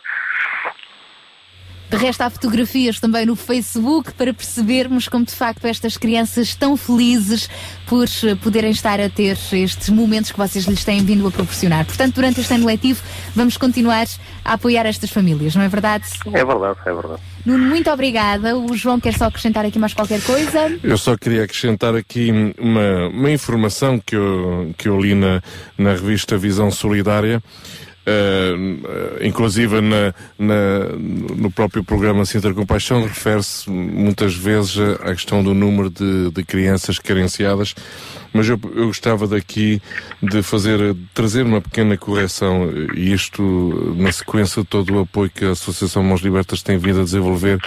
[1.93, 6.75] De resto, há fotografias também no Facebook para percebermos como de facto estas crianças estão
[6.75, 7.51] felizes
[7.87, 8.07] por
[8.43, 11.85] poderem estar a ter estes momentos que vocês lhes têm vindo a proporcionar.
[11.85, 13.03] Portanto, durante este ano letivo,
[13.35, 14.07] vamos continuar
[14.43, 16.07] a apoiar estas famílias, não é verdade?
[16.33, 17.23] É verdade, é verdade.
[17.45, 18.57] Nuno, muito obrigada.
[18.57, 20.79] O João quer só acrescentar aqui mais qualquer coisa.
[20.83, 25.43] Eu só queria acrescentar aqui uma, uma informação que eu, que eu li na,
[25.77, 27.43] na revista Visão Solidária.
[28.07, 30.89] Eh, inclusive na, na-
[31.37, 36.99] no próprio programa Sintra Compaixão refere-se muitas vezes à questão do número de, de crianças
[36.99, 37.75] carenciadas.
[38.35, 39.81] Mas eu, eu gostava daqui
[40.23, 45.29] de fazer, de trazer uma pequena correção, e isto na sequência de todo o apoio
[45.31, 47.59] que a Associação Mãos Libertas tem vindo a desenvolver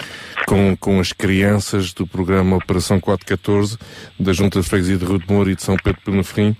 [0.44, 3.78] com, com as crianças do programa Operação 414,
[4.18, 6.56] da Junta de Freguesia de Rio de Moura e de São Pedro de Penaferrim,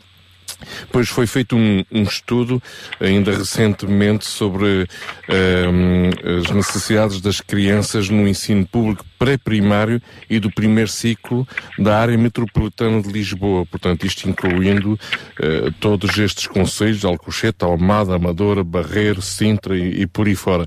[0.91, 2.63] Pois foi feito um, um estudo,
[3.01, 4.87] ainda recentemente, sobre
[5.29, 11.47] ehm, as necessidades das crianças no ensino público pré-primário e do primeiro ciclo
[11.79, 13.65] da área metropolitana de Lisboa.
[13.67, 14.99] Portanto, isto incluindo
[15.41, 20.67] eh, todos estes conselhos, Alcochete, Almada, Amadora, Barreiro, Sintra e, e por aí fora.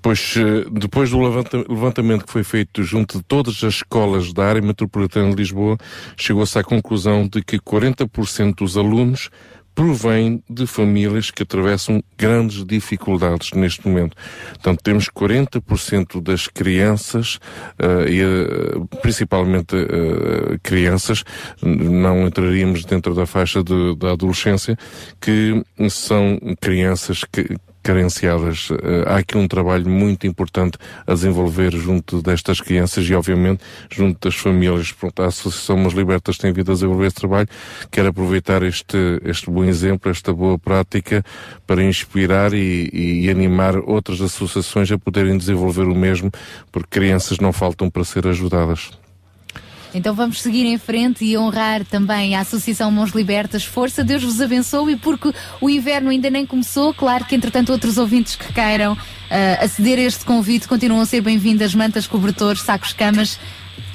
[0.00, 4.44] Pois, eh, depois do levanta- levantamento que foi feito junto de todas as escolas da
[4.44, 5.76] área metropolitana de Lisboa,
[6.16, 9.29] chegou-se à conclusão de que 40% dos alunos
[9.74, 14.16] provém de famílias que atravessam grandes dificuldades neste momento.
[14.48, 17.38] Portanto, temos 40% das crianças,
[17.78, 21.24] eh, e, eh, principalmente eh, crianças,
[21.62, 24.76] não entraríamos dentro da faixa de- da adolescência,
[25.20, 28.68] que são crianças que carenciadas.
[28.70, 34.28] Eh, há aqui um trabalho muito importante a desenvolver junto destas crianças e, obviamente, junto
[34.28, 34.92] das famílias.
[34.92, 37.48] Pronto, a Associação Mãos Libertas tem vindo a desenvolver esse trabalho.
[37.90, 41.24] Quero aproveitar este, este bom exemplo, esta boa prática,
[41.66, 46.30] para inspirar e, e animar outras associações a poderem desenvolver o mesmo,
[46.70, 48.90] porque crianças não faltam para ser ajudadas.
[49.94, 53.64] Então vamos seguir em frente e honrar também a Associação Mãos Libertas.
[53.64, 56.94] Força, Deus vos abençoe, porque o inverno ainda nem começou.
[56.94, 58.96] Claro que, entretanto, outros ouvintes que queiram
[59.30, 63.38] ah, aceder a este convite continuam a ser bem-vindas mantas, cobertores, sacos, camas,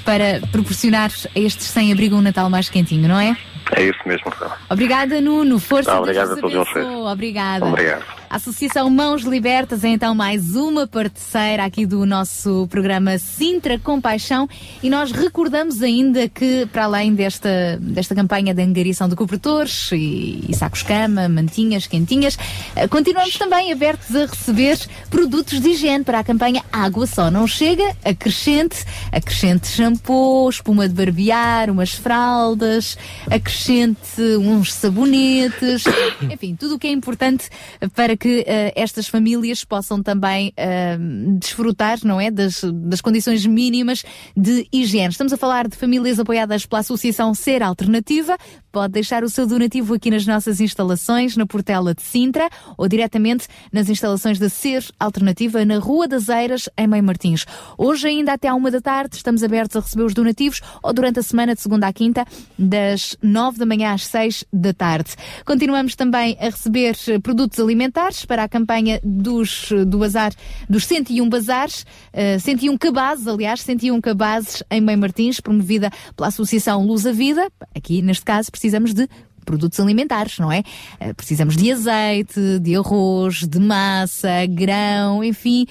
[0.04, 3.36] para proporcionar a estes sem-abrigo um Natal mais quentinho, não é?
[3.72, 4.56] É isso mesmo, Sara.
[4.70, 5.58] Obrigada, Nuno.
[5.58, 6.86] Força, obrigado Deus a vos todos vocês.
[6.86, 7.12] abençoe.
[7.12, 7.66] Obrigada.
[7.66, 8.15] Obrigado.
[8.28, 14.48] A Associação Mãos Libertas é então mais uma parceira aqui do nosso programa Sintra Compaixão.
[14.82, 20.44] E nós recordamos ainda que, para além desta, desta campanha de angariação de cobertores e,
[20.48, 22.36] e sacos-cama, mantinhas, quentinhas,
[22.74, 24.78] eh, continuamos também abertos a receber
[25.08, 30.94] produtos de higiene para a campanha Água Só Não Chega, acrescente, acrescente shampoo, espuma de
[30.94, 32.98] barbear, umas fraldas,
[33.30, 35.84] acrescente uns sabonetes,
[36.28, 37.48] enfim, tudo o que é importante
[37.94, 40.96] para que eh, estas famílias possam também eh,
[41.38, 44.04] desfrutar, não é, das, das condições mínimas
[44.36, 45.10] de higiene.
[45.10, 48.36] Estamos a falar de famílias apoiadas pela Associação Ser Alternativa.
[48.70, 53.46] Pode deixar o seu donativo aqui nas nossas instalações, na Portela de Sintra, ou diretamente
[53.72, 57.46] nas instalações da Ser Alternativa, na Rua das Eiras, em Meio Martins.
[57.78, 61.18] Hoje, ainda até à uma da tarde, estamos abertos a receber os donativos, ou durante
[61.18, 62.24] a semana, de segunda à quinta,
[62.58, 65.16] das nove da manhã às seis da tarde.
[65.44, 70.32] Continuamos também a receber eh, produtos alimentares para a campanha dos, do bazar,
[70.68, 76.86] dos 101 bazares, eh, 101 cabazes, aliás, 101 cabazes em Meio Martins, promovida pela Associação
[76.86, 77.50] Luz a Vida.
[77.74, 79.08] Aqui, neste caso, precisamos de
[79.44, 80.62] produtos alimentares, não é?
[81.00, 85.66] Eh, Precisamos de azeite, de arroz, de massa, grão, enfim,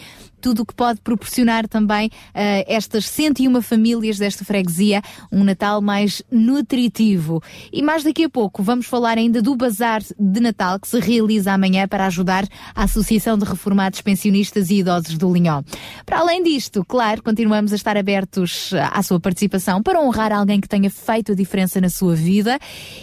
[0.45, 5.01] tudo o que pode proporcionar também a estas 101 famílias desta freguesia
[5.31, 7.41] um Natal mais nutritivo.
[7.73, 11.51] E mais daqui a pouco vamos falar ainda do Bazar de Natal que se realiza
[11.51, 15.63] amanhã para ajudar a Associação de Reformados Pensionistas e Idosos do Linhó.
[16.05, 20.69] Para além disto, claro, continuamos a estar abertos à sua participação para honrar alguém que
[20.69, 22.59] tenha feito a diferença na sua vida.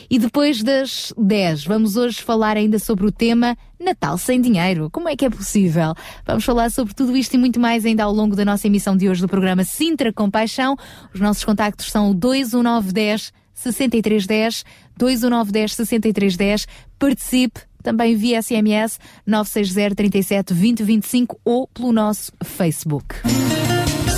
[0.09, 4.89] E depois das 10, vamos hoje falar ainda sobre o tema Natal sem dinheiro.
[4.91, 5.95] Como é que é possível?
[6.25, 9.09] Vamos falar sobre tudo isto e muito mais ainda ao longo da nossa emissão de
[9.09, 10.77] hoje do programa Sintra Compaixão.
[11.13, 14.65] Os nossos contactos são o 21910 6310,
[14.97, 16.67] 21910 6310.
[16.99, 23.17] Participe também via SMS 960 37 20 25 ou pelo nosso Facebook.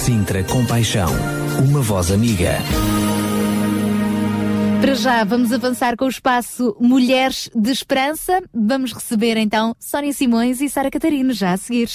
[0.04, 1.08] Sintra Compaixão,
[1.66, 2.58] uma voz amiga.
[4.84, 8.42] Para já, vamos avançar com o espaço Mulheres de Esperança.
[8.52, 11.88] Vamos receber então Sónia Simões e Sara Catarino já a seguir.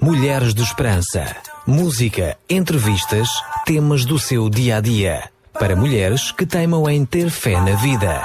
[0.00, 1.36] Mulheres de Esperança.
[1.66, 3.28] Música, entrevistas,
[3.66, 5.30] temas do seu dia a dia.
[5.52, 8.24] Para mulheres que teimam em ter fé na vida.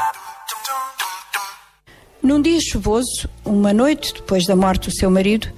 [2.23, 5.49] Num dia chuvoso, uma noite depois da morte do seu marido,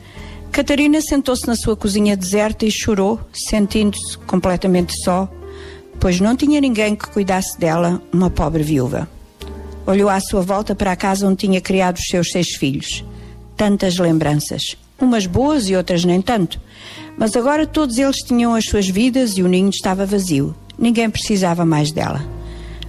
[0.52, 5.30] Catarina sentou-se na sua cozinha deserta e chorou, sentindo-se completamente só,
[6.00, 9.08] pois não tinha ninguém que cuidasse dela, uma pobre viúva.
[9.86, 13.06] Olhou à sua volta para a casa onde tinha criado os seus seis filhos.
[13.56, 16.60] Tantas lembranças, umas boas e outras nem tanto,
[17.18, 20.56] mas agora todos eles tinham as suas vidas e o ninho estava vazio.
[20.78, 22.26] Ninguém precisava mais dela.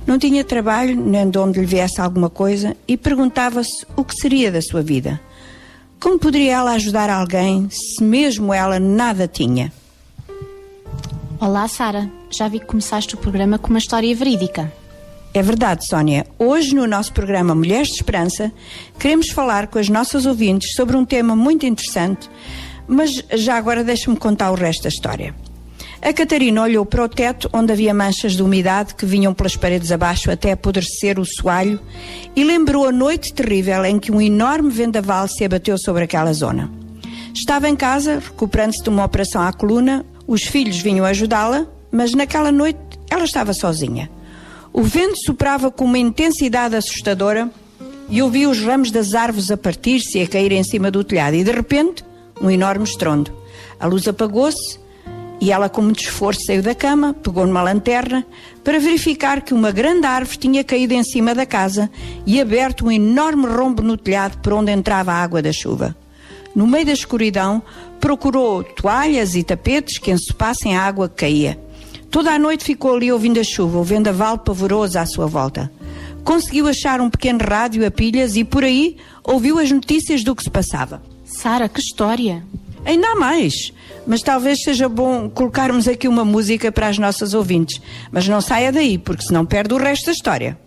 [0.06, 4.50] Não tinha trabalho, nem de onde lhe viesse alguma coisa, e perguntava-se o que seria
[4.50, 5.20] da sua vida.
[6.00, 9.70] Como poderia ela ajudar alguém se mesmo ela nada tinha?
[11.38, 12.10] Olá, Sara.
[12.30, 14.72] Já vi que começaste o programa com uma história verídica.
[15.34, 16.26] É verdade, Sónia.
[16.38, 18.50] Hoje, no nosso programa Mulheres de Esperança,
[18.98, 22.30] queremos falar com as nossas ouvintes sobre um tema muito interessante,
[22.88, 25.34] mas já agora deixa-me contar o resto da história.
[26.02, 29.92] A Catarina olhou para o teto onde havia manchas de umidade que vinham pelas paredes
[29.92, 31.78] abaixo até apodrecer o soalho
[32.34, 36.70] e lembrou a noite terrível em que um enorme vendaval se abateu sobre aquela zona.
[37.34, 42.50] Estava em casa, recuperando-se de uma operação à coluna, os filhos vinham ajudá-la, mas naquela
[42.50, 44.10] noite ela estava sozinha.
[44.72, 47.50] O vento soprava com uma intensidade assustadora
[48.08, 51.34] e ouvia os ramos das árvores a partir-se e a cair em cima do telhado
[51.34, 52.02] e de repente
[52.40, 53.30] um enorme estrondo.
[53.78, 54.78] A luz apagou-se
[55.40, 58.26] e ela, com muito esforço, saiu da cama, pegou numa lanterna
[58.62, 61.90] para verificar que uma grande árvore tinha caído em cima da casa
[62.26, 65.96] e aberto um enorme rombo no telhado por onde entrava a água da chuva.
[66.54, 67.62] No meio da escuridão,
[67.98, 71.58] procurou toalhas e tapetes que ensopassem a água que caía.
[72.10, 75.72] Toda a noite ficou ali ouvindo a chuva, o vendaval pavoroso à sua volta.
[76.22, 80.42] Conseguiu achar um pequeno rádio a pilhas e por aí ouviu as notícias do que
[80.42, 81.00] se passava.
[81.24, 82.44] Sara, que história!
[82.84, 83.72] Ainda mais,
[84.06, 87.80] mas talvez seja bom colocarmos aqui uma música para as nossas ouvintes.
[88.10, 90.58] Mas não saia daí, porque senão perde o resto da história.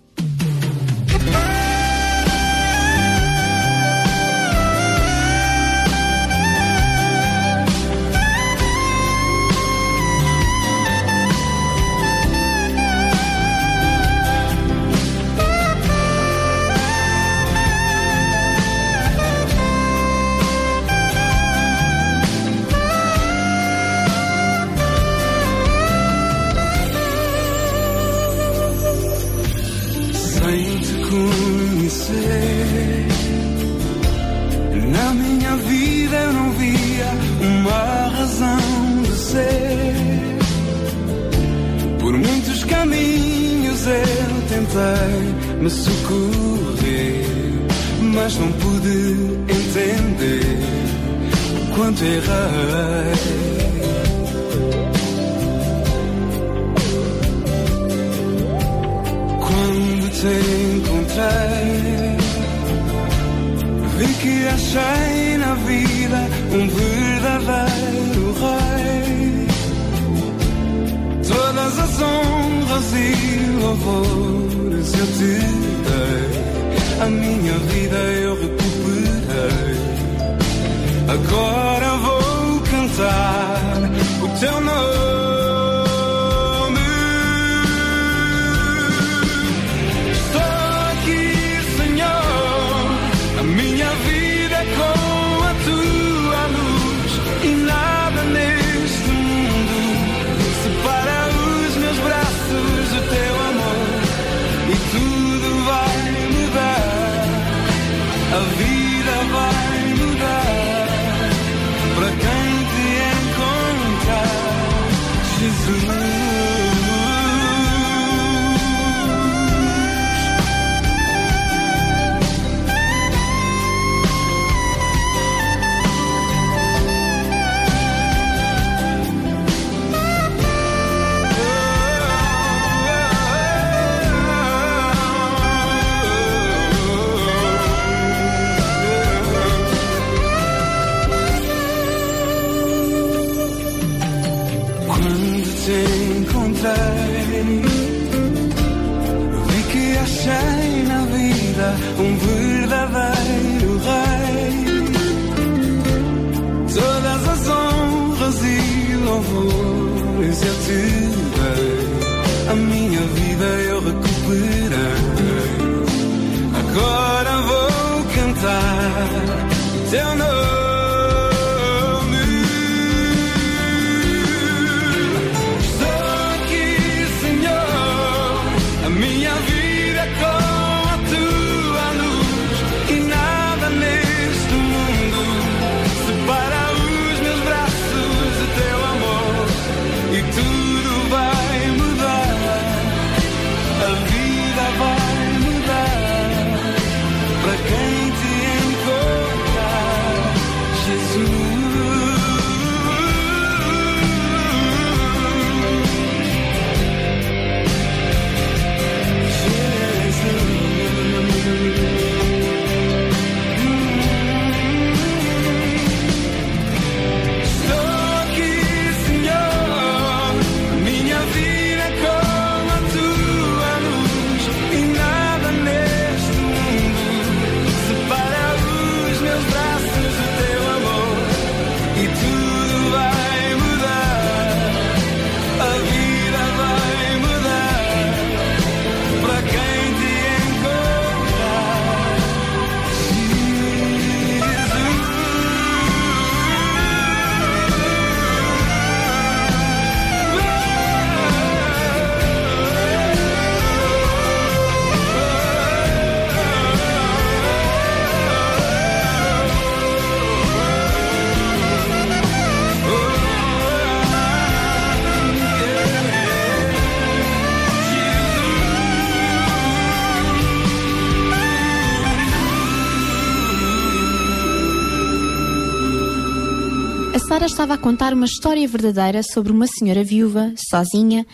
[277.45, 281.25] Estava a contar uma história verdadeira sobre uma senhora viúva, sozinha,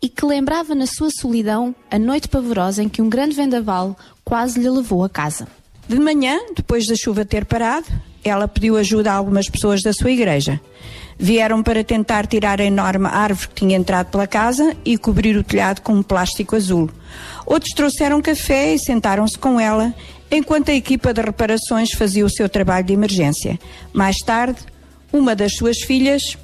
[0.00, 4.58] e que lembrava na sua solidão a noite pavorosa em que um grande vendaval quase
[4.58, 5.46] lhe levou a casa.
[5.88, 7.86] De manhã, depois da chuva ter parado,
[8.24, 10.60] ela pediu ajuda a algumas pessoas da sua igreja.
[11.18, 15.44] Vieram para tentar tirar a enorme árvore que tinha entrado pela casa e cobrir o
[15.44, 16.88] telhado com um plástico azul.
[17.44, 19.94] Outros trouxeram café e sentaram-se com ela,
[20.30, 23.58] enquanto a equipa de reparações fazia o seu trabalho de emergência.
[23.92, 24.58] Mais tarde,
[25.16, 26.36] uma das suas filhas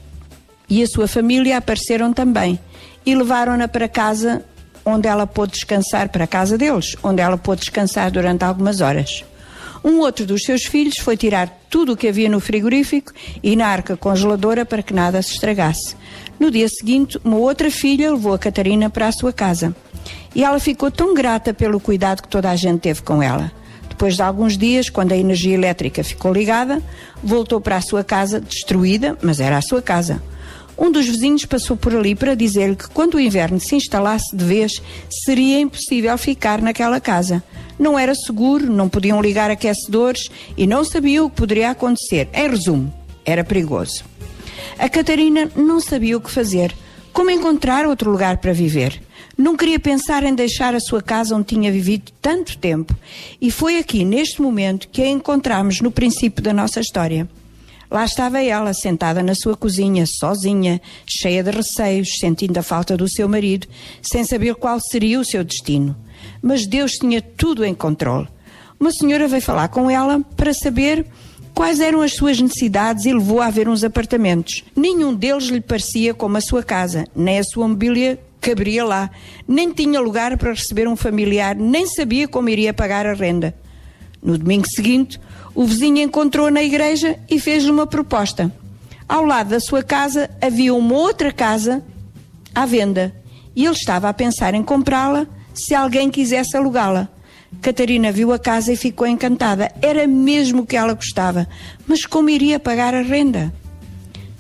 [0.69, 2.59] e a sua família apareceram também
[3.05, 4.45] e levaram-na para casa
[4.85, 9.25] onde ela pôde descansar, para a casa deles, onde ela pôde descansar durante algumas horas.
[9.85, 13.13] Um outro dos seus filhos foi tirar tudo o que havia no frigorífico
[13.43, 15.97] e na arca congeladora para que nada se estragasse.
[16.39, 19.75] No dia seguinte, uma outra filha levou a Catarina para a sua casa.
[20.35, 23.53] E ela ficou tão grata pelo cuidado que toda a gente teve com ela.
[24.03, 26.83] Depois de alguns dias, quando a energia elétrica ficou ligada,
[27.23, 30.21] voltou para a sua casa destruída, mas era a sua casa.
[30.77, 34.45] Um dos vizinhos passou por ali para dizer-lhe que quando o inverno se instalasse de
[34.45, 34.83] vez,
[35.25, 37.45] seria impossível ficar naquela casa.
[37.79, 42.29] Não era seguro, não podiam ligar aquecedores e não sabia o que poderia acontecer.
[42.35, 42.93] Em resumo,
[43.25, 44.05] era perigoso.
[44.81, 46.75] A Catarina não sabia o que fazer,
[47.13, 49.01] como encontrar outro lugar para viver.
[49.37, 52.95] Não queria pensar em deixar a sua casa onde tinha vivido tanto tempo.
[53.41, 57.29] E foi aqui, neste momento, que a encontramos no princípio da nossa história.
[57.91, 63.07] Lá estava ela, sentada na sua cozinha, sozinha, cheia de receios, sentindo a falta do
[63.07, 63.67] seu marido,
[64.01, 65.95] sem saber qual seria o seu destino.
[66.41, 68.29] Mas Deus tinha tudo em controle.
[68.81, 71.07] Uma senhora veio falar com ela para saber
[71.55, 74.65] quais eram as suas necessidades e levou a ver uns apartamentos.
[74.75, 79.11] Nenhum deles lhe parecia como a sua casa, nem a sua mobília caberia lá,
[79.47, 83.55] nem tinha lugar para receber um familiar, nem sabia como iria pagar a renda.
[84.21, 85.19] No domingo seguinte,
[85.55, 88.53] o vizinho encontrou na igreja e fez-lhe uma proposta.
[89.09, 91.83] Ao lado da sua casa havia uma outra casa
[92.55, 93.15] à venda
[93.55, 97.09] e ele estava a pensar em comprá-la se alguém quisesse alugá-la.
[97.61, 99.71] Catarina viu a casa e ficou encantada.
[99.83, 101.47] Era mesmo o que ela gostava.
[101.87, 103.53] Mas como iria pagar a renda?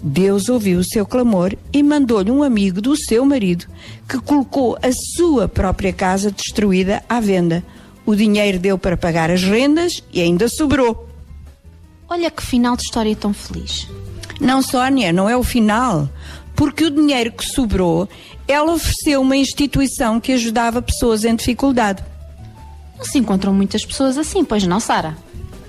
[0.02, 3.66] Deus ouviu o seu clamor e mandou-lhe um amigo do seu marido
[4.08, 7.64] que colocou a sua própria casa destruída à venda.
[8.04, 11.08] O dinheiro deu para pagar as rendas e ainda sobrou.
[12.08, 13.86] Olha que final de história tão feliz.
[14.40, 16.08] Não, Sónia, não é o final.
[16.56, 18.08] Porque o dinheiro que sobrou,
[18.46, 22.02] ela ofereceu uma instituição que ajudava pessoas em dificuldade.
[22.98, 25.16] Não se encontram muitas pessoas assim, pois não, Sara?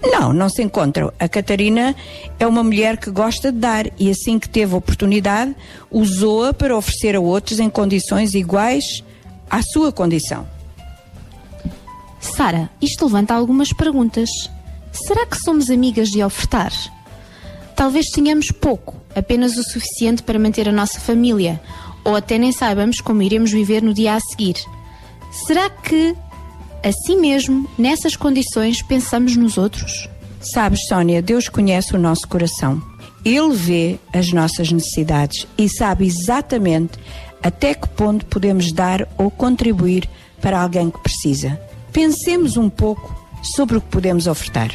[0.03, 1.11] Não, não se encontram.
[1.17, 1.95] A Catarina
[2.37, 5.55] é uma mulher que gosta de dar e assim que teve oportunidade,
[5.89, 9.03] usou-a para oferecer a outros em condições iguais
[9.49, 10.47] à sua condição.
[12.19, 14.29] Sara, isto levanta algumas perguntas.
[14.91, 16.71] Será que somos amigas de ofertar?
[17.75, 21.61] Talvez tenhamos pouco, apenas o suficiente para manter a nossa família,
[22.03, 24.55] ou até nem saibamos como iremos viver no dia a seguir.
[25.47, 26.15] Será que,
[26.83, 30.07] assim mesmo, nessas condições, pensamos nos outros?
[30.41, 32.81] Sabes, Sónia, Deus conhece o nosso coração.
[33.23, 36.99] Ele vê as nossas necessidades e sabe exatamente
[37.41, 40.09] até que ponto podemos dar ou contribuir
[40.41, 41.59] para alguém que precisa.
[41.93, 43.15] Pensemos um pouco
[43.55, 44.71] sobre o que podemos ofertar.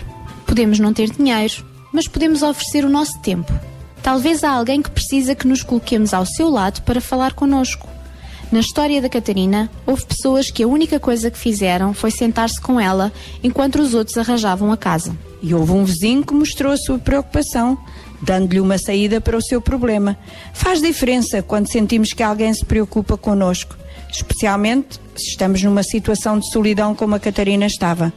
[0.46, 3.52] Podemos não ter dinheiro, mas podemos oferecer o nosso tempo.
[4.02, 7.88] Talvez há alguém que precisa que nos coloquemos ao seu lado para falar connosco.
[8.50, 12.80] Na história da Catarina, houve pessoas que a única coisa que fizeram foi sentar-se com
[12.80, 13.12] ela
[13.44, 15.14] enquanto os outros arranjavam a casa.
[15.42, 17.76] E houve um vizinho que mostrou a sua preocupação,
[18.22, 20.16] dando-lhe uma saída para o seu problema.
[20.54, 23.76] Faz diferença quando sentimos que alguém se preocupa connosco,
[24.10, 28.10] especialmente se estamos numa situação de solidão como a Catarina estava.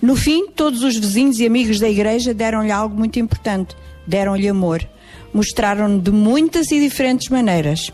[0.00, 3.74] No fim, todos os vizinhos e amigos da igreja deram-lhe algo muito importante:
[4.06, 4.88] deram-lhe amor.
[5.34, 7.90] Mostraram-no de muitas e diferentes maneiras.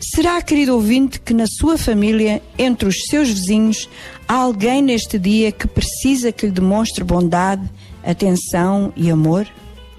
[0.00, 3.88] Será, querido ouvinte, que na sua família, entre os seus vizinhos,
[4.26, 7.68] há alguém neste dia que precisa que lhe demonstre bondade,
[8.02, 9.46] atenção e amor?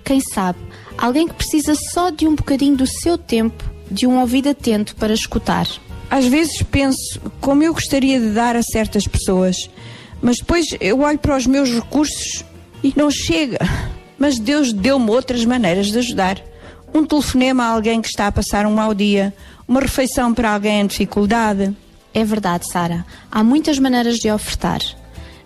[0.04, 0.60] Quem sabe,
[0.98, 5.14] alguém que precisa só de um bocadinho do seu tempo, de um ouvido atento para
[5.14, 5.68] escutar.
[6.10, 9.70] Às vezes penso como eu gostaria de dar a certas pessoas,
[10.22, 12.44] mas depois eu olho para os meus recursos
[12.84, 13.60] e não chega.
[14.18, 16.42] Mas Deus deu-me outras maneiras de ajudar.
[16.94, 19.34] Um telefonema a alguém que está a passar um mau dia,
[19.72, 21.74] uma refeição para alguém em dificuldade.
[22.14, 23.06] É verdade, Sara.
[23.32, 24.82] Há muitas maneiras de ofertar.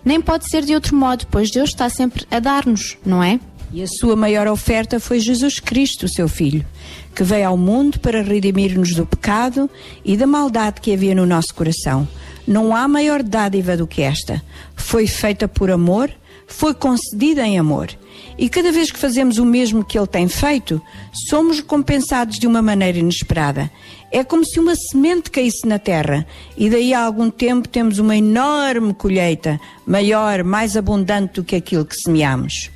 [0.04, 3.38] Nem pode ser de outro modo, pois Deus está sempre a dar-nos, não é?
[3.72, 6.66] E a sua maior oferta foi Jesus Cristo, seu Filho,
[7.14, 9.70] que veio ao mundo para redimir-nos do pecado
[10.04, 12.08] e da maldade que havia no nosso coração.
[12.44, 14.42] Não há maior dádiva do que esta.
[14.74, 16.10] Foi feita por amor,
[16.48, 17.90] foi concedida em amor.
[18.38, 20.82] E cada vez que fazemos o mesmo que Ele tem feito,
[21.28, 23.70] somos recompensados de uma maneira inesperada.
[24.16, 26.26] É como se uma semente caísse na terra
[26.56, 31.84] e daí a algum tempo temos uma enorme colheita, maior, mais abundante do que aquilo
[31.84, 32.70] que semeamos.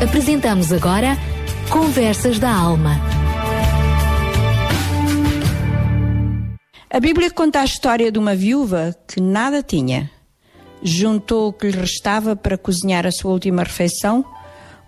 [0.00, 1.18] Apresentamos agora
[1.68, 3.00] Conversas da Alma.
[6.88, 10.08] A Bíblia conta a história de uma viúva que nada tinha.
[10.80, 14.24] Juntou o que lhe restava para cozinhar a sua última refeição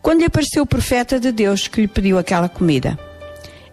[0.05, 2.99] quando lhe apareceu o profeta de Deus que lhe pediu aquela comida.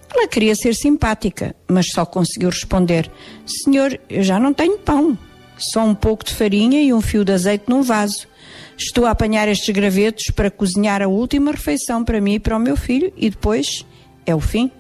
[0.10, 3.12] Ela queria ser simpática, mas só conseguiu responder:
[3.46, 5.18] Senhor, eu já não tenho pão,
[5.58, 8.30] só um pouco de farinha e um fio de azeite num vaso.
[8.78, 12.60] Estou a apanhar estes gravetos para cozinhar a última refeição para mim e para o
[12.60, 13.86] meu filho e depois
[14.26, 14.72] é o fim.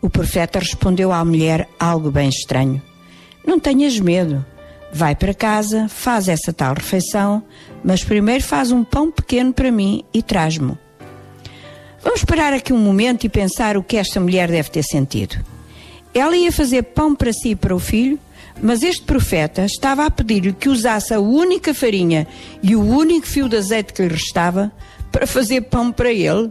[0.00, 2.80] O profeta respondeu à mulher algo bem estranho:
[3.46, 4.44] Não tenhas medo.
[4.92, 7.42] Vai para casa, faz essa tal refeição,
[7.84, 10.76] mas primeiro faz um pão pequeno para mim e traz-me.
[12.02, 15.36] Vamos parar aqui um momento e pensar o que esta mulher deve ter sentido.
[16.14, 18.18] Ela ia fazer pão para si e para o filho,
[18.62, 22.26] mas este profeta estava a pedir-lhe que usasse a única farinha
[22.62, 24.72] e o único fio de azeite que lhe restava
[25.12, 26.50] para fazer pão para ele.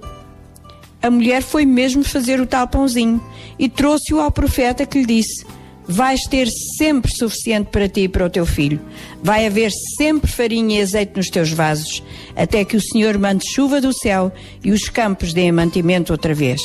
[1.01, 3.21] A mulher foi mesmo fazer o tal pãozinho
[3.57, 5.45] e trouxe-o ao profeta que lhe disse:
[5.87, 6.47] Vais ter
[6.77, 8.81] sempre suficiente para ti e para o teu filho.
[9.23, 12.03] Vai haver sempre farinha e azeite nos teus vasos,
[12.35, 14.31] até que o Senhor mande chuva do céu
[14.63, 16.61] e os campos deem mantimento outra vez.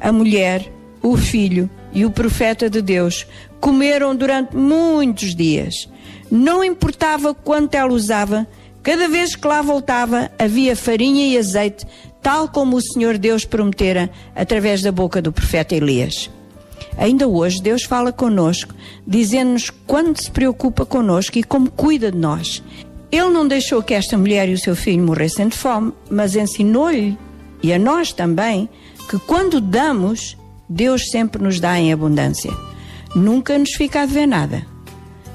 [0.00, 0.70] A mulher,
[1.02, 3.26] o filho e o profeta de Deus
[3.58, 5.88] comeram durante muitos dias.
[6.30, 8.46] Não importava quanto ela usava,
[8.82, 11.86] cada vez que lá voltava havia farinha e azeite,
[12.20, 16.30] tal como o Senhor Deus prometera através da boca do profeta Elias.
[16.96, 18.74] Ainda hoje Deus fala conosco,
[19.06, 22.62] dizendo-nos quanto se preocupa conosco e como cuida de nós.
[23.10, 27.18] Ele não deixou que esta mulher e o seu filho morressem de fome, mas ensinou-lhe,
[27.62, 28.68] e a nós também,
[29.08, 30.36] que quando damos,
[30.68, 32.50] Deus sempre nos dá em abundância.
[33.14, 34.66] Nunca nos fica a dever nada.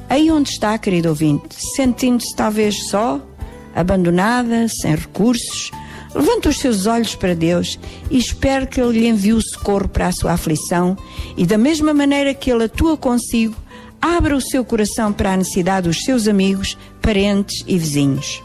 [0.10, 3.22] Aí onde está, querido ouvinte, sentindo-se talvez só,
[3.76, 5.69] abandonada, sem recursos,
[6.14, 7.80] Levanta os seus olhos para Deus
[8.10, 10.98] e espere que Ele lhe envie o socorro para a sua aflição
[11.36, 13.56] e, da mesma maneira que Ele atua consigo,
[14.02, 18.42] abra o seu coração para a necessidade dos seus amigos, parentes e vizinhos.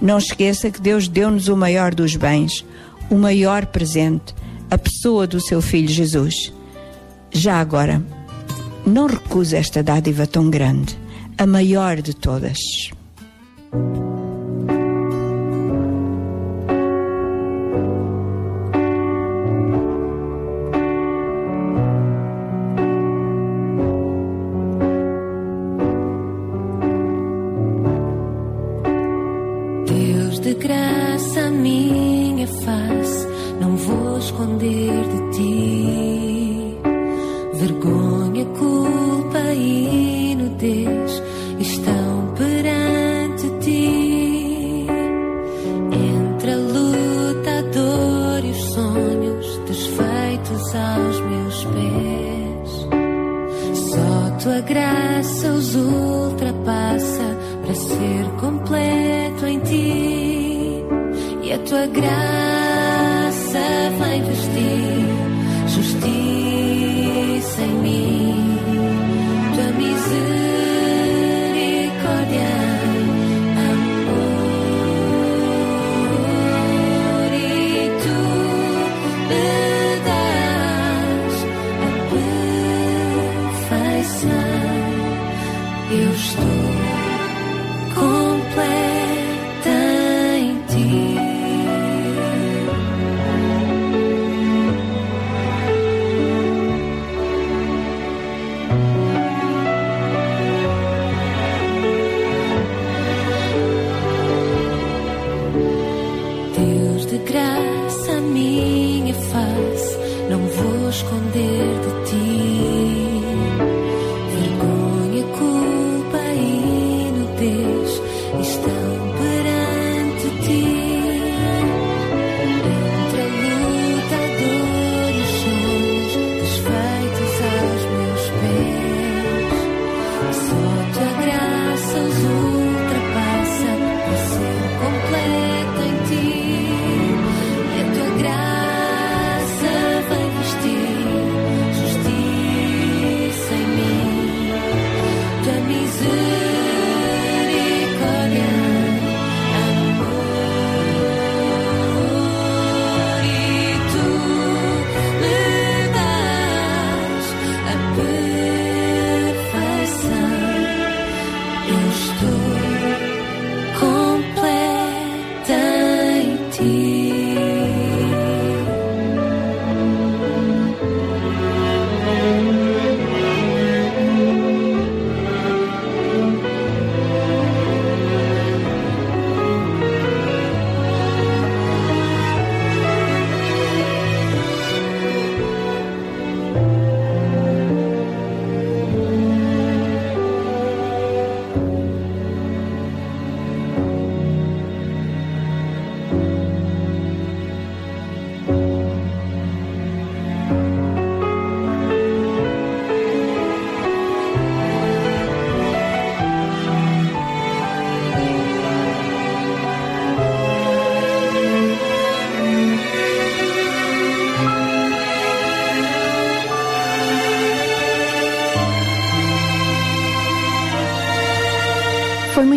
[0.00, 2.64] Não esqueça que Deus deu-nos o maior dos bens,
[3.10, 4.34] o maior presente,
[4.70, 6.52] a pessoa do seu Filho Jesus.
[7.30, 8.02] Já agora,
[8.86, 10.98] não recuse esta dádiva tão grande,
[11.38, 12.58] a maior de todas.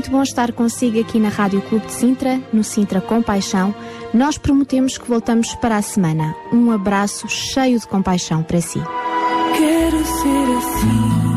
[0.07, 3.75] muito bom estar consigo aqui na Rádio Clube de Sintra, no Sintra Compaixão.
[4.13, 6.33] Nós prometemos que voltamos para a semana.
[6.51, 8.79] Um abraço cheio de compaixão para si.
[9.57, 11.36] Quero ser assim.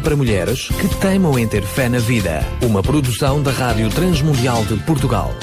[0.00, 2.40] Para mulheres que teimam em ter fé na vida.
[2.62, 5.34] Uma produção da Rádio Transmundial de Portugal.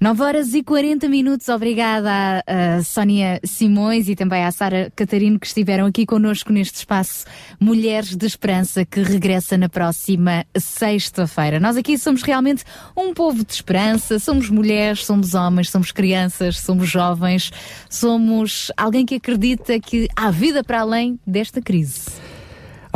[0.00, 1.48] 9 horas e 40 minutos.
[1.48, 7.24] Obrigada à Sónia Simões e também à Sara Catarino que estiveram aqui connosco neste espaço
[7.58, 11.58] Mulheres de Esperança que regressa na próxima sexta-feira.
[11.58, 14.18] Nós aqui somos realmente um povo de esperança.
[14.18, 17.50] Somos mulheres, somos homens, somos crianças, somos jovens,
[17.88, 22.23] somos alguém que acredita que há vida para além desta crise.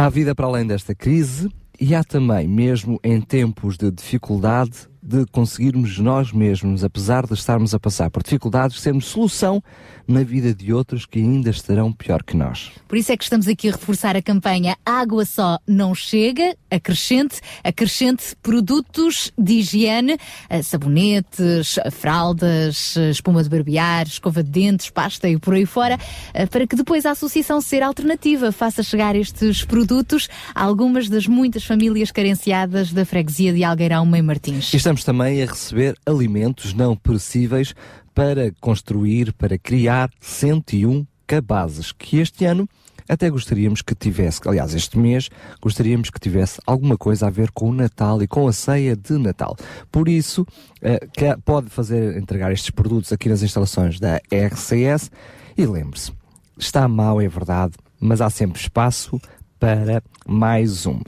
[0.01, 1.51] Há vida para além desta crise
[1.81, 7.73] e há também, mesmo em tempos de dificuldade, de conseguirmos nós mesmos, apesar de estarmos
[7.73, 9.63] a passar por dificuldades, sermos solução
[10.07, 12.71] na vida de outros que ainda estarão pior que nós.
[12.87, 17.41] Por isso é que estamos aqui a reforçar a campanha Água Só Não Chega, acrescente,
[17.65, 20.19] acrescente produtos de higiene,
[20.49, 25.99] eh, sabonetes, fraldas, eh, espuma de barbear, escova de dentes, pasta e por aí fora,
[26.35, 31.27] eh, para que depois a Associação Ser Alternativa faça chegar estes produtos a algumas das
[31.27, 34.73] muitas famílias carenciadas da freguesia de Algueirão Mãe Martins.
[34.73, 37.75] E estamos também a receber alimentos não perecíveis
[38.15, 42.69] para construir, para criar 101 cabazes, que este ano
[43.09, 45.31] até gostaríamos que tivesse, aliás, este mês,
[45.63, 49.17] gostaríamos que tivesse alguma coisa a ver com o Natal e com a ceia de
[49.17, 49.57] Natal.
[49.91, 50.47] Por isso,
[50.83, 51.01] eh,
[51.45, 55.11] pode fazer entregar estes produtos aqui nas instalações da RCS
[55.57, 56.13] e lembre-se,
[56.59, 59.19] está mal, é verdade, mas há sempre espaço
[59.59, 61.01] para mais um.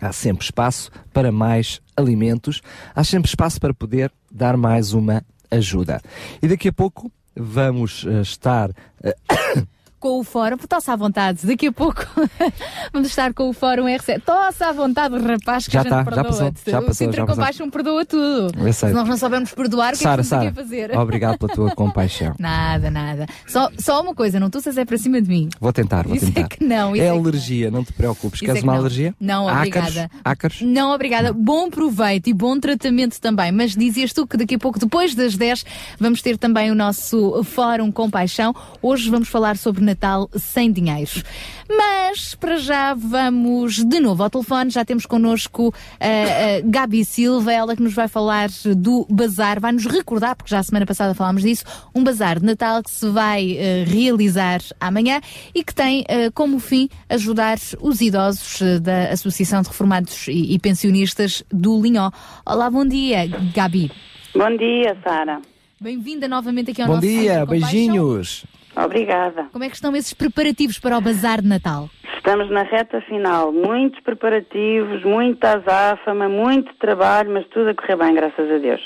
[0.00, 2.60] Há sempre espaço para mais alimentos,
[2.94, 6.00] há sempre espaço para poder dar mais uma ajuda.
[6.42, 8.70] E daqui a pouco vamos eh, estar.
[10.06, 12.06] com o fórum, tosse à vontade, daqui a pouco
[12.92, 14.20] vamos estar com o fórum RC.
[14.20, 16.24] Tosse à vontade, rapaz, que Já a gente tá, já perdoa.
[16.24, 17.36] passou, já o passou, Sintra já passou.
[17.42, 18.72] Compaixão perdoa tudo.
[18.72, 20.96] Se nós não soubermos perdoar, o que Sara, é que Sara, fazer?
[20.96, 22.36] obrigado pela tua compaixão.
[22.38, 23.26] Nada, nada.
[23.48, 25.48] Só, só uma coisa, não tu é para cima de mim.
[25.60, 26.48] Vou tentar, vou Isso é tentar.
[26.50, 28.38] que não, é é que alergia, não te preocupes.
[28.38, 28.80] Isso Queres é que uma não.
[28.80, 29.14] alergia?
[29.20, 30.10] Não, obrigada.
[30.24, 30.62] Ácaros?
[30.62, 31.32] Não, obrigada.
[31.32, 33.50] Bom proveito e bom tratamento também.
[33.50, 35.64] Mas dizias tu que daqui a pouco, depois das 10,
[35.98, 38.54] vamos ter também o nosso Fórum Compaixão.
[38.80, 39.95] Hoje vamos falar sobre Natal
[40.34, 41.22] sem dinheiros.
[41.68, 44.70] Mas, para já, vamos de novo ao telefone.
[44.70, 49.72] Já temos connosco a, a Gabi Silva, ela que nos vai falar do bazar, vai
[49.72, 51.64] nos recordar, porque já a semana passada falámos disso,
[51.94, 55.20] um bazar de Natal que se vai eh, realizar amanhã
[55.54, 60.54] e que tem eh, como fim ajudar os idosos eh, da Associação de Reformados e,
[60.54, 62.10] e Pensionistas do Linhó.
[62.44, 63.90] Olá, bom dia, Gabi.
[64.34, 65.40] Bom dia, Sara.
[65.80, 68.46] Bem-vinda novamente aqui ao Bom nosso dia, beijinhos.
[68.76, 69.48] Obrigada.
[69.52, 71.88] Como é que estão esses preparativos para o bazar de Natal?
[72.16, 73.52] Estamos na reta final.
[73.52, 78.82] Muitos preparativos, muita azáfama, muito trabalho, mas tudo a correr bem, graças a Deus.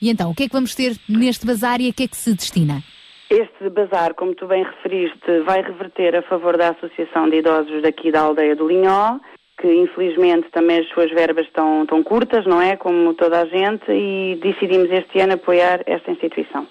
[0.00, 2.16] E então, o que é que vamos ter neste bazar e a que é que
[2.16, 2.82] se destina?
[3.28, 8.10] Este bazar, como tu bem referiste, vai reverter a favor da Associação de Idosos daqui
[8.10, 9.18] da aldeia do Linhó,
[9.60, 12.76] que infelizmente também as suas verbas estão, estão curtas, não é?
[12.76, 16.66] Como toda a gente, e decidimos este ano apoiar esta instituição.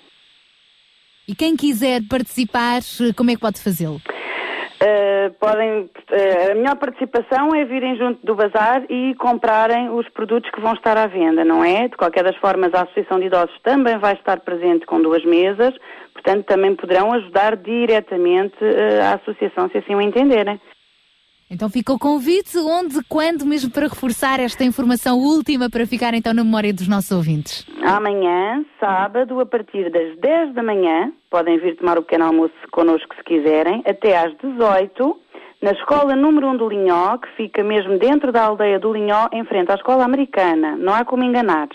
[1.28, 2.80] E quem quiser participar,
[3.16, 3.99] como é que pode fazê-lo?
[4.80, 10.49] Uh, podem, uh, a melhor participação é virem junto do bazar e comprarem os produtos
[10.52, 11.90] que vão estar à venda, não é?
[11.90, 15.74] De qualquer das formas, a Associação de Idosos também vai estar presente com duas mesas,
[16.14, 20.62] portanto, também poderão ajudar diretamente uh, a Associação, se assim o entenderem.
[21.49, 26.34] Então fica o convite, onde, quando, mesmo para reforçar esta informação última para ficar então
[26.34, 27.65] na memória dos nossos ouvintes.
[27.84, 33.15] Amanhã, sábado, a partir das 10 da manhã, podem vir tomar o pequeno almoço connosco
[33.15, 35.18] se quiserem, até às 18,
[35.61, 39.45] na escola número 1 do Linhó, que fica mesmo dentro da aldeia do Linhó, em
[39.45, 40.76] frente à escola americana.
[40.76, 41.69] Não há como enganar.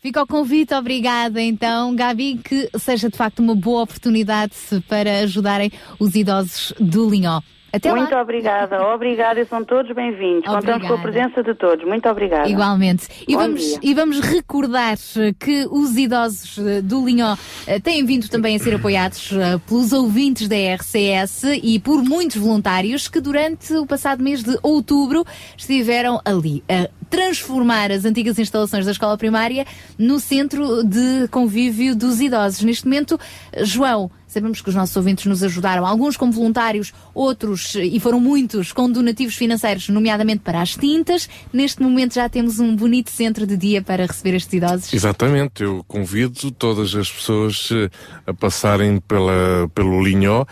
[0.00, 4.54] Fica o convite, obrigada então, Gabi, que seja de facto uma boa oportunidade
[4.88, 7.40] para ajudarem os idosos do Linhó.
[7.72, 8.22] Até Muito lá.
[8.22, 10.44] obrigada, obrigada e são todos bem-vindos.
[10.44, 11.86] Contamos com a presença de todos.
[11.86, 12.48] Muito obrigada.
[12.48, 13.08] Igualmente.
[13.28, 13.78] E Bom vamos, dia.
[13.82, 17.36] e vamos recordar eh, que os idosos eh, do Linhó
[17.66, 19.30] eh, têm vindo também a ser apoiados
[19.68, 25.24] pelos ouvintes da RCS e por muitos voluntários que durante o passado mês de outubro
[25.56, 29.66] estiveram ali a transformar as antigas instalações da escola primária
[29.98, 32.62] no centro de convívio dos idosos.
[32.62, 33.18] Neste momento,
[33.62, 38.72] João, Sabemos que os nossos ouvintes nos ajudaram, alguns como voluntários, outros, e foram muitos,
[38.72, 41.28] com donativos financeiros, nomeadamente para as tintas.
[41.52, 44.94] Neste momento já temos um bonito centro de dia para receber estes idosos.
[44.94, 47.90] Exatamente, eu convido todas as pessoas eh,
[48.24, 50.44] a passarem pela, pelo Linhó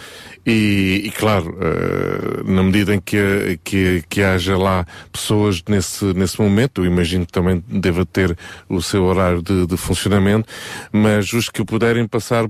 [0.44, 6.40] e, e claro, eh, na medida em que, que, que haja lá pessoas nesse, nesse
[6.40, 8.36] momento, eu imagino que também deva ter
[8.68, 10.48] o seu horário de, de funcionamento,
[10.90, 12.48] mas os que puderem passar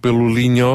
[0.00, 0.69] pelo Linhó,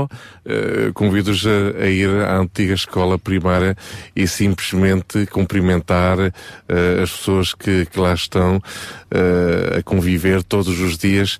[0.46, 3.76] eh, convido-os a, a ir à antiga escola primária
[4.16, 8.62] e simplesmente cumprimentar eh, as pessoas que, que lá estão
[9.10, 11.40] eh, a conviver todos os dias.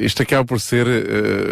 [0.00, 0.86] Isto acaba por ser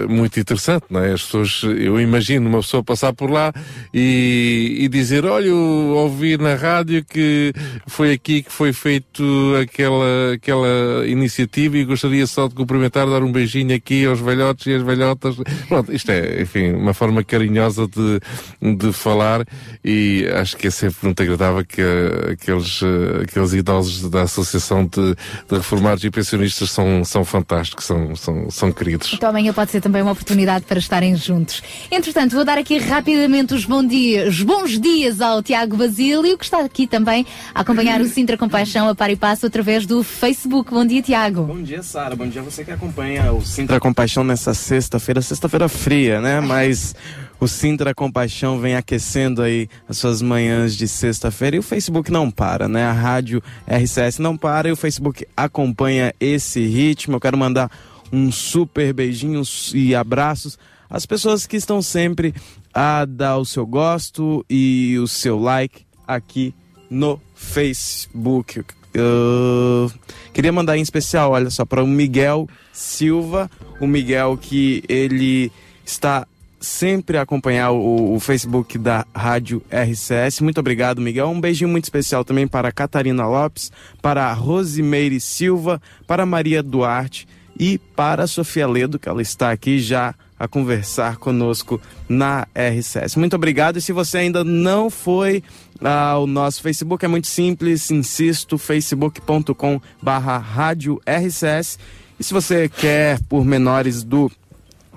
[0.09, 1.13] muito interessante, não é?
[1.13, 3.53] As pessoas, eu imagino uma pessoa passar por lá
[3.93, 7.53] e, e dizer, olha, ouvi na rádio que
[7.87, 9.23] foi aqui que foi feito
[9.61, 14.75] aquela, aquela iniciativa e gostaria só de cumprimentar, dar um beijinho aqui aos velhotes e
[14.75, 15.37] às velhotas.
[15.69, 19.47] Pronto, isto é, enfim, uma forma carinhosa de, de falar
[19.85, 24.85] e acho que é sempre muito agradável que eh, aqueles, eh, aqueles idosos da Associação
[24.85, 29.13] de, de Reformados e Pensionistas são, são fantásticos, são, são, são queridos.
[29.15, 31.63] Então amanhã pode ser também uma oportunidade para estarem juntos.
[31.91, 36.65] Entretanto, vou dar aqui rapidamente os bons dias, bons dias ao Tiago Basílio, que está
[36.65, 40.71] aqui também a acompanhar o Sintra Compaixão a par e passo através do Facebook.
[40.71, 41.43] Bom dia, Tiago.
[41.43, 42.17] Bom dia, Sara.
[42.17, 46.41] Bom dia a você que acompanha o Sintra Compaixão nessa sexta-feira, sexta-feira fria, né?
[46.41, 46.95] Mas
[47.41, 52.31] o Sintra Compaixão vem aquecendo aí as suas manhãs de sexta-feira e o Facebook não
[52.31, 52.85] para, né?
[52.85, 57.17] A rádio RCS não para e o Facebook acompanha esse ritmo.
[57.17, 57.71] Eu quero mandar
[58.13, 59.43] um super beijinho
[59.75, 60.59] e abraços
[60.91, 62.35] às pessoas que estão sempre
[62.73, 66.55] a dar o seu gosto e o seu like aqui
[66.91, 68.65] no Facebook.
[68.93, 69.93] Eu
[70.33, 75.53] queria mandar em especial, olha só, para o Miguel Silva, o Miguel que ele
[75.91, 76.27] está
[76.61, 80.41] sempre a acompanhar o, o Facebook da Rádio RCS.
[80.41, 81.29] Muito obrigado, Miguel.
[81.29, 86.27] Um beijinho muito especial também para a Catarina Lopes, para a Rosimeire Silva, para a
[86.27, 87.27] Maria Duarte
[87.59, 93.17] e para a Sofia Ledo, que ela está aqui já a conversar conosco na RCS.
[93.17, 93.79] Muito obrigado.
[93.79, 95.43] E se você ainda não foi
[95.81, 101.79] ao nosso Facebook, é muito simples, insisto, facebook.com barra rádio RCS.
[102.21, 104.31] E se você quer por menores do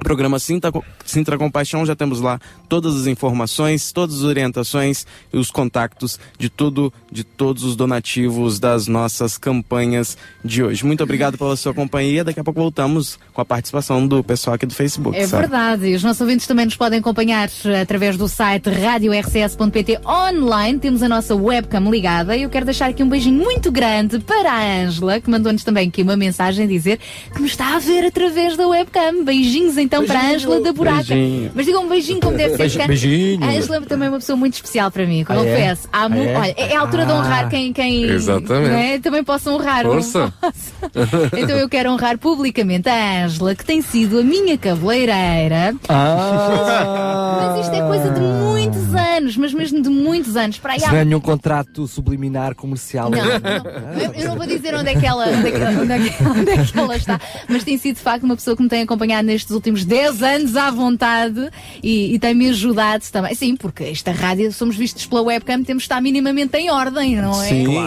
[0.03, 0.71] programa Sintra,
[1.05, 6.49] Sintra Compaixão, já temos lá todas as informações, todas as orientações e os contatos de
[6.49, 10.85] tudo, de todos os donativos das nossas campanhas de hoje.
[10.85, 12.23] Muito obrigado pela sua companhia.
[12.23, 15.17] Daqui a pouco voltamos com a participação do pessoal aqui do Facebook.
[15.17, 15.47] É Sara.
[15.47, 20.79] verdade, os nossos ouvintes também nos podem acompanhar eh, através do site radiorcs.pt online.
[20.79, 24.51] Temos a nossa webcam ligada e eu quero deixar aqui um beijinho muito grande para
[24.51, 26.99] a Ângela, que mandou-nos também aqui uma mensagem dizer
[27.33, 29.23] que nos está a ver através da webcam.
[29.23, 30.35] Beijinhos então para a Beijinho.
[30.51, 31.03] Ângela da Buraca.
[31.13, 31.51] Beijinho.
[31.53, 32.57] Mas diga um beijinho como deve ser.
[32.57, 32.87] Beijinho.
[32.87, 33.43] Beijinho.
[33.43, 35.37] A Ângela também é uma pessoa muito especial para mim, Ah, é?
[35.37, 35.89] confesso.
[35.91, 36.37] Há mu- Ah, é?
[36.39, 37.49] Olha, é a altura de honrar Ah.
[37.49, 38.69] quem, quem Exatamente.
[38.71, 38.99] não é?
[38.99, 39.83] também posso honrar.
[39.83, 40.33] Força.
[41.37, 45.75] então eu quero honrar publicamente a Ângela, que tem sido a minha cabeleireira.
[45.89, 47.51] Ah.
[47.55, 50.57] Mas isto é coisa de muitos anos, mas mesmo de muitos anos.
[50.57, 53.09] Para aí Se há- não é nenhum contrato subliminar comercial.
[53.09, 53.31] Não, não.
[54.01, 56.23] Eu, eu não vou dizer onde é, que ela, onde, é que, onde, é que,
[56.23, 58.81] onde é que ela está, mas tem sido de facto uma pessoa que me tem
[58.81, 61.49] acompanhado nestes últimos 10 anos à vontade
[61.83, 63.33] e, e tem-me ajudado também.
[63.35, 67.41] Sim, porque esta rádio somos vistos pela webcam, temos de estar minimamente em ordem, não
[67.41, 67.47] é?
[67.47, 67.77] Sim,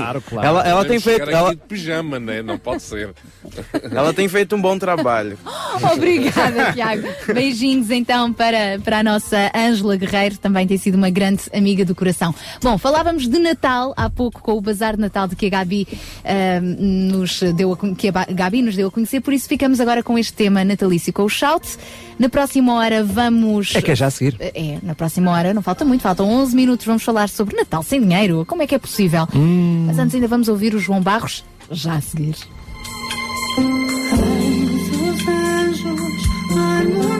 [0.42, 1.28] Ela, ela tem feito.
[1.28, 2.42] Ela, de pijama, né?
[2.42, 3.12] Não pode ser.
[3.90, 5.38] ela tem feito um bom trabalho.
[5.92, 7.08] Obrigada, Tiago.
[7.32, 11.94] Beijinhos então para, para a nossa Ângela Guerreiro, também tem sido uma grande amiga do
[11.94, 12.34] coração.
[12.62, 15.86] Bom, falávamos de Natal há pouco com o Bazar de Natal de que a Gabi,
[16.24, 20.02] ah, nos deu a, que a Gabi nos deu a conhecer, por isso ficamos agora
[20.02, 21.76] com este tema natalício com o Shout.
[22.18, 23.74] Na próxima hora vamos.
[23.74, 24.36] É que é já a seguir.
[24.40, 28.00] É, na próxima hora, não falta muito, faltam 11 minutos, vamos falar sobre Natal sem
[28.00, 28.44] dinheiro.
[28.46, 29.26] Como é que é possível?
[29.34, 29.84] Hum.
[29.86, 32.36] Mas antes ainda vamos ouvir o João Barros, já a seguir.
[33.56, 37.13] Os anjos, harmonia,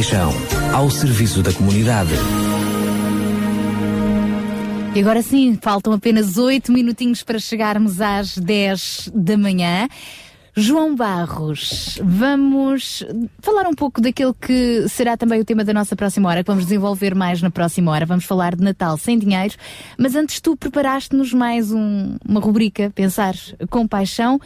[0.00, 0.32] Compaixão,
[0.72, 2.12] ao serviço da comunidade.
[4.94, 9.88] E agora sim, faltam apenas 8 minutinhos para chegarmos às 10 da manhã.
[10.56, 13.04] João Barros, vamos
[13.42, 16.64] falar um pouco daquilo que será também o tema da nossa próxima hora, que vamos
[16.64, 18.06] desenvolver mais na próxima hora.
[18.06, 19.54] Vamos falar de Natal sem dinheiro,
[19.98, 23.34] mas antes tu preparaste-nos mais um- uma rubrica, Pensar
[23.68, 24.40] com Paixão,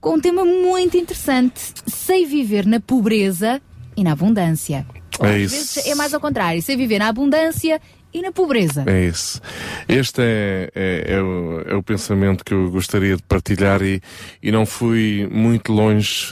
[0.00, 1.60] com um tema muito interessante.
[1.88, 3.60] Sei viver na pobreza
[3.96, 4.86] e na abundância.
[5.20, 5.74] É Às isso.
[5.74, 7.80] vezes é mais ao contrário, sei viver na abundância
[8.14, 8.84] e na pobreza.
[8.86, 9.40] É isso.
[9.88, 14.02] Este é, é, é o, é o pensamento que eu gostaria de partilhar e,
[14.42, 16.28] e não fui muito longe,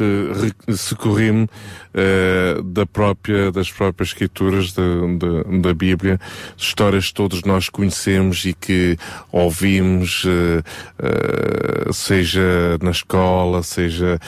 [0.68, 1.48] re- socorri-me
[1.94, 6.20] eh, da própria, das próprias escrituras da, da, da Bíblia,
[6.56, 8.96] histórias que todos nós conhecemos e que
[9.32, 14.18] ouvimos, eh, seja na escola, seja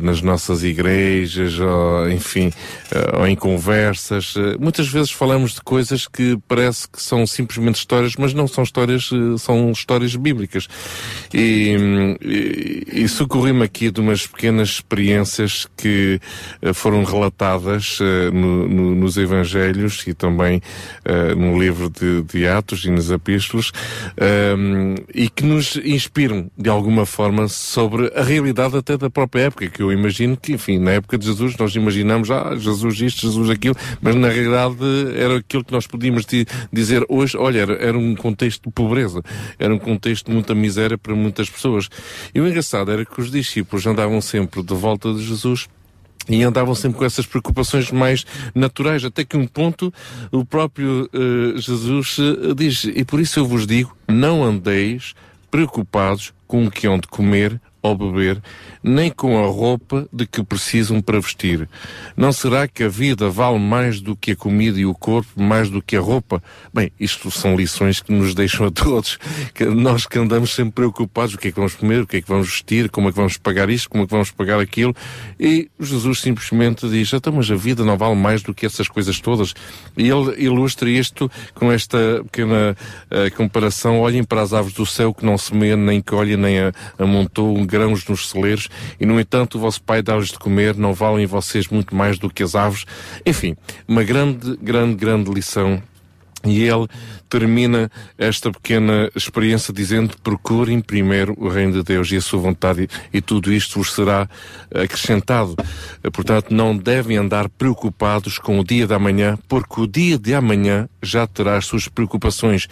[0.00, 2.52] nas nossas igrejas, ou, enfim,
[3.18, 4.34] ou em conversas.
[4.58, 9.10] Muitas vezes falamos de coisas que parece que são simplesmente histórias, mas não são histórias,
[9.38, 10.68] são histórias bíblicas.
[11.32, 11.76] E,
[12.20, 16.20] e, e socorri-me aqui de umas pequenas experiências que
[16.60, 20.60] eh, foram relatadas eh, no- no- nos Evangelhos e também
[21.04, 23.70] eh, no livro de, de Atos e nos Epístolos,
[24.58, 29.68] hum, e que nos inspiram de alguma forma sobre a realidade até da própria época,
[29.68, 33.48] que eu imagino que, enfim, na época de Jesus nós imaginamos, ah, Jesus isto, Jesus
[33.48, 34.76] aquilo, mas na realidade
[35.16, 39.22] era aquilo que nós podíamos di- dizer hoje, olha, era, era um contexto de pobreza,
[39.58, 41.88] era um contexto de muita miséria para muitas pessoas.
[42.34, 45.68] E o engraçado era que os discípulos andavam sempre de volta de Jesus
[46.28, 48.24] e andavam sempre com essas preocupações mais
[48.54, 49.92] naturais, até que um ponto
[50.30, 55.14] o próprio eh, Jesus eh, diz, e por isso eu vos digo, não andeis
[55.50, 58.40] preocupados com o que hão de comer ou beber,
[58.82, 61.68] nem com a roupa de que precisam para vestir.
[62.16, 65.68] Não será que a vida vale mais do que a comida e o corpo, mais
[65.68, 66.42] do que a roupa?
[66.72, 69.18] Bem, isto são lições que nos deixam a todos,
[69.52, 72.22] que nós que andamos sempre preocupados, o que é que vamos comer, o que é
[72.22, 74.94] que vamos vestir, como é que vamos pagar isto, como é que vamos pagar aquilo,
[75.38, 79.18] e Jesus simplesmente diz, então, mas a vida não vale mais do que essas coisas
[79.20, 79.54] todas.
[79.96, 82.76] E ele ilustra isto com esta pequena
[83.10, 86.72] eh, comparação, olhem para as aves do céu que não semeiam, nem colhem, nem a-
[86.98, 88.68] amontoam grãos nos celeiros,
[89.00, 92.28] e no entanto o vosso Pai dá-lhes de comer, não valem vocês muito mais do
[92.28, 92.84] que as aves.
[93.24, 93.56] Enfim,
[93.88, 95.82] uma grande, grande, grande lição
[96.44, 96.88] e ele
[97.28, 102.88] termina esta pequena experiência dizendo: procurem primeiro o reino de Deus e a sua vontade,
[103.12, 104.28] e, tudo isto vos será
[104.74, 105.54] acrescentado.
[106.12, 110.88] Portanto, não devem andar preocupados com o dia da manhã, porque o dia de amanhã
[111.02, 112.66] já terá as suas preocupações.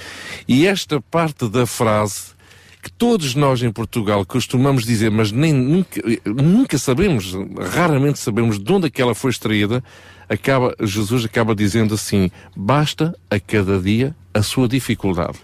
[0.48, 2.39] E esta parte da frase
[2.82, 7.34] que todos nós em Portugal costumamos dizer, mas nem nunca, nunca sabemos,
[7.74, 9.84] raramente sabemos de onde é que ela foi extraída,
[10.28, 15.38] acaba, Jesus acaba dizendo assim: basta a cada dia a sua dificuldade.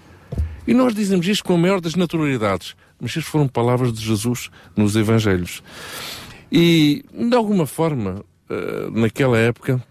[0.67, 4.51] E nós dizemos isto com a maior das naturalidades, mas isto foram palavras de Jesus
[4.77, 5.63] nos Evangelhos.
[6.51, 9.83] E, de alguma forma, eh, naquela época,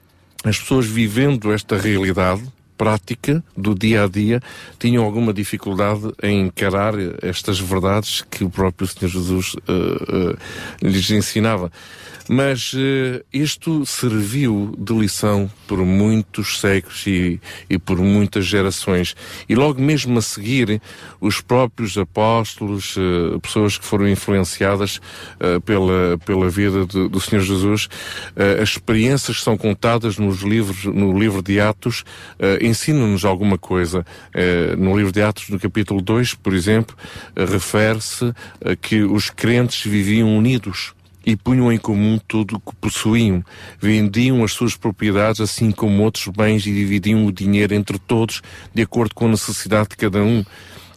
[0.44, 2.44] as pessoas vivendo esta realidade
[2.78, 4.42] prática do dia a dia
[4.80, 10.36] tinham alguma dificuldade em encarar estas verdades que o próprio Senhor Jesus eh,
[10.82, 11.72] eh, lhes ensinava.
[12.28, 17.40] Mas eh, isto serviu de lição por muitos séculos e,
[17.70, 19.16] e por muitas gerações.
[19.48, 20.82] E logo mesmo a seguir,
[21.22, 25.00] os próprios apóstolos, eh, pessoas que foram influenciadas
[25.40, 27.88] eh, pela, pela vida de- do Senhor Jesus,
[28.62, 32.04] as experiências que são contadas nos livros, no livro de Atos,
[32.62, 34.06] ensinam-nos alguma coisa.
[34.78, 36.96] No livro de Atos, no capítulo 2, por exemplo,
[37.36, 38.34] refere-se
[38.64, 40.94] a que os crentes viviam unidos
[41.26, 43.44] e punham em comum tudo o que possuíam.
[43.80, 48.42] Vendiam as suas propriedades, assim como outros bens, e dividiam o dinheiro entre todos,
[48.74, 50.44] de acordo com a necessidade de cada um.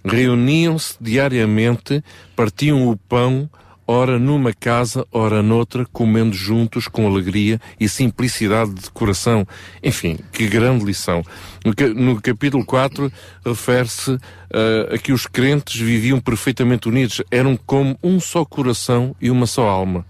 [0.05, 2.05] Reuniam-se diariamente,
[2.37, 3.49] partiam o pão,
[3.91, 9.49] ora numa casa, ora noutra, comendo juntos com alegria e simplicidade de coração.
[9.83, 11.25] Enfim, que grande lição.
[11.65, 13.11] No, ca- no capítulo 4
[13.47, 14.19] refere-se
[14.53, 19.47] ah, a que os crentes viviam perfeitamente unidos, eram como um só coração e uma
[19.47, 20.05] só alma.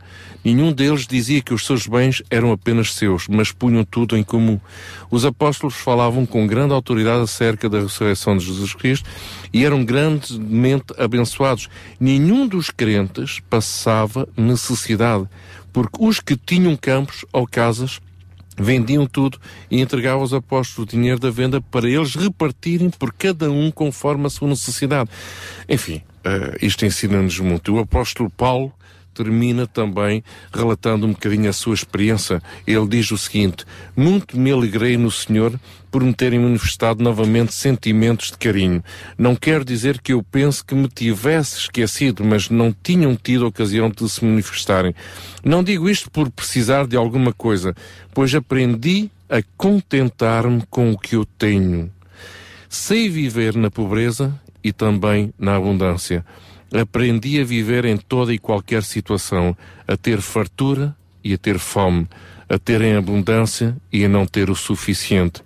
[0.48, 4.58] Nenhum deles dizia que os seus bens eram apenas seus, mas punham tudo em comum.
[5.10, 9.06] Os apóstolos falavam com grande autoridade acerca da ressurreição de Jesus Cristo
[9.52, 11.68] e eram grandemente abençoados.
[12.00, 15.28] Nenhum dos crentes passava necessidade,
[15.70, 18.00] porque os que tinham campos ou casas
[18.56, 19.38] vendiam tudo
[19.70, 24.24] e entregavam aos apóstolos o dinheiro da venda para eles repartirem por cada um conforme
[24.24, 25.10] a sua necessidade.
[25.68, 27.74] Enfim, eh, isto ensina-nos muito.
[27.74, 28.72] O apóstolo Paulo
[29.18, 30.22] termina também
[30.52, 32.40] relatando um bocadinho a sua experiência.
[32.64, 33.64] Ele diz o seguinte:
[33.96, 35.58] Muito me alegrei no Senhor
[35.90, 38.84] por me terem manifestado novamente sentimentos de carinho.
[39.16, 43.90] Não quero dizer que eu penso que me tivesse esquecido, mas não tinham tido ocasião
[43.90, 44.94] de se manifestarem.
[45.42, 47.74] Não digo isto por precisar de alguma coisa,
[48.14, 51.90] pois aprendi a contentar-me com o que eu tenho.
[52.68, 56.24] Sei viver na pobreza e também na abundância.
[56.72, 62.06] Aprendi a viver em toda e qualquer situação, a ter fartura e a ter fome,
[62.48, 65.42] a ter em abundância e a não ter o suficiente.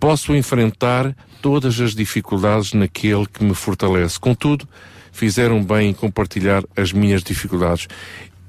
[0.00, 4.18] Posso enfrentar todas as dificuldades naquele que me fortalece.
[4.18, 4.66] Contudo,
[5.12, 7.86] fizeram bem em compartilhar as minhas dificuldades.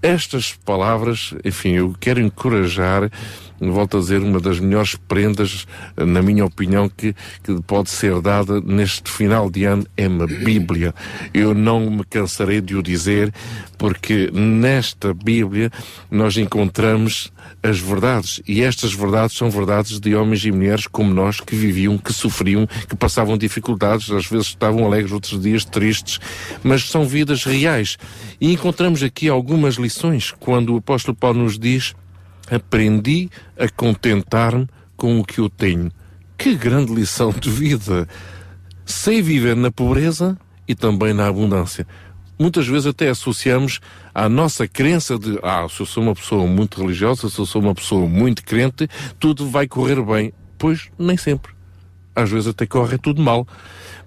[0.02, 3.10] Estas palavras, enfim, eu quero encorajar,
[3.72, 5.65] volto a dizer, uma das melhores prendas,
[5.95, 10.94] na minha opinião, que, que pode ser dada neste final de ano é uma Bíblia.
[11.34, 13.34] Eu não me cansarei de o dizer,
[13.77, 15.72] porque nesta Bíblia
[16.10, 17.31] nós encontramos
[17.61, 18.41] as verdades.
[18.48, 22.68] E estas verdades são verdades de homens e mulheres como nós que viviam, que sofriam,
[22.88, 26.19] que passavam dificuldades, às vezes estavam alegres, outros dias tristes,
[26.64, 27.98] mas são vidas reais.
[28.40, 31.95] E encontramos aqui algumas lições quando o apóstolo Paulo nos diz:
[32.49, 35.91] Aprendi a contentar-me com o que eu tenho.
[36.38, 38.07] Que grande lição de vida!
[38.86, 40.38] Sei viver na pobreza
[40.68, 41.88] e também na abundância
[42.44, 43.80] muitas vezes até associamos
[44.14, 47.61] à nossa crença de ah, se eu sou uma pessoa muito religiosa, se eu sou
[47.61, 48.88] uma pessoa muito crente,
[49.20, 50.34] tudo vai correr bem.
[50.57, 51.53] Pois nem sempre.
[52.15, 53.48] Às vezes até corre tudo mal.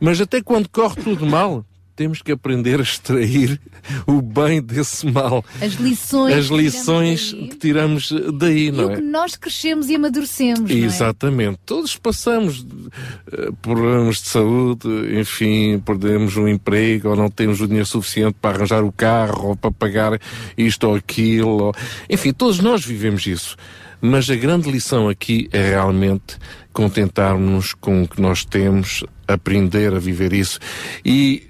[0.01, 1.65] Mas até quando corre tudo mal,
[1.97, 3.59] temos que aprender a extrair
[4.07, 5.45] o bem desse mal.
[5.61, 6.35] As lições.
[6.35, 8.97] As lições que tiramos daí, E não o é?
[8.97, 10.81] que nós crescemos e amadurecemos, não é?
[10.81, 11.59] Exatamente.
[11.65, 12.67] Todos passamos
[13.33, 14.87] eh, problemas de saúde,
[15.19, 19.57] enfim, perdemos um emprego ou não temos o dinheiro suficiente para arranjar o carro ou
[19.57, 20.21] para pagar
[20.57, 21.65] isto ou aquilo.
[21.65, 21.75] ou-
[22.11, 23.57] Enfim, todos nós vivemos isso.
[24.01, 26.37] Mas a grande lição aqui é realmente
[26.71, 30.59] contentarmos com o que nós temos, aprender a viver isso.
[31.05, 31.43] E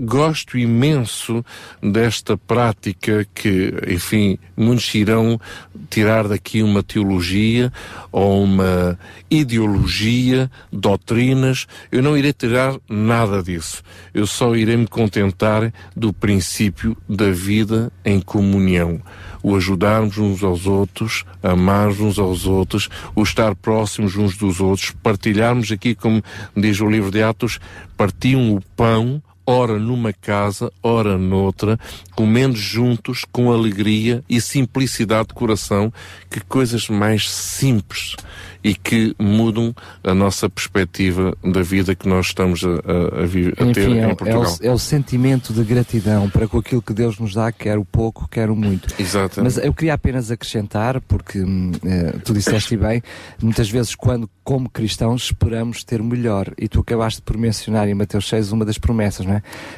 [0.00, 1.44] gosto imenso
[1.82, 5.40] desta prática que, enfim, muitos irão
[5.88, 7.72] tirar daqui uma teologia
[8.12, 8.98] ou uma
[9.30, 11.66] ideologia, doutrinas.
[11.90, 13.82] Eu não irei tirar nada disso.
[14.12, 19.00] Eu só irei me contentar do princípio da vida em comunhão.
[19.42, 24.90] O ajudarmos uns aos outros, amarmos uns aos outros, o estar próximos uns dos outros,
[25.02, 26.22] partilharmos aqui, como
[26.56, 27.60] diz o livro de Atos,
[27.96, 31.78] partiam o pão, ora numa casa, ora noutra,
[32.14, 35.92] comendo juntos com alegria e simplicidade de coração,
[36.30, 38.16] que coisas mais simples
[38.62, 43.72] e que mudam a nossa perspectiva da vida que nós estamos a, a, a a
[43.74, 44.56] ter Enfim, é, em o- é Portugal.
[44.62, 47.84] o, é o sentimento de gratidão para com aquilo que Deus nos dá, quer o
[47.84, 48.88] pouco, quer o muito.
[48.98, 49.42] Exato.
[49.42, 53.02] Mas eu queria apenas acrescentar, porque hum, eh, tu disseste bem,
[53.42, 58.26] muitas vezes quando, como cristãos, esperamos ter melhor, e tu acabaste por mencionar em Mateus
[58.28, 59.33] 6 uma das promessas, não é?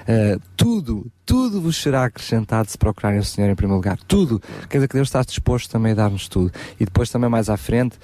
[0.07, 3.99] Eh, tudo, tudo vos será acrescentado se procurarem o Senhor em primeiro lugar.
[4.07, 4.41] Tudo.
[4.69, 6.53] Quer dizer que Deus está disposto também a dar-nos tudo.
[6.79, 7.99] E depois também mais à frente,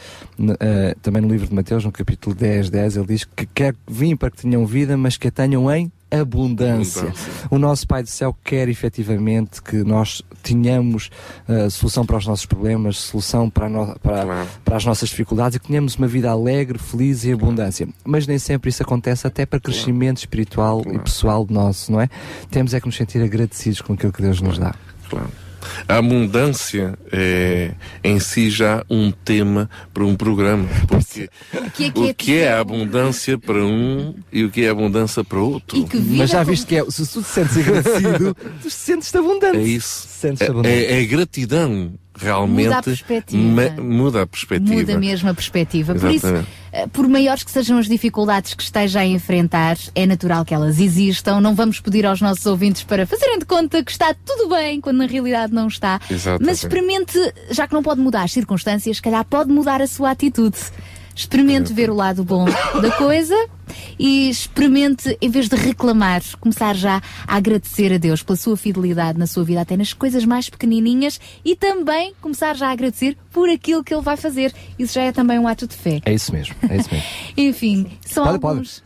[0.60, 4.16] eh, também no livro de Mateus, no capítulo 10, 10, ele diz que quer vir
[4.16, 7.00] para que tenham vida, mas que a tenham em abundância.
[7.02, 7.32] Abundância.
[7.50, 11.10] O nosso Pai do Céu quer efetivamente que nós tenhamos
[11.48, 15.60] uh, solução para os nossos problemas, solução para, no- para, para as nossas dificuldades e
[15.60, 17.88] que tenhamos uma vida alegre, feliz e abundância.
[18.04, 22.08] Mas nem sempre isso acontece, até para crescimento espiritual e pessoal nosso, não é?
[22.50, 24.74] Temos é que nos sentir agradecidos com aquilo que Deus nos dá.
[25.08, 25.28] Claro.
[25.88, 27.72] A abundância é
[28.02, 30.68] em si já um tema para um programa.
[30.88, 31.28] Porque
[31.74, 34.68] que é que o é que é a abundância para um e o que é
[34.68, 35.88] a abundância para outro.
[36.16, 39.58] Mas já viste que é, se tu te sentes agradecido, tu sentes-te abundante.
[39.58, 40.06] É isso.
[40.08, 40.68] Sentes-te É, abundante.
[40.74, 43.82] é, é gratidão realmente Muda a perspectiva.
[43.82, 44.74] muda a perspectiva.
[44.74, 45.94] Muda mesmo a perspectiva.
[45.94, 46.26] Por isso,
[46.72, 50.78] eh, por maiores que sejam as dificuldades que esteja a enfrentar, é natural que elas
[50.78, 51.40] existam.
[51.40, 54.98] Não vamos pedir aos nossos ouvintes para fazerem de conta que está tudo bem, quando
[54.98, 56.00] na realidade não está.
[56.10, 56.46] Exatamente.
[56.46, 57.18] Mas experimente,
[57.50, 60.56] já que não pode mudar as circunstâncias, se calhar pode mudar a sua atitude.
[61.14, 62.44] Experimente ver o lado bom
[62.80, 63.34] da coisa
[63.98, 69.18] e experimente, em vez de reclamar, começar já a agradecer a Deus pela sua fidelidade
[69.18, 73.48] na sua vida, até nas coisas mais pequenininhas e também começar já a agradecer por
[73.48, 74.52] aquilo que Ele vai fazer.
[74.78, 76.00] Isso já é também um ato de fé.
[76.04, 77.06] É isso mesmo, é isso mesmo.
[77.36, 78.52] Enfim, são Pode, pode.
[78.54, 78.82] alguns.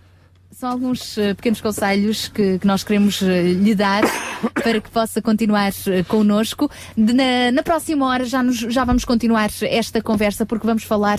[0.52, 4.02] São alguns eh, pequenos conselhos que, que nós queremos eh, lhe dar
[4.54, 6.70] para que possa continuar eh, connosco.
[6.96, 11.18] De- na, na próxima hora já, nos- já vamos continuar esta conversa porque vamos falar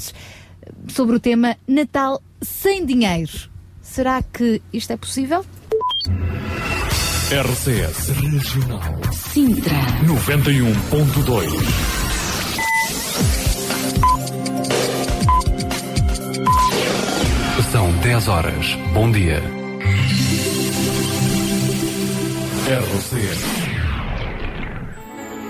[0.94, 3.50] sobre o tema Natal sem dinheiro.
[3.82, 5.46] Será que isto é possível?
[7.30, 9.76] RCS Regional Sintra.
[10.06, 11.98] 91.2
[17.72, 18.76] São 10 horas.
[18.94, 19.44] Bom dia.
[22.68, 23.44] RCS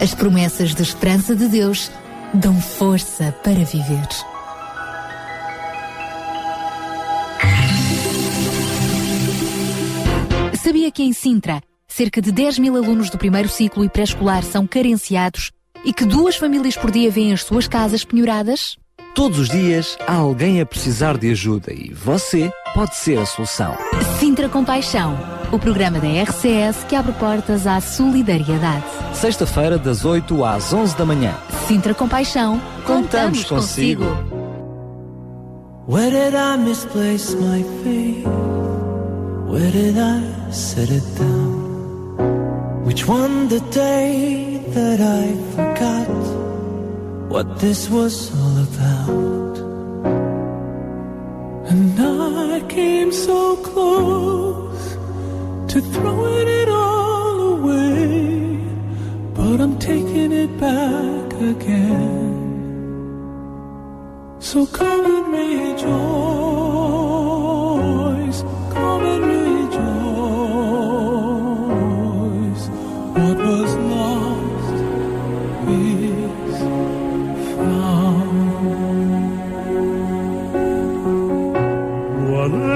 [0.00, 1.92] As promessas de esperança de Deus
[2.34, 4.08] dão força para viver.
[10.60, 14.66] Sabia que em Sintra, cerca de 10 mil alunos do primeiro ciclo e pré-escolar são
[14.66, 15.50] carenciados
[15.84, 18.76] e que duas famílias por dia vêm as suas casas penhoradas?
[19.14, 23.76] Todos os dias há alguém a precisar de ajuda e você pode ser a solução.
[24.18, 25.18] Sintra Compaixão,
[25.50, 28.84] o programa da RCS que abre portas à solidariedade.
[29.12, 31.34] Sexta-feira, das 8 às 11 da manhã.
[31.66, 34.04] Sintra Compaixão, contamos consigo.
[35.88, 38.24] Where did I misplace my faith?
[39.48, 41.49] Where did I set it down?
[42.90, 46.08] Which one the day that I forgot
[47.30, 49.58] what this was all about?
[51.70, 54.96] And I came so close
[55.72, 58.58] to throwing it all away,
[59.34, 62.34] but I'm taking it back again.
[64.40, 65.92] So come and rejoice,
[68.74, 69.39] come and rejoice.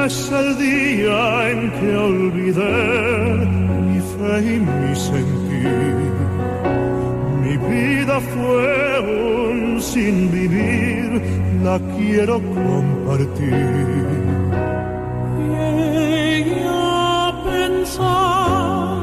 [0.06, 3.46] Es el día en que olvidé
[3.88, 5.98] mi fe y mi sentir?
[7.42, 11.22] Mi vida fue un sin vivir,
[11.62, 13.66] la quiero compartir.
[15.38, 18.96] Llegué a pensar,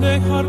[0.00, 0.46] dejar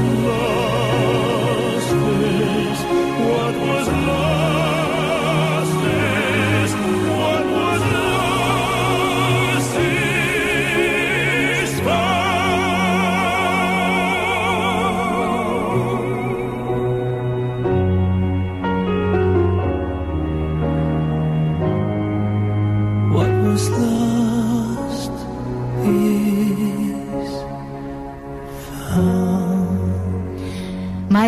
[0.00, 0.59] love.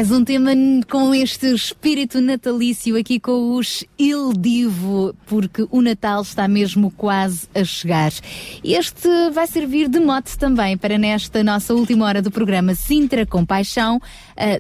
[0.03, 0.51] Mais um tema
[0.91, 7.47] com este espírito natalício aqui com os Il Divo, porque o Natal está mesmo quase
[7.55, 8.11] a chegar.
[8.65, 13.47] Este vai servir de mote também para nesta nossa última hora do programa Sintra com
[13.47, 14.01] Paixão,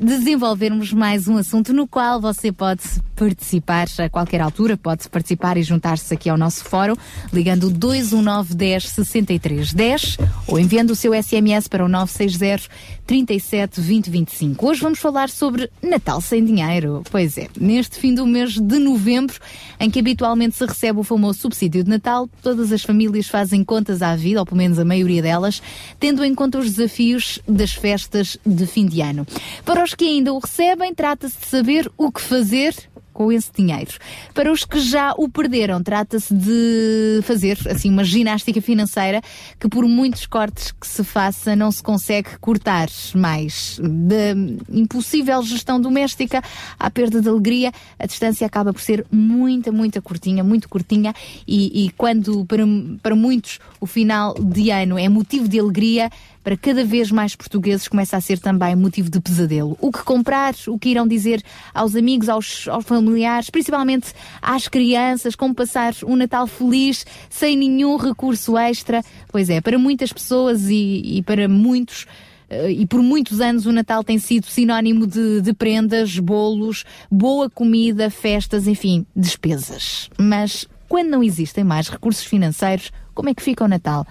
[0.00, 2.84] desenvolvermos mais um assunto no qual você pode
[3.22, 6.94] participar a qualquer altura, pode participar e juntar-se aqui ao nosso fórum,
[7.32, 10.16] ligando 219 10 63 10
[10.48, 12.68] ou enviando o seu SMS para o 960
[13.06, 14.66] 37 20 25.
[14.66, 17.02] Hoje vamos falar sobre Natal sem dinheiro.
[17.10, 19.38] Pois é, neste fim do mês de novembro,
[19.78, 24.02] em que habitualmente se recebe o famoso subsídio de Natal, todas as famílias fazem contas
[24.02, 25.62] à vida, ou pelo menos a maioria delas,
[26.00, 29.26] tendo em conta os desafios das festas de fim de ano.
[29.64, 32.74] Para os que ainda o recebem, trata-se de saber o que fazer
[33.22, 33.92] com esse dinheiro.
[34.34, 39.22] Para os que já o perderam, trata-se de fazer assim uma ginástica financeira
[39.60, 43.78] que por muitos cortes que se faça não se consegue cortar mais.
[43.80, 44.34] Da
[44.76, 46.42] impossível gestão doméstica
[46.78, 51.14] à perda de alegria, a distância acaba por ser muita, muita curtinha, muito curtinha
[51.46, 52.64] e, e quando para,
[53.00, 56.10] para muitos o final de ano é motivo de alegria,
[56.42, 59.76] para cada vez mais portugueses começa a ser também motivo de pesadelo.
[59.80, 61.42] O que comprar, o que irão dizer
[61.72, 67.96] aos amigos, aos, aos familiares, principalmente às crianças, como passar um Natal feliz sem nenhum
[67.96, 69.02] recurso extra.
[69.28, 72.06] Pois é, para muitas pessoas e, e para muitos
[72.52, 77.48] eh, e por muitos anos o Natal tem sido sinónimo de, de prendas, bolos, boa
[77.48, 80.10] comida, festas, enfim, despesas.
[80.18, 84.06] Mas quando não existem mais recursos financeiros, como é que fica o Natal?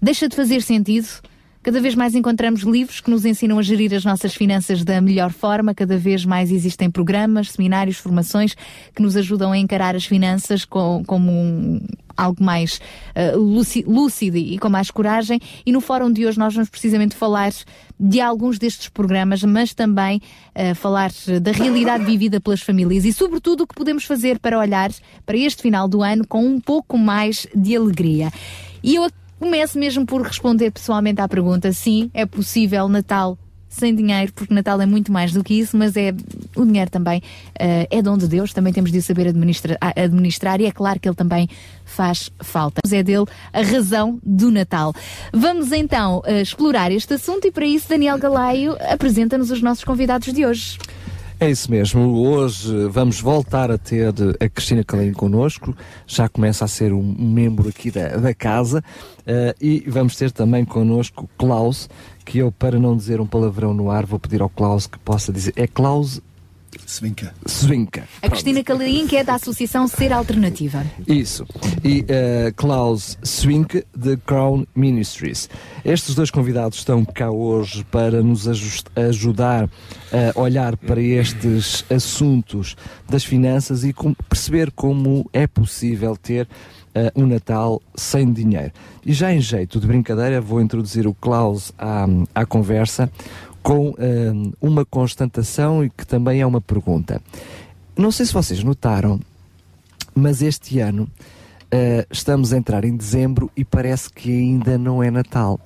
[0.00, 1.08] Deixa de fazer sentido?
[1.62, 5.30] Cada vez mais encontramos livros que nos ensinam a gerir as nossas finanças da melhor
[5.30, 8.56] forma, cada vez mais existem programas, seminários, formações
[8.92, 11.80] que nos ajudam a encarar as finanças com, como um,
[12.16, 12.80] algo mais
[13.14, 15.38] uh, lúci- lúcido e com mais coragem.
[15.64, 17.52] E no fórum de hoje nós vamos precisamente falar
[17.98, 20.20] de alguns destes programas, mas também
[20.56, 24.90] uh, falar da realidade vivida pelas famílias e, sobretudo, o que podemos fazer para olhar
[25.24, 28.32] para este final do ano com um pouco mais de alegria.
[28.82, 29.08] E eu
[29.42, 33.36] começo mesmo por responder pessoalmente à pergunta: sim, é possível Natal
[33.68, 36.12] sem dinheiro, porque Natal é muito mais do que isso, mas é
[36.54, 37.22] o dinheiro também
[37.58, 41.00] eh, é dom de Deus, também temos de o saber administra- administrar e é claro
[41.00, 41.48] que ele também
[41.86, 42.82] faz falta.
[42.92, 44.92] É dele a razão do Natal.
[45.32, 50.30] Vamos então eh, explorar este assunto e para isso Daniel Galaio apresenta-nos os nossos convidados
[50.32, 50.78] de hoje.
[51.42, 52.24] É isso mesmo.
[52.24, 55.76] Hoje vamos voltar a ter a Cristina Calinho connosco.
[56.06, 58.80] Já começa a ser um membro aqui da, da casa.
[59.26, 61.90] Eh, e vamos ter também connosco Klaus,
[62.24, 65.32] que eu, para não dizer um palavrão no ar, vou pedir ao Klaus que possa
[65.32, 65.52] dizer.
[65.56, 66.20] É Klaus
[66.86, 67.32] Svinka.
[67.46, 68.04] Svinka.
[68.20, 68.62] A Cristina
[69.06, 70.84] que é da Associação Ser Alternativa.
[71.06, 71.46] Isso.
[71.84, 75.48] E eh, Klaus Swink, de Crown Ministries.
[75.84, 78.46] Estes dois convidados estão cá hoje para nos
[78.96, 79.68] ajudar
[80.34, 82.76] a olhar para estes assuntos
[83.08, 86.46] das finanças e com- perceber como é possível ter
[86.94, 88.72] eh, um Natal sem dinheiro.
[89.04, 93.10] E já em jeito de brincadeira, vou introduzir o Klaus à, à conversa
[93.62, 97.22] com eh, uma constatação e que também é uma pergunta.
[97.96, 99.20] Não sei se vocês notaram,
[100.14, 101.08] mas este ano
[101.70, 105.60] eh, estamos a entrar em dezembro e parece que ainda não é Natal.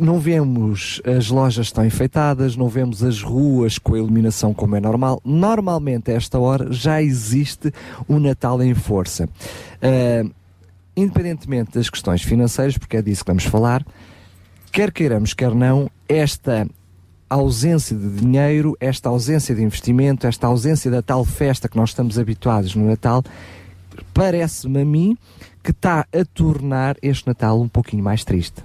[0.00, 4.80] Não vemos as lojas estão enfeitadas, não vemos as ruas com a iluminação como é
[4.80, 5.20] normal.
[5.24, 7.72] Normalmente, a esta hora, já existe
[8.08, 9.28] o Natal em força.
[9.80, 10.24] Eh,
[10.96, 13.84] independentemente das questões financeiras, porque é disso que vamos falar,
[14.70, 16.66] quer queiramos, quer não, esta
[17.28, 22.18] ausência de dinheiro, esta ausência de investimento, esta ausência da tal festa que nós estamos
[22.18, 23.24] habituados no Natal,
[24.12, 25.16] parece-me a mim
[25.62, 28.62] que está a tornar este Natal um pouquinho mais triste.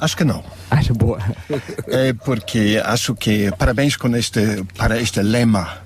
[0.00, 0.42] Acho que não.
[0.70, 1.18] Acho boa.
[1.88, 5.78] É porque acho que parabéns com este, para este lema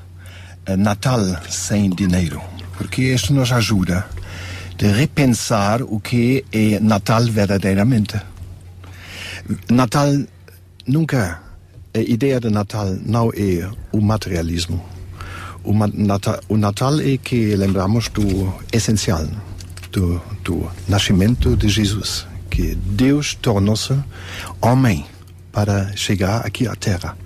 [0.67, 2.41] eh, Natal sem dinheiro.
[2.79, 4.07] Porque isso nos ajuda
[4.77, 8.21] de repensar o que é Natal verdadeiramente.
[9.71, 10.09] Natal
[10.87, 11.43] nunca,
[11.95, 14.83] a ideia de Natal não é o materialismo.
[15.63, 19.27] O, Natal, o Natal é que lembramos do essencial,
[19.93, 23.95] do, do nascimento de Jesus, que Deus tornou-se
[24.61, 25.07] homem
[25.53, 27.17] para chegar aqui à Terra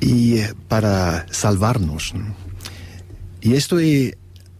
[0.00, 2.14] e para salvar-nos.
[3.42, 4.12] E isto é,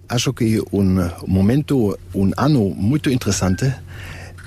[0.09, 3.73] acho que um momento, um ano muito interessante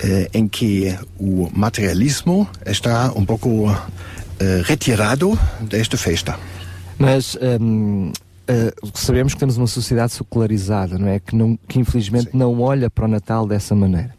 [0.02, 3.70] eh, em que o materialismo está um pouco
[4.40, 6.38] eh, retirado desta festa.
[6.98, 11.20] Mas eh, sabemos que temos uma sociedade secularizada, não é?
[11.20, 14.14] Que, não, que infelizmente não olha para o Natal dessa maneira.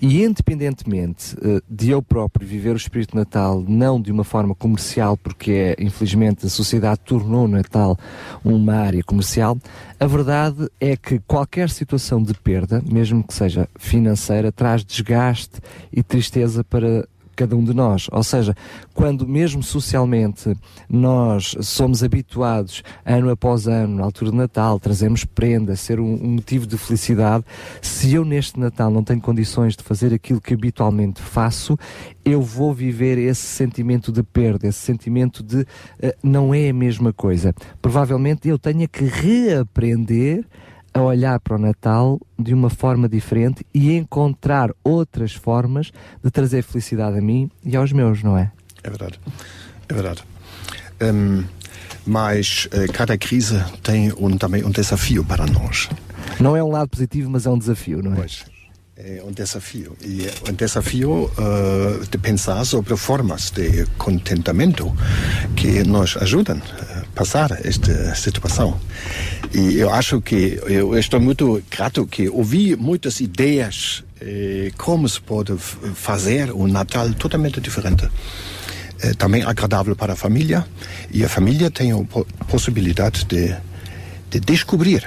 [0.00, 5.16] E independentemente eh, de eu próprio viver o espírito Natal não de uma forma comercial,
[5.16, 7.98] porque é, infelizmente a sociedade tornou o Natal
[8.44, 9.56] uma área comercial,
[9.98, 15.60] a verdade é que qualquer situação de perda, mesmo que seja financeira, traz desgaste
[15.90, 18.08] e tristeza para cada um de nós.
[18.10, 18.56] Ou seja,
[18.94, 20.56] quando mesmo socialmente
[20.88, 26.30] nós somos habituados ano após ano, na altura de Natal, trazemos prenda, ser um, um
[26.30, 27.44] motivo de felicidade,
[27.80, 31.78] se eu neste Natal não tenho condições de fazer aquilo que habitualmente faço,
[32.24, 35.64] eu vou viver esse sentimento de perda, esse sentimento de
[36.00, 37.54] eh, não é a mesma coisa.
[37.80, 40.44] Provavelmente eu tenha que reaprender
[40.96, 45.92] a olhar para o Natal de uma forma diferente e encontrar outras formas
[46.22, 48.50] de trazer felicidade a mim e aos meus, não é?
[48.82, 49.20] É verdade.
[49.88, 50.24] É verdade.
[51.02, 51.44] Hum,
[52.06, 55.88] Mas eh, cada crise tem um, também um desafio para nós.
[56.40, 58.16] Não é um lado positivo, mas é um desafio, não é?
[58.16, 58.44] Pois.
[58.98, 59.94] É um desafio.
[60.02, 64.90] E é um desafio eh, de pensar sobre formas de contentamento
[65.54, 68.80] que nos ajudam a passar esta situação.
[69.52, 75.20] E eu acho que eu estou muito grato que ouvi muitas ideias eh, como se
[75.20, 75.54] pode
[75.94, 78.08] fazer um Natal totalmente diferente.
[79.02, 80.66] Eh, também agradável para a família
[81.10, 83.54] e a família tem a po- possibilidade de,
[84.30, 85.06] de descobrir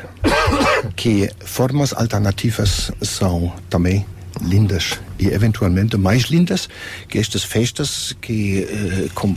[0.96, 4.06] que formas alternativas são também
[4.42, 6.70] lindas e eventualmente mais lindas
[7.10, 9.36] que estas festas que eh, com-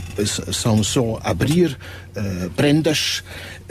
[0.53, 1.77] são só abrir
[2.15, 3.23] eh, prendas,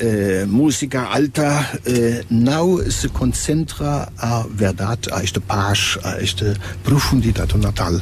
[0.02, 7.52] eh, música alta, eh, não se concentra a verdade, a esta paz, a esta profundidade
[7.52, 7.92] do Natal.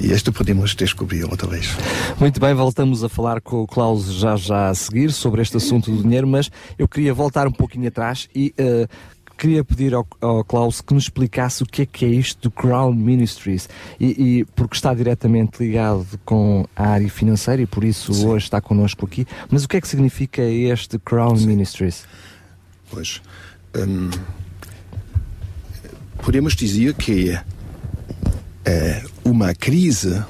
[0.00, 1.68] E isto podemos descobrir outra vez.
[2.18, 5.88] Muito bem, voltamos a falar com o Klaus já já a seguir sobre este assunto
[5.88, 8.88] do dinheiro, mas eu queria voltar um pouquinho atrás e eh,
[9.36, 12.50] queria pedir ao, ao Klaus que nos explicasse o que é que é isto do
[12.50, 13.68] Crown Ministries
[14.00, 18.60] e, e porque está diretamente ligado com a área financeira e por isso hoje está
[18.60, 19.26] connosco aqui.
[19.50, 22.04] Mas o que é que significa este Crown Ministries?
[22.90, 23.20] Pois,
[23.76, 24.10] hum,
[26.22, 27.38] podemos dizer que
[28.64, 30.24] eh, uma crise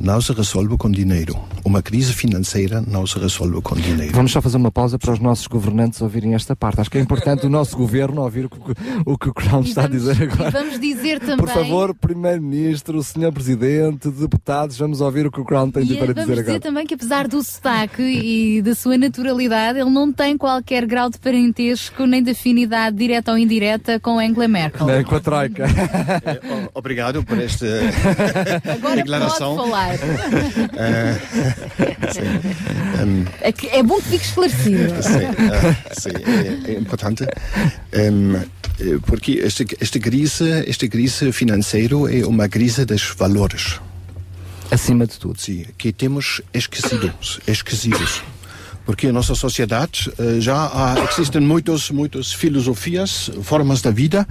[0.00, 1.53] não se resolve com dinheiro.
[1.64, 4.12] Uma crise financeira não se resolve com dinheiro.
[4.14, 6.80] Vamos só fazer uma pausa para os nossos governantes ouvirem esta parte.
[6.80, 8.58] Acho que é importante o nosso governo ouvir o que,
[9.06, 10.50] o que o Crown está a dizer agora.
[10.50, 11.38] vamos dizer também.
[11.38, 16.12] Por favor, Primeiro-Ministro, Senhor Presidente, deputados, vamos ouvir o que o Crown tem E para
[16.12, 16.60] vamos dizer dizer agora.
[16.60, 21.18] também que apesar do sotaque e da sua naturalidade, ele não tem qualquer grau de
[21.18, 24.90] parentesco nem de afinidade direta ou indireta com Angela Merkel.
[24.90, 25.64] É, com a Troika.
[25.64, 27.66] O- Obrigado por esta
[28.70, 29.56] Agora declaração.
[29.56, 29.94] pode falar.
[32.12, 33.02] Sim.
[33.02, 35.02] Hum, É, é bom que fique esclarecido.
[35.02, 36.10] Sim, ah, sim,
[36.68, 37.24] é, é importante.
[37.92, 38.36] Em,
[38.80, 43.80] eh, porque esta, esta crise, esta crise financeira é uma crise dos valores.
[44.70, 45.38] Acima de tudo.
[45.38, 48.22] Sim, que temos esquecidos, esquecidos.
[48.84, 54.26] Porque na nossa sociedade eh, já há, existem muitas, muitas filosofias, formas da vida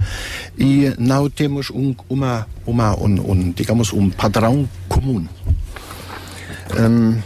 [0.56, 5.26] e não temos um, uma, uma, um, um, digamos, um padrão comum.
[6.76, 7.22] Em,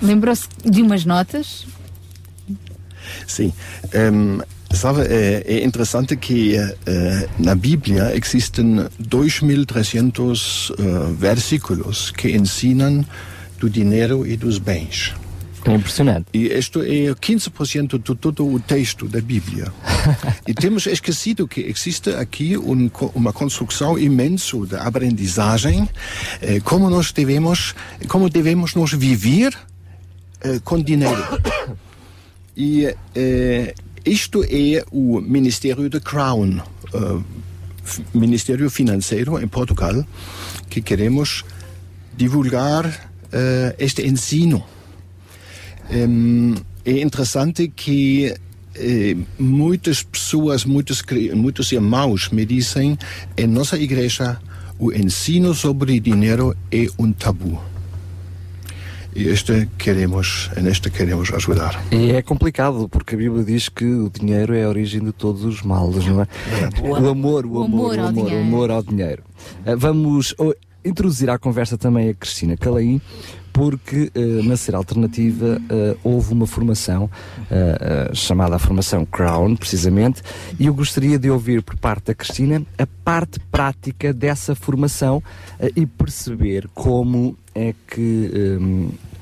[0.00, 1.66] Lembrou-se de umas notas?
[3.26, 3.52] Sim.
[3.92, 4.40] Ehm,
[4.72, 13.04] sabe, é, é interessante que eh, na Bíblia existem 2.300 eh, versículos que ensinam
[13.58, 15.14] do dinheiro e dos bens.
[15.64, 16.26] É impressionante.
[16.32, 19.72] E isto é 15% de todo o texto da Bíblia.
[20.46, 25.88] e temos esquecido que existe aqui um, uma construção imensa de aprendizagem,
[26.40, 27.74] eh, como nós devemos,
[28.08, 29.56] como devemos nos viver
[30.40, 31.24] eh, com dinheiro.
[32.56, 33.74] E eh,
[34.04, 36.60] isto é o Ministério da Crown,
[36.92, 37.20] eh,
[38.12, 40.04] Ministério Financeiro em Portugal,
[40.68, 41.44] que queremos
[42.16, 44.64] divulgar eh, este ensino.
[46.84, 48.34] É interessante que
[48.74, 51.02] eh, muitas pessoas, muitos,
[51.34, 52.98] muitos irmãos me dizem,
[53.36, 54.38] em nossa igreja,
[54.78, 57.60] o ensino sobre dinheiro é um tabu.
[59.14, 61.84] E este queremos, neste queremos ajudar.
[61.92, 65.44] E é complicado, porque a Bíblia diz que o dinheiro é a origem de todos
[65.44, 66.26] os males, não é?
[66.82, 68.46] O amor, o O amor, amor o ao amor, o dinheiro.
[68.46, 69.22] amor ao dinheiro.
[69.66, 73.02] Ah, Vamos oh, introduzir à conversa também a Cristina Calaim,
[73.52, 77.10] porque eh, na Ser Alternativa eh, houve uma formação
[77.50, 80.22] eh, chamada a formação Crown, precisamente,
[80.58, 85.22] e eu gostaria de ouvir por parte da Cristina a parte prática dessa formação
[85.76, 88.30] e perceber como é que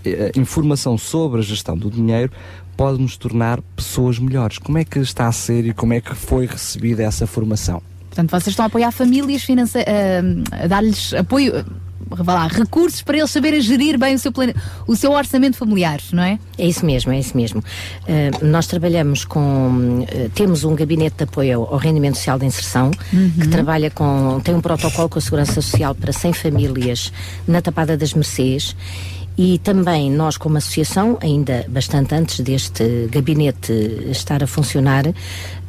[0.04, 2.32] eh, a informação sobre a gestão do dinheiro
[2.76, 4.58] pode nos tornar pessoas melhores.
[4.58, 7.82] Como é que está a ser e como é que foi recebida essa formação?
[8.08, 9.78] Portanto, vocês estão a apoiar famílias, finance...
[9.78, 11.64] ah, a dar-lhes apoio,
[12.08, 14.54] vá lá, recursos para eles saberem gerir bem o seu, plane...
[14.86, 16.38] o seu orçamento familiar, não é?
[16.58, 17.60] É isso mesmo, é isso mesmo.
[17.60, 20.00] Uh, nós trabalhamos com.
[20.02, 23.30] uh, temos um gabinete de apoio ao, ao rendimento social de inserção, Uhum.
[23.40, 24.40] que trabalha com.
[24.42, 27.12] tem um protocolo com a Segurança Social para 100 famílias
[27.46, 28.74] na Tapada das Mercês.
[29.38, 33.72] E também nós, como associação, ainda bastante antes deste gabinete
[34.10, 35.06] estar a funcionar,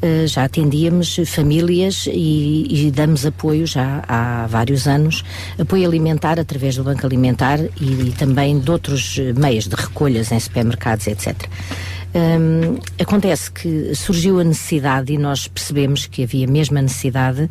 [0.01, 5.23] eh, já atendíamos famílias e, e damos apoio já há vários anos,
[5.57, 10.39] apoio alimentar através do Banco Alimentar e, e também de outros meios de recolhas em
[10.39, 11.47] supermercados, etc.
[12.13, 17.49] Hum, acontece que surgiu a necessidade e nós percebemos que havia mesmo a necessidade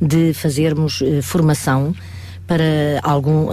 [0.00, 1.94] de fazermos eh, formação
[2.46, 3.50] para algum,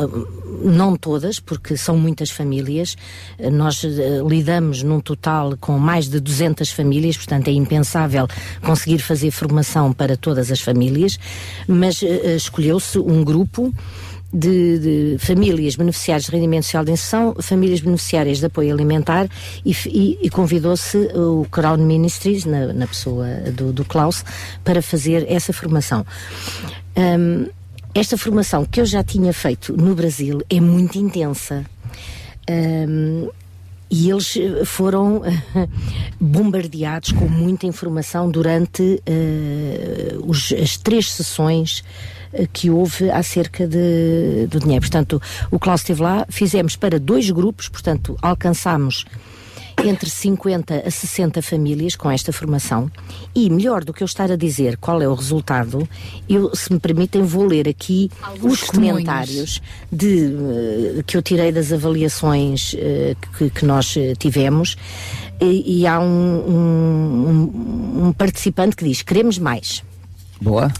[0.63, 2.95] não todas, porque são muitas famílias.
[3.37, 8.27] Eh, Nós eh, lidamos num total com mais de 200 famílias, portanto é impensável
[8.63, 11.19] conseguir fazer formação para todas as famílias,
[11.67, 13.73] mas eh, escolheu-se um grupo
[14.33, 19.29] de, de famílias beneficiárias de rendimento social de inserção, famílias beneficiárias de apoio alimentar
[19.63, 23.25] e, e- e convidou-se o Crown Ministries, na, na pessoa
[23.55, 24.25] do, do Klaus,
[24.63, 26.05] para fazer essa formação.
[26.97, 27.47] Hum,
[27.95, 31.65] esta formação que eu já tinha feito no Brasil é muito intensa.
[32.49, 33.29] Hum,
[33.89, 35.21] e eles eh, foram
[36.19, 41.83] bombardeados com muita informação durante eh, os- as três sessões
[42.33, 44.81] eh, que houve acerca de, do dinheiro.
[44.81, 49.05] Portanto, o Klaus esteve lá, fizemos para dois grupos, portanto, alcançámos
[49.83, 52.89] entre 50 a 60 famílias com esta formação.
[53.35, 55.87] E melhor do que eu estar a dizer qual é o resultado,
[56.29, 60.33] eu, se me permitem, vou ler aqui Alguns os comentários de,
[60.99, 64.77] eh, que eu tirei das avaliações eh, que, que nós eh, tivemos.
[65.41, 69.83] E, e há um, um- um- participante que diz: queremos mais.
[70.41, 70.71] Boa.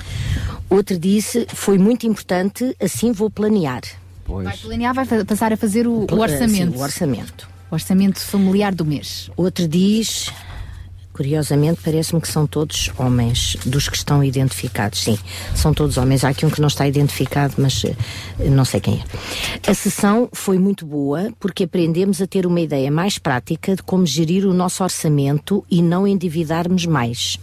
[0.70, 3.82] Outro disse: foi muito importante, assim vou planear.
[4.28, 6.72] Vai planear, vai passar a fazer o, o orçamento.
[6.74, 7.48] sim, o orçamento.
[7.72, 9.30] Orçamento familiar do mês.
[9.36, 10.32] Outro diz,
[11.12, 15.02] curiosamente, parece-me que são todos homens, dos que estão identificados.
[15.02, 15.18] Sim,
[15.56, 16.24] são todos homens.
[16.24, 17.96] Há aqui um que não está identificado, mas eh,
[18.50, 19.72] não sei quem é.
[19.72, 24.06] A sessão foi muito boa porque aprendemos a ter uma ideia mais prática de como
[24.06, 27.40] gerir o nosso orçamento e não endividarmos mais.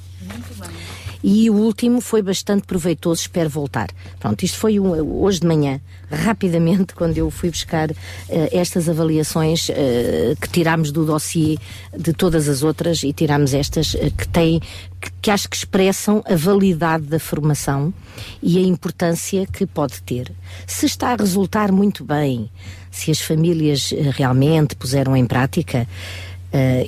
[1.23, 3.89] E o último foi bastante proveitoso, espero voltar.
[4.19, 7.91] Pronto, isto foi um- hoje de manhã, rapidamente, quando eu fui buscar
[8.29, 11.57] eh, estas avaliações eh, que tirámos do dossiê
[11.97, 14.59] de todas as outras e tirámos estas eh, que têm,
[15.01, 17.95] que, que acho que expressam a validade da formação
[18.43, 20.33] e a importância que pode ter.
[20.67, 22.51] Se está a resultar muito bem,
[22.91, 26.32] se as famílias realmente puseram em prática, Uh,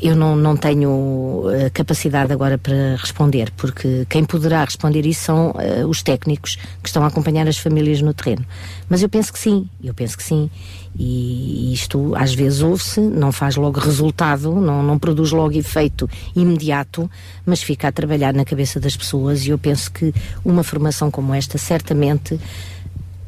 [0.02, 5.50] eu não, não tenho uh, capacidade agora para responder, porque quem poderá responder isso são
[5.52, 8.44] uh, os técnicos que estão a acompanhar as famílias no terreno.
[8.88, 10.50] Mas eu penso que sim, eu penso que sim.
[10.96, 17.10] E isto às vezes ouve-se, não faz logo resultado, não, não produz logo efeito imediato,
[17.44, 19.46] mas fica a trabalhar na cabeça das pessoas.
[19.46, 22.38] E eu penso que uma formação como esta certamente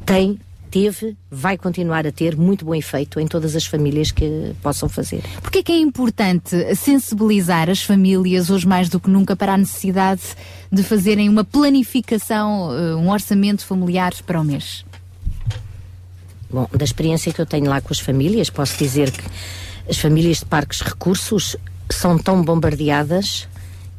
[0.05, 0.39] tem,
[0.76, 5.22] teve, vai continuar a ter muito bom efeito em todas as famílias que possam fazer.
[5.40, 10.20] Porquê que é importante sensibilizar as famílias hoje mais do que nunca para a necessidade
[10.70, 14.84] de fazerem uma planificação, eh, um orçamento familiar para o mês?
[16.50, 19.24] Bom, da experiência que eu tenho lá com as famílias, posso dizer que
[19.88, 21.56] as famílias de parques recursos
[21.88, 23.48] são tão bombardeadas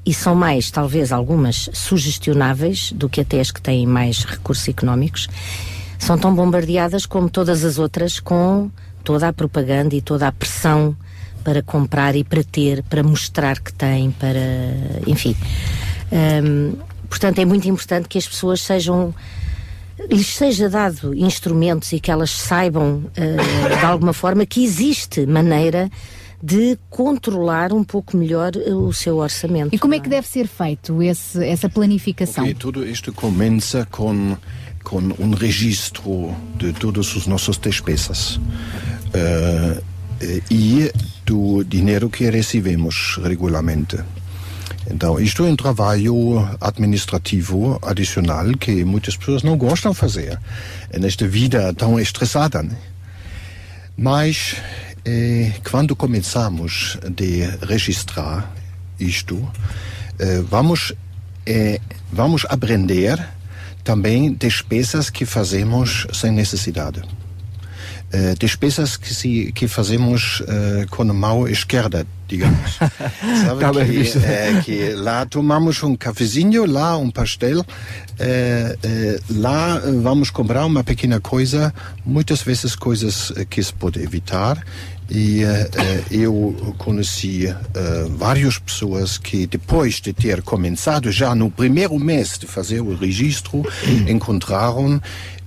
[0.06, 5.28] e são mais, talvez, algumas sugestionáveis do que até as que têm mais recursos económicos.
[6.00, 8.70] São tão bombardeadas como todas as outras, com
[9.04, 10.96] toda a propaganda e toda a pressão
[11.44, 14.40] para comprar e para ter, para mostrar que têm, para.
[15.06, 15.36] enfim.
[16.12, 16.74] Hum,
[17.10, 19.14] portanto, é muito importante que as pessoas sejam
[20.10, 25.90] lhes seja dado instrumentos e que elas saibam eh, de alguma forma que existe maneira
[26.42, 29.74] de controlar um pouco melhor o seu orçamento.
[29.74, 32.44] E como é que deve ser feito esse- essa planificação?
[32.44, 34.38] Ok, tudo isto começa com,
[34.88, 38.40] com um registro de todas as nossas despesas
[39.14, 39.82] eh,
[40.50, 40.90] e
[41.26, 43.98] do dinheiro que recebemos regularmente.
[44.90, 50.40] Então, isto é um trabalho administrativo adicional que muitas pessoas não gostam de fazer
[50.98, 52.64] nesta vida tão estressada.
[52.64, 52.78] Né?
[53.98, 54.56] Mas,
[55.04, 58.56] eh, quando começamos a registrar
[58.98, 59.46] isto,
[60.18, 60.94] eh, vamos,
[61.46, 63.37] eh, vamos aprender
[63.88, 67.02] também despesas que fazemos sem necessidade.
[68.12, 72.74] Eh, despesas que, se, que fazemos eh, com a mão esquerda, digamos.
[73.46, 77.66] Sabe Tá que, eh, que lá tomamos um cafezinho, lá um pastel,
[79.30, 81.74] lá vamos comprar uma pequena coisa,
[82.06, 84.62] muitas vezes coisas que se pode evitar.
[85.10, 85.70] E eh,
[86.12, 87.56] eu conheci eh,
[88.10, 93.64] várias pessoas que, depois de ter começado já no primeiro mês de fazer o registro,
[94.08, 95.02] encontraram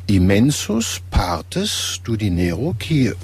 [0.08, 3.14] imensos partes do dinheiro que,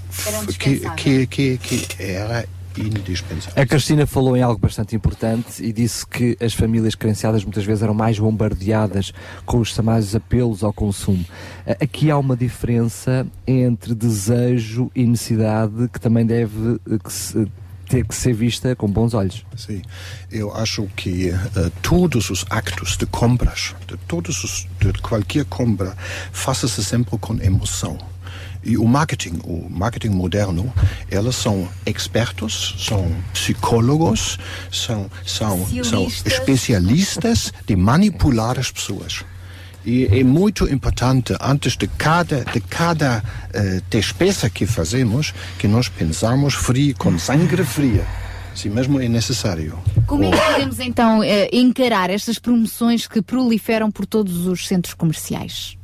[0.59, 2.47] que, que, que, que era
[2.81, 3.63] indispensável.
[3.63, 7.83] A Cristina falou em algo bastante importante e disse que as famílias carenciadas muitas vezes
[7.83, 9.13] eram mais bombardeadas
[9.45, 11.25] com os chamados apelos ao consumo.
[11.81, 17.47] Aqui há uma diferença entre desejo e necessidade que também deve eh, que se-
[17.89, 19.47] ter que ser vista com bons olhos.
[19.57, 19.81] Sim,
[20.33, 25.97] eu acho que eh, todos os actos de compras, de todos os, de qualquer compra,
[26.33, 27.97] faça-se sempre com emoção.
[28.67, 30.73] E o marketing, o marketing moderno,
[31.09, 34.39] elas são expertos, são psicólogos,
[34.73, 37.53] são, são, são Especialistas.
[37.65, 39.25] de manipular as pessoas.
[39.85, 43.23] E é muito importante, antes de cada, de cada
[43.55, 48.05] eh, despesa que fazemos, que nós pensamos frio, com sangue fria,
[48.53, 49.79] se mesmo é necessário.
[50.05, 54.93] Como é que podemos então eh, encarar estas promoções que proliferam por todos os centros
[54.93, 55.79] comerciais?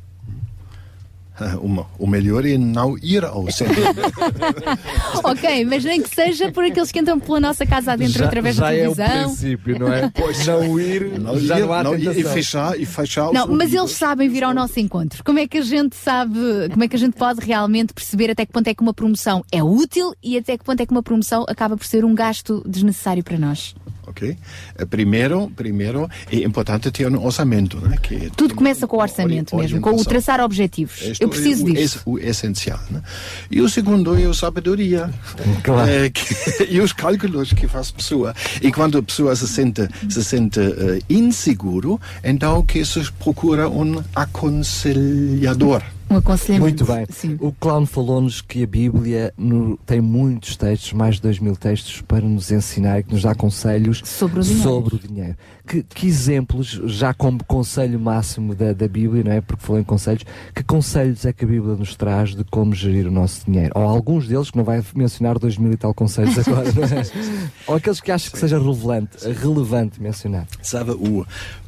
[1.62, 3.82] O, o melhor é não ir ao centro.
[5.24, 8.56] ok, mas nem que seja por aqueles que entram pela nossa casa adentro Já- através
[8.56, 9.24] já da é o televisão.
[9.28, 10.10] princípio, não é?
[10.14, 13.46] Pois não ir, Não já ir, não há não ir e fechar, e fechar Não,
[13.46, 13.74] mas ouvidos.
[13.74, 15.22] eles sabem vir ao nosso encontro.
[15.24, 16.38] Como é que a gente sabe,
[16.70, 19.44] como é que a gente pode realmente perceber até que ponto é que uma promoção
[19.50, 22.62] é útil e até que ponto é que uma promoção acaba por ser um gasto
[22.66, 23.74] desnecessário para nós?
[24.12, 24.36] Ok?
[24.78, 27.96] Eh, Primeiro, primeiro é importante ter um orçamento, né?
[28.02, 31.00] Que Tudo começa com o orçamento mesmo, com o traçar objetivos.
[31.00, 31.96] Isto Eu preciso é o, disso.
[31.98, 32.78] es- o essencial.
[32.90, 33.02] Né?
[33.50, 35.10] E o segundo é a sabedoria.
[35.64, 35.90] Claro.
[35.90, 38.34] Eh, que- e os cálculos que faz a pessoa.
[38.60, 44.02] E quando a pessoa se sente, se sente eh, inseguro, então que se procura um
[44.14, 45.82] aconselhador.
[46.12, 46.84] Um aconselhamento.
[46.84, 47.36] Muito bem.
[47.40, 52.00] O clown falou-nos que a Bíblia no- tem muitos textos, mais de dois mil textos,
[52.02, 54.62] para nos ensinar e que nos dá conselhos Sobre o dinheiro.
[54.62, 55.36] sobre o dinheiro.
[55.66, 59.40] Que, que exemplos, já como conselho máximo da, da Bíblia, não é?
[59.40, 60.24] Porque falou em conselhos,
[60.54, 63.70] que conselhos é que a Bíblia nos traz de como gerir o nosso dinheiro?
[63.74, 67.02] Ou alguns deles, que não vai mencionar dois mil e tal conselhos agora, não é?
[67.68, 70.46] Ou aqueles que achas que seja relevante, relevante mencionar.
[70.60, 71.24] Sabe, o,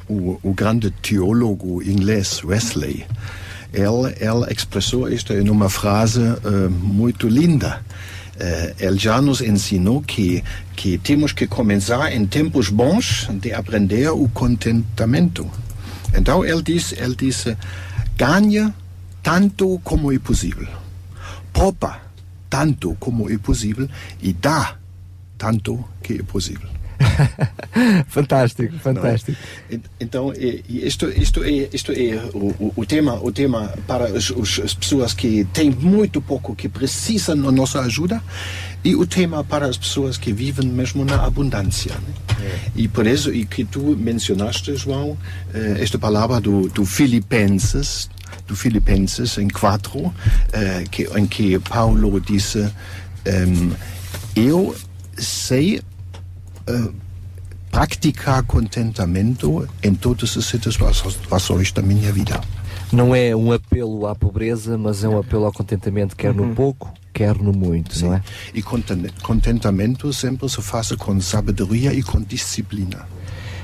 [0.09, 3.05] o, o grande teólogo inglês Wesley,
[3.73, 7.81] ele, ele expressou isto em uma frase eh, muito linda.
[8.37, 10.43] Eh, ele já nos ensinou que,
[10.75, 15.49] que temos que começar em tempos bons de aprender o contentamento.
[16.13, 17.57] Então ele disse, ele disse,
[18.17, 18.73] ganha
[19.23, 20.67] tanto como é possível,
[21.51, 22.01] poupa
[22.49, 23.89] tanto como é possível
[24.21, 24.75] e dá
[25.37, 26.74] tanto que é possível.
[28.07, 29.37] fantástico, fantástico.
[29.71, 34.11] En- Então, é- e isto, isto é, isto é o, o- tema, o tema para
[34.13, 38.21] os- as pessoas que têm muito pouco, que precisam da nossa ajuda,
[38.83, 41.93] e o tema para as pessoas que vivem mesmo na abundância.
[41.95, 42.13] né?
[42.75, 45.17] E por isso, e que tu mencionaste, João,
[45.53, 48.09] eh, esta palavra do, do Filipenses,
[48.47, 50.13] do Filipenses em 4,
[50.53, 52.69] eh, que, em que Paulo disse,
[53.25, 53.71] ehm,
[54.35, 54.75] eu
[55.17, 55.81] sei
[56.67, 56.89] eh,
[57.71, 62.39] praticar contentamento em todas as situações da minha vida.
[62.91, 66.93] Não é um apelo à pobreza, mas é um apelo ao contentamento, quer no pouco,
[67.13, 68.21] quer no muito, não é?
[68.53, 73.07] E conten- contentamento sempre se faz com sabedoria e com disciplina.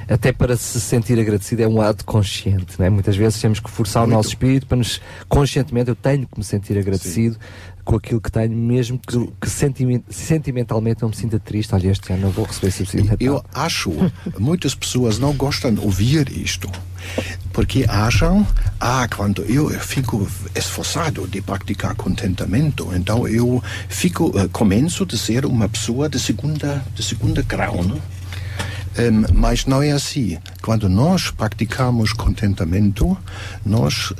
[0.09, 2.89] Até para se sentir agradecido é um ato consciente, não é?
[2.89, 4.99] Muitas vezes temos que forçar o nosso espírito para nos,
[5.29, 7.37] conscientemente, eu tenho que me sentir agradecido
[7.83, 11.73] com aquilo que tenho, mesmo que, que sentimen- sentimentalmente eu me sinta triste.
[11.73, 13.15] Olha, este ano não vou receber subsídio.
[13.19, 13.91] Eu acho,
[14.39, 16.69] muitas pessoas não gostam de ouvir isto,
[17.51, 18.45] porque acham,
[18.79, 25.45] ah, quando eu fico esforçado de praticar contentamento, então eu fico, eh, começo a ser
[25.45, 27.99] uma pessoa de segunda, de segunda grau, né?
[28.97, 30.37] Em, mas não é assim.
[30.61, 33.17] Quando nós praticamos contentamento,
[33.65, 34.13] nós,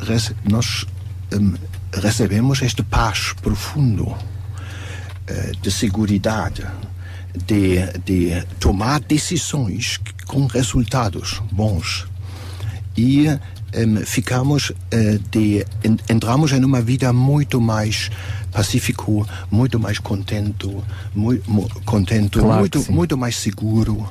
[0.50, 0.86] nós
[1.32, 1.54] em,
[1.94, 4.16] recebemos este paz profundo
[5.28, 6.74] eh, de segurança,
[7.46, 12.08] de, de tomar decisões com resultados bons.
[12.98, 13.28] E
[13.74, 18.10] em, ficamos, eh, de, en- entramos em uma vida muito mais
[18.52, 20.68] pacífico, muito mais contente,
[21.16, 21.50] muito,
[21.86, 24.10] contente Claro que muito, muito mais seguro.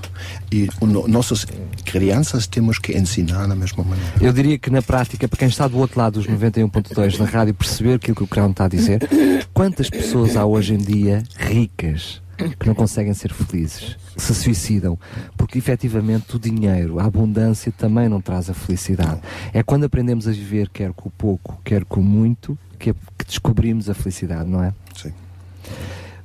[0.51, 1.47] E no- nossas
[1.85, 4.13] crianças temos que ensinar da mesma maneira.
[4.21, 7.53] Eu diria que na prática, para quem está do outro lado dos 91.2 na rádio
[7.55, 9.01] perceber aquilo que o Crown está a dizer,
[9.53, 12.23] quantas pessoas há hoje em dia ricas
[12.59, 14.99] que não conseguem ser felizes, que se suicidam,
[15.37, 19.21] porque efetivamente o dinheiro, a abundância também não traz a felicidade.
[19.53, 23.25] É quando aprendemos a viver quer com o pouco, quer com o muito, que, que
[23.27, 24.73] descobrimos a felicidade, não é?
[24.95, 25.13] Sim.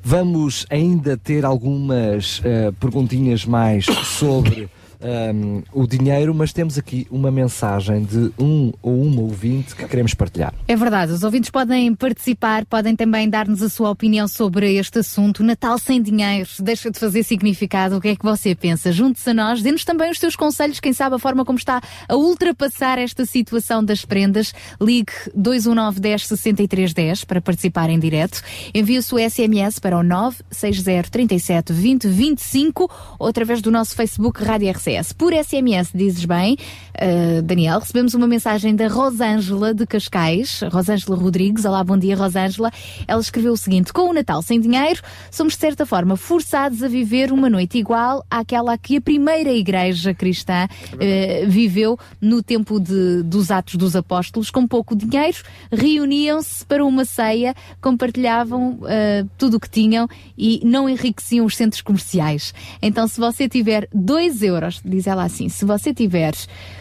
[0.02, 4.70] Vamos ainda ter algumas eh, perguntinhas mais sobre
[5.06, 10.14] ehm, o dinheiro, mas temos aqui uma mensagem de um ou uma ouvinte que queremos
[10.14, 10.54] partilhar.
[10.68, 15.44] É verdade, os ouvintes podem participar, podem também dar-nos a sua opinião sobre este assunto.
[15.44, 17.98] Natal sem dinheiro deixa de fazer significado.
[17.98, 18.92] O que é que você pensa?
[18.92, 22.16] Junte-se a nós, dê-nos também os seus conselhos, quem sabe a forma como está a
[22.16, 24.54] ultrapassar esta situação das prendas.
[24.82, 28.42] Ligue 219 10 63 10 para participar em direto.
[28.74, 34.44] Envie o seu SMS para o 960 37 20 25 ou através do nosso Facebook
[34.44, 36.56] Rádio RCS Por SMS, dizes bem,
[36.96, 41.66] uh, Daniel, recebemos uma mensagem da Rosângela de Cascais, Rosângela Rodrigues.
[41.66, 42.72] Olá, bom dia, Rosângela.
[43.06, 46.88] Ela escreveu o seguinte: Com o Natal sem dinheiro, somos de certa forma forçados a
[46.88, 53.22] viver uma noite igual àquela que a primeira igreja cristã uh, viveu no tempo de,
[53.24, 54.50] dos Atos dos Apóstolos.
[54.50, 55.40] Com pouco dinheiro,
[55.72, 60.08] reuniam-se para uma ceia, compartilhavam uh, tudo o que tinham
[60.38, 62.54] e não enriqueciam os centros comerciais.
[62.82, 66.34] Então, se você tiver 2 euros, diz ela assim, se você tiver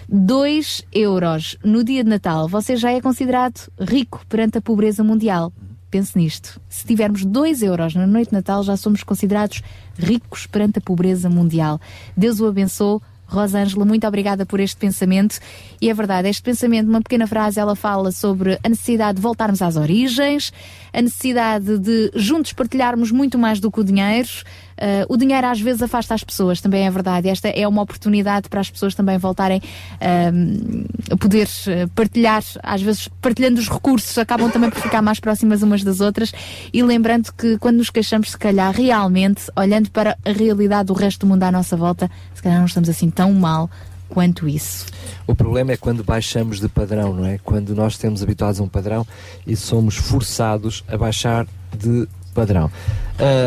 [0.09, 5.53] 2 euros no dia de Natal, você já é considerado rico perante a pobreza mundial.
[5.91, 6.61] Pense nisto.
[6.69, 9.63] Se tivermos 2 euros na noite de Natal, já somos considerados
[9.97, 11.81] ricos perante a pobreza mundial.
[12.17, 13.01] Deus o abençoe.
[13.27, 15.39] Rosângela, muito obrigada por este pensamento.
[15.81, 19.63] E é verdade, este pensamento, uma pequena frase, ela fala sobre a necessidade de voltarmos
[19.63, 20.53] às origens,
[20.93, 24.29] a necessidade de juntos partilharmos muito mais do que o dinheiro.
[24.75, 27.29] Uh, o dinheiro às vezes afasta as pessoas, também é verdade.
[27.29, 32.83] Esta é uma oportunidade para as pessoas também voltarem uh, a poder uh, partilhar, às
[32.83, 36.33] vezes partilhando os recursos, acabam também por ficar mais próximas umas das outras.
[36.73, 41.21] E lembrando que quando nos queixamos, se calhar realmente, olhando para a realidade do resto
[41.21, 43.71] do mundo à nossa volta, se calhar não estamos assim tão mal
[44.09, 44.87] quanto isso.
[45.27, 47.39] O problema é quando baixamos de padrão, não é?
[47.39, 49.07] Quando nós estamos habituados a um padrão
[49.47, 51.47] e somos forçados a baixar
[51.77, 52.71] de padrão.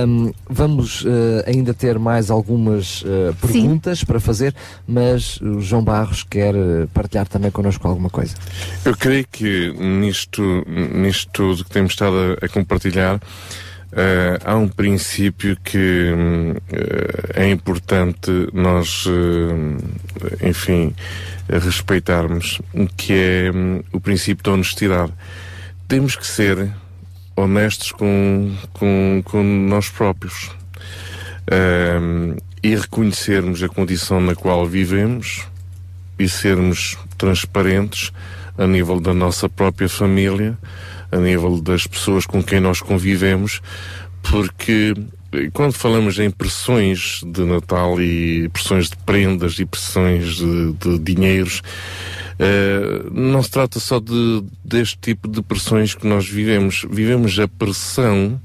[0.07, 4.05] Um, vamos uh, ainda ter mais algumas uh, perguntas Sim.
[4.05, 4.55] para fazer,
[4.87, 8.33] mas o João Barros quer uh, partilhar também connosco alguma coisa.
[8.85, 13.19] Eu creio que nisto, nisto tudo que temos estado a, a compartilhar,
[13.87, 16.61] Uh, há um princípio que uh,
[17.33, 19.77] é importante nós, uh,
[20.45, 20.93] enfim,
[21.49, 22.61] respeitarmos,
[22.97, 25.13] que é um, o princípio da honestidade.
[25.87, 26.69] Temos que ser
[27.37, 30.51] honestos com, com, com nós próprios.
[32.61, 35.47] E reconhecermos a condição na qual vivemos
[36.19, 38.11] e sermos transparentes
[38.57, 40.57] a nível da nossa própria família,
[41.11, 43.61] a nível das pessoas com quem nós convivemos,
[44.23, 44.93] porque
[45.53, 51.61] quando falamos em pressões de Natal e pressões de prendas e pressões de, de dinheiros,
[52.39, 56.85] uh, não se trata só de, deste tipo de pressões que nós vivemos.
[56.89, 58.39] Vivemos a pressão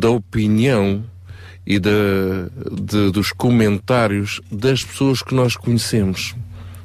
[0.00, 1.04] da opinião
[1.66, 1.90] e da,
[2.70, 6.34] de, dos comentários das pessoas que nós conhecemos,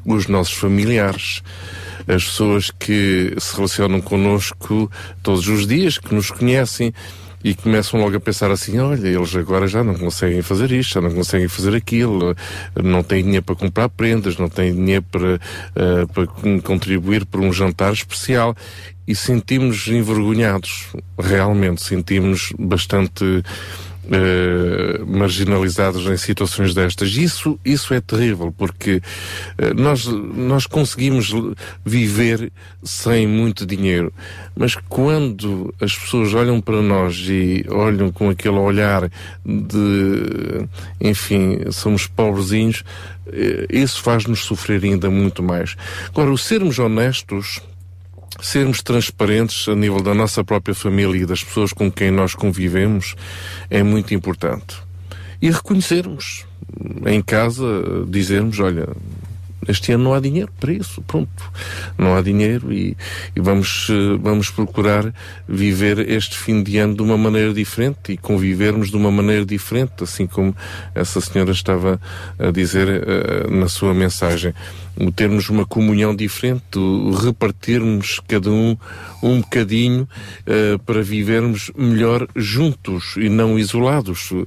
[0.06, 1.42] os nossos familiares,
[2.08, 4.90] as pessoas que se relacionam connosco
[5.22, 6.94] todos os dias, que nos conhecem
[7.43, 11.01] e começam logo a pensar assim: olha, eles agora já não conseguem fazer isto, já
[11.01, 12.35] não conseguem fazer aquilo,
[12.82, 16.27] não têm dinheiro para comprar prendas, não têm dinheiro para, uh, para
[16.61, 18.56] contribuir por um jantar especial.
[19.08, 20.88] E sentimos envergonhados,
[21.18, 23.43] realmente, sentimos bastante
[24.10, 27.12] Uh, marginalizados em situações destas.
[27.16, 31.32] Isso, isso é terrível, porque uh, nós, nós conseguimos
[31.86, 32.52] viver
[32.84, 34.12] sem muito dinheiro,
[34.56, 39.12] mas quando as pessoas olham para nós e olham com aquele olhar
[39.46, 40.68] de,
[41.00, 42.84] enfim, somos pobrezinhos,
[43.28, 45.76] uh, isso faz-nos sofrer ainda muito mais.
[46.08, 47.62] Agora, o sermos honestos
[48.41, 53.16] sermos transparentes a nível da nossa própria família e das pessoas com quem nós convivemos
[53.69, 54.77] é muito importante.
[55.41, 56.45] E reconhecermos
[57.06, 57.66] em casa,
[58.08, 58.90] dizermos, olha,
[59.67, 61.30] este ano não há dinheiro para isso, pronto.
[61.98, 62.95] Não há dinheiro e,
[63.35, 63.88] e, vamos,
[64.22, 65.14] vamos procurar
[65.48, 70.03] viver este fim de ano de uma maneira diferente e convivermos de uma maneira diferente,
[70.03, 70.56] assim como
[70.95, 71.99] essa senhora estava
[72.38, 74.53] a dizer uh, na sua mensagem
[75.16, 76.80] termos uma comunhão diferente,
[77.24, 78.77] repartirmos cada um
[79.22, 80.08] um bocadinho
[80.48, 84.32] uh, para vivermos melhor juntos e não isolados.
[84.32, 84.45] Uh,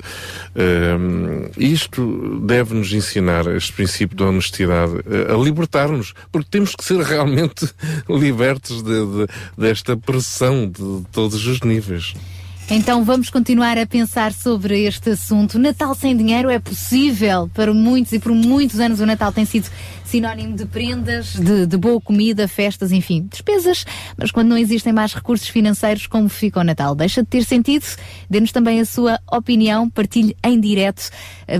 [1.57, 7.01] isto deve nos ensinar este princípio da honestidade, uh, a libertar-nos, porque temos que ser
[7.05, 7.69] realmente
[8.09, 12.15] libertos de, de, desta pressão de todos os níveis.
[12.75, 15.59] Então vamos continuar a pensar sobre este assunto.
[15.59, 19.69] Natal sem dinheiro é possível para muitos e por muitos anos o Natal tem sido
[20.07, 23.85] sinónimo de prendas, de, de, boa comida, festas, enfim, despesas.
[24.17, 26.95] Mas quando não existem mais recursos financeiros, como fica o Natal?
[26.95, 27.85] Deixa de ter sentido?
[28.31, 31.11] Dê-nos também a sua opinião, partilhe em direto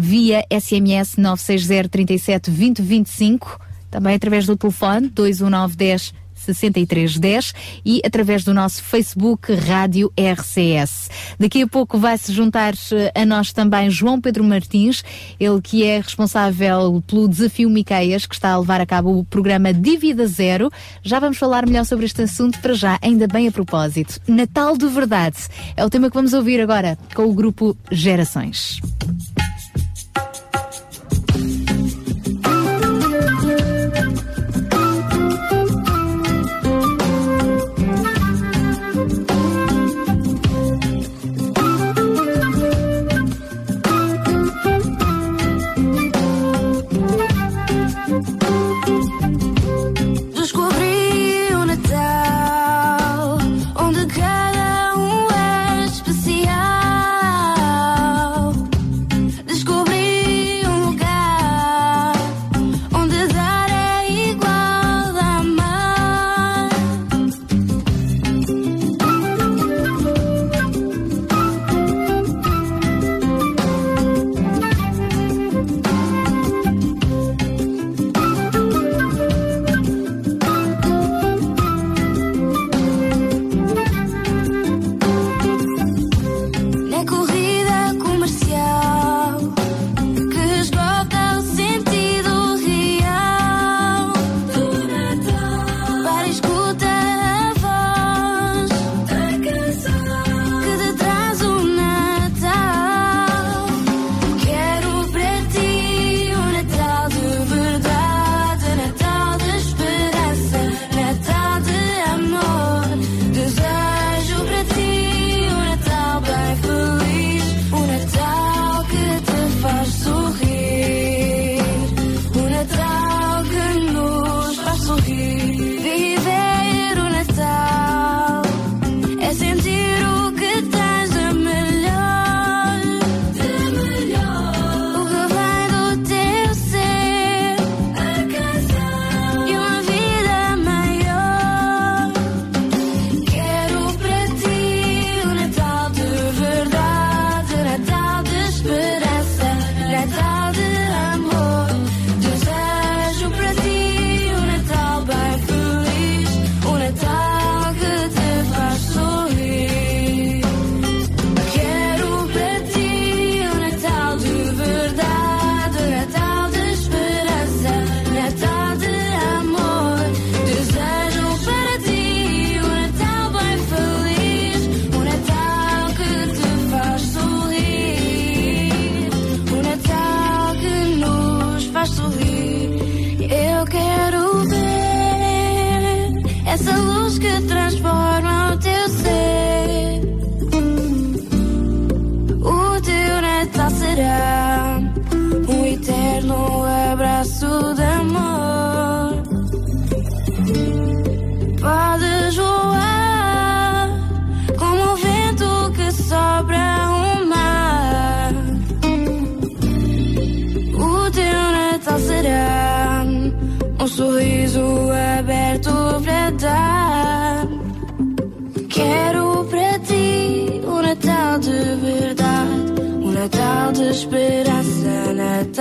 [0.01, 3.61] via SMS 960 37 20 25,
[3.91, 7.53] também através do telefone 21910 6310
[7.85, 11.09] e através do nosso Facebook Rádio RCS.
[11.39, 15.03] Daqui a pouco vai se juntar eh, a nós também João Pedro Martins,
[15.39, 19.73] ele que é responsável pelo Desafio Miqueias, que está a levar a cabo o programa
[19.73, 20.71] Dívida Zero.
[21.03, 24.21] Já vamos falar melhor sobre este assunto para já, ainda bem a propósito.
[24.27, 25.37] Natal de Verdade
[25.77, 28.81] é o tema que vamos ouvir agora com o grupo Gerações.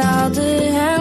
[0.01, 1.00] Esperança, Natal de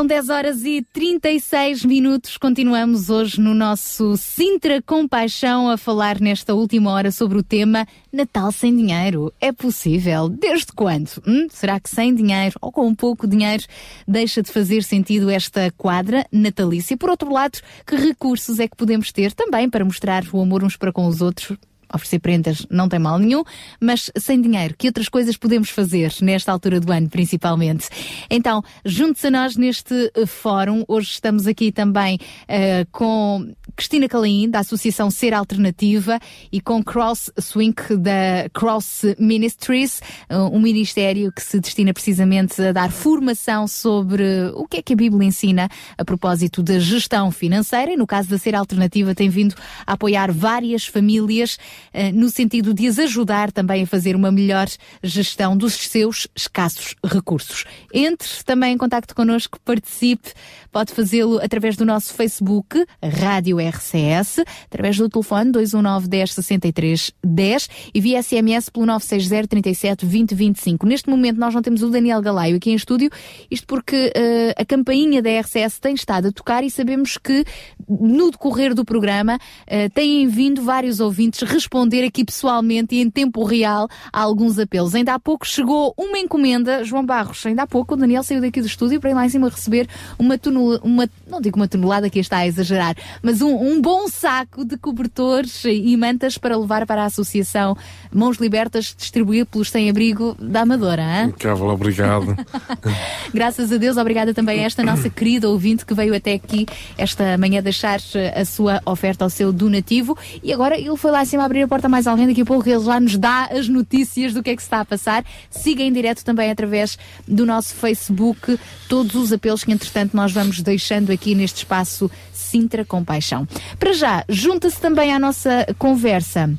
[0.00, 2.38] São 10 horas e 36 minutos.
[2.38, 8.50] Continuamos hoje no nosso Sintra Compaixão a falar nesta última hora sobre o tema Natal
[8.50, 9.30] sem dinheiro.
[9.38, 10.30] É possível?
[10.30, 11.10] Desde quando?
[11.26, 11.48] Hum?
[11.50, 13.62] Será que sem dinheiro ou com pouco dinheiro
[14.08, 16.96] deixa de fazer sentido esta quadra natalícia?
[16.96, 20.78] Por outro lado, que recursos é que podemos ter também para mostrar o amor uns
[20.78, 21.58] para com os outros?
[21.92, 23.42] Oferecer prendas não tem mal nenhum,
[23.80, 27.88] mas sem dinheiro, que outras coisas podemos fazer nesta altura do ano, principalmente?
[28.28, 30.84] Então, junte-se a nós neste uh, fórum.
[30.88, 36.18] Hoje estamos aqui também uh, com Cristina Calaim, da Associação Ser Alternativa,
[36.52, 42.72] e com Cross Swink, da Cross Ministries, uh, um ministério que se destina precisamente a
[42.72, 44.22] dar formação sobre
[44.54, 47.92] o que é que a Bíblia ensina a propósito da gestão financeira.
[47.92, 49.54] E no caso da Ser Alternativa, tem vindo
[49.86, 51.79] a apoiar várias famílias eh,
[52.14, 54.66] no sentido de as ajudar também a fazer uma melhor
[55.02, 57.64] gestão dos seus escassos recursos.
[57.92, 60.32] Entre também em contacto connosco, participe,
[60.70, 67.68] pode fazê-lo através do nosso Facebook, Rádio RCS, através do telefone 219 10 63 10
[67.94, 70.86] e via SMS pelo 960 37 20 25.
[70.86, 73.10] Neste momento nós não temos o Daniel Galaio aqui em estúdio,
[73.50, 77.44] isto porque eh, a campainha da RCS tem estado a tocar e sabemos que
[77.88, 83.44] no decorrer do programa eh, têm vindo vários ouvintes responder aqui pessoalmente e em tempo
[83.44, 84.94] real a alguns apelos.
[84.94, 88.60] Ainda há pouco chegou uma encomenda, João Barros, ainda há pouco o Daniel saiu daqui
[88.60, 92.08] do estúdio para ir lá em cima receber uma tonelada, uma, não digo uma tonelada
[92.10, 96.86] que está a exagerar, mas um, um bom saco de cobertores e mantas para levar
[96.86, 97.76] para a Associação
[98.12, 101.02] Mãos Libertas, distribuir pelos sem-abrigo da Amadora.
[101.02, 101.34] Hein?
[101.72, 102.36] Obrigado.
[103.32, 106.66] Graças a Deus, obrigada também a esta nossa querida ouvinte que veio até aqui
[106.96, 108.00] esta manhã deixar
[108.34, 110.16] a sua oferta ao seu donativo.
[110.42, 112.26] E agora ele foi lá acima abrir a porta a mais alguém.
[112.26, 114.80] Daqui a pouco ele já nos dá as notícias do que é que se está
[114.80, 115.24] a passar.
[115.50, 118.58] Siga em direto também através do nosso Facebook
[118.88, 123.46] todos os apelos que, entretanto, nós vamos deixando aqui neste espaço Sintra Compaixão.
[123.78, 126.50] Para já, junta-se também à nossa conversa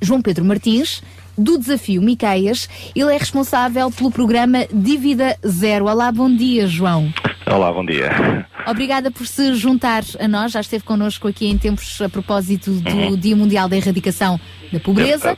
[0.00, 1.02] João Pedro Martins,
[1.38, 2.68] do Desafio Miqueias.
[2.94, 5.86] Ele é responsável pelo programa Dívida Zero.
[5.86, 7.12] Olá, bom dia, João.
[7.46, 8.46] Olá, bom dia.
[8.66, 10.52] Obrigada por se juntar a nós.
[10.52, 14.40] Já esteve connosco aqui em tempos a propósito do Dia Mundial da Erradicação
[14.72, 15.36] da Pobreza.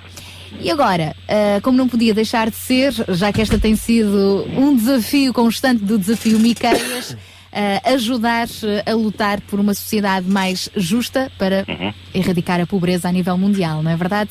[0.61, 4.75] E agora, ah, como não podia deixar de ser, já que esta tem sido um
[4.75, 7.17] desafio constante do Desafio Miqueias,
[7.59, 11.67] ah, ajudar ah, a lutar por uma sociedade mais justa para
[12.15, 14.31] erradicar a pobreza a nível mundial, não é verdade?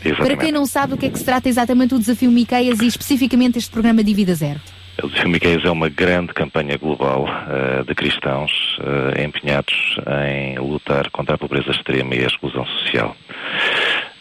[0.00, 0.38] Para Exatamente.
[0.38, 3.58] quem não sabe o que é que se trata exatamente o Desafio Miqueias e especificamente
[3.58, 4.60] este programa Dívida Zero.
[5.02, 9.96] O Desafio Miqueias é uma grande campanha global eh, de cristãos eh, empenhados
[10.28, 13.16] em lutar contra a pobreza extrema e a exclusão social.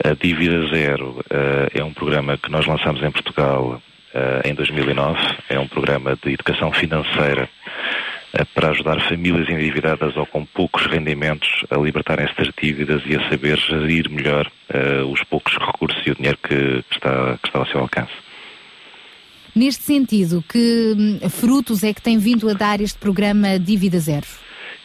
[0.03, 3.81] A Dívida Zero eh, é um programa que nós lançamos em Portugal
[4.13, 5.17] eh, em 2009.
[5.47, 7.80] É um programa de educação financeira eh,
[8.53, 13.57] para ajudar famílias endividadas ou com poucos rendimentos a libertarem-se das dívidas e a saber
[13.57, 17.65] gerir melhor eh, os poucos recursos e o dinheiro que, que está, que está ao
[17.65, 18.13] seu alcance.
[19.53, 24.27] Neste sentido, que hum, frutos é que tem vindo a dar este programa Dívida Zero?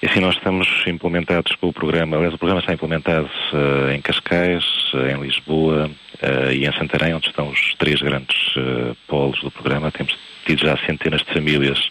[0.02, 4.00] E assim nós estamos implementados com o programa, aliás o programa está implementado eh, em
[4.00, 9.40] Cascais, eh, em Lisboa eh, e em Santarém, onde estão os três grandes eh, polos
[9.40, 9.90] do programa.
[9.90, 11.90] Temos tido já centenas de famílias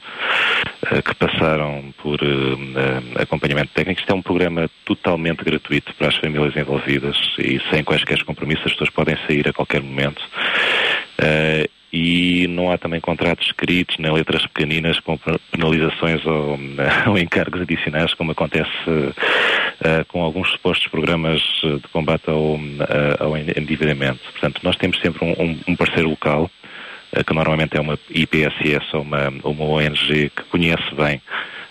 [0.92, 2.20] eh, que passaram por
[3.20, 4.00] acompanhamento técnico.
[4.00, 8.72] Isto é um programa totalmente gratuito para as famílias envolvidas e sem quaisquer compromissos, as
[8.74, 10.22] pessoas podem sair a qualquer momento.
[11.96, 15.18] Eh, e não há também contratos escritos, nem letras pequeninas com
[15.52, 16.60] penalizações ou,
[17.08, 18.70] ou encargos adicionais, como acontece
[19.82, 24.20] eh, com alguns supostos programas eh, de combate ao, eh, ao endividamento.
[24.32, 26.50] Portanto, nós temos sempre um, um- parceiro local,
[27.14, 31.22] eh, que normalmente é uma IPSS ou uma, uma ONG que conhece bem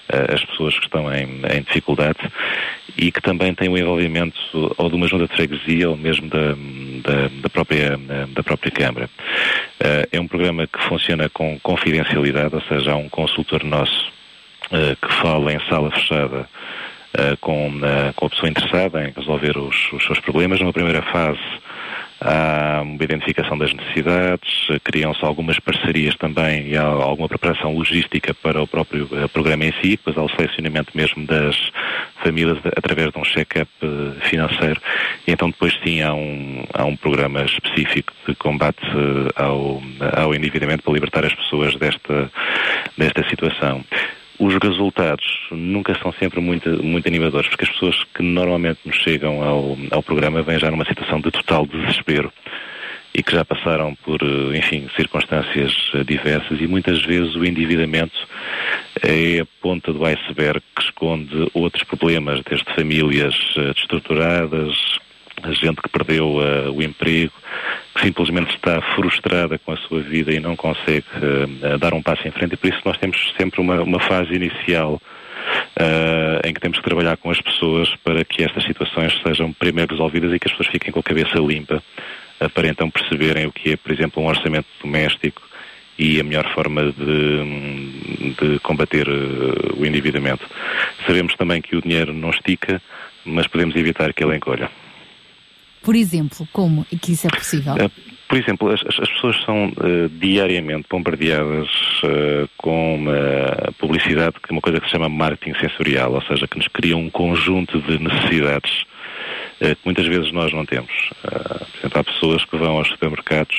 [0.09, 2.19] eh, as pessoas que estão em, em dificuldade
[2.97, 4.39] e que também tem o envolvimento
[4.77, 6.55] ou de uma junta de freguesia ou mesmo da,
[7.05, 7.97] da, da própria,
[8.35, 9.09] da própria Câmara.
[9.79, 14.13] Eh, É um programa que funciona com confidencialidade, ou seja, há um consultor nosso
[14.73, 16.49] eh, que fala em sala fechada
[17.13, 17.81] eh, com,
[18.17, 20.61] com a pessoa interessada em resolver os, os seus problemas.
[20.61, 21.41] Numa primeira fase,
[22.25, 28.63] há uma identificação das necessidades, criam-se algumas parcerias também e há alguma preparação logística para
[28.63, 31.55] o próprio eh, programa em si, depois há o selecionamento mesmo das
[32.23, 34.81] famílias através de um check-up eh, financeiro
[35.27, 39.83] e então depois sim há um, há um programa específico de combate eh, ao,
[40.17, 42.31] ao endividamento para libertar as pessoas desta,
[42.97, 43.85] desta situação.
[44.45, 49.43] Os resultados nunca são sempre muito, muito animadores, porque as pessoas que normalmente nos chegam
[49.43, 52.31] ao, ao programa vêm já numa situação de total desespero
[53.15, 58.19] e que já passaram por, eh, enfim, circunstâncias eh, diversas e muitas vezes o endividamento
[59.03, 64.77] é a ponta do iceberg que esconde outros problemas, desde famílias eh, destruturadas,
[65.43, 67.33] a gente que perdeu eh, o emprego,
[67.95, 71.05] que simplesmente está frustrada com a sua vida e não consegue
[71.63, 74.33] eh, dar um passo em frente e por isso nós temos sempre uma, uma fase
[74.35, 75.01] inicial
[75.77, 79.93] eh, em que temos que trabalhar com as pessoas para que estas situações sejam primeiro
[79.93, 81.83] resolvidas e que as pessoas fiquem com a cabeça limpa
[82.53, 85.41] para então perceberem o que é, por exemplo, um orçamento doméstico
[85.97, 90.45] e a melhor forma de, de combater o endividamento.
[91.07, 92.83] Sabemos também que o dinheiro não estica,
[93.25, 94.69] mas podemos evitar que ele encolha.
[95.85, 97.75] Por exemplo, como é que isso é possível?
[97.79, 97.91] Eh,
[98.29, 101.69] Por exemplo, as, as- as pessoas são eh, diariamente bombardeadas
[102.05, 106.49] eh, com uma publicidade, que é uma coisa que se chama marketing sensorial, ou seja,
[106.49, 108.85] que nos cria um conjunto de necessidades
[109.61, 110.91] eh, que muitas vezes nós não temos.
[111.23, 113.57] Por exemplo, há pessoas que vão aos supermercados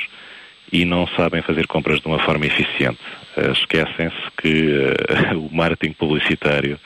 [0.72, 2.98] e não sabem fazer compras de uma forma eficiente.
[3.52, 4.92] Esquecem-se que
[5.36, 6.78] o marketing publicitário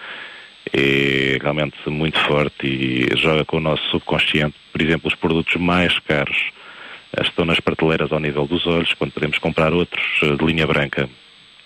[0.72, 4.54] é realmente muito forte e joga com o nosso subconsciente.
[4.72, 6.38] Por exemplo, os produtos mais caros
[7.16, 10.66] eh, estão nas prateleiras ao nível dos olhos, quando podemos comprar outros eh, de linha
[10.66, 11.08] branca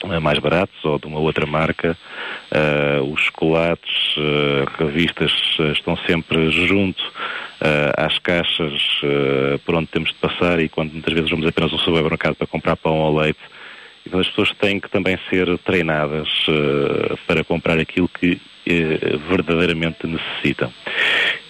[0.02, 1.96] eh, mais baratos ou de uma outra marca.
[2.50, 7.02] Eh, os chocolates, eh, revistas eh, estão sempre junto
[7.96, 9.00] às caixas
[9.64, 12.76] por onde temos de passar e quando muitas vezes vamos apenas ao supermercado para comprar
[12.76, 13.38] pão ou leite.
[14.06, 20.06] Então as pessoas têm que também ser treinadas eh, para comprar aquilo que eh, verdadeiramente
[20.06, 20.72] necessitam.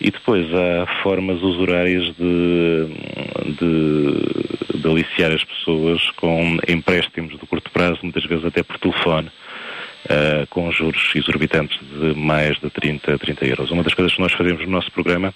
[0.00, 2.86] E depois há formas usurárias de,
[3.58, 9.31] de, de aliciar as pessoas com empréstimos de curto prazo, muitas vezes até por telefone,
[10.08, 13.70] eh, com juros exorbitantes de mais de 30, 30 euros.
[13.73, 15.34] Uma das coisas que nós fazemos no nosso programa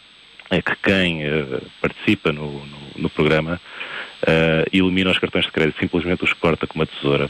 [0.50, 1.20] é que quem
[1.82, 3.60] participa no, no, no programa
[4.26, 7.28] eh, elimina os cartões de crédito, simplesmente os corta com uma tesoura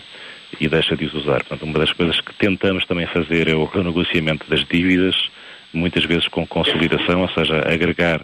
[0.61, 1.39] e deixa de os usar.
[1.45, 5.15] Portanto, uma das coisas que tentamos também fazer é o renegociamento das dívidas,
[5.73, 8.21] muitas vezes com consolidação, ou seja, agregar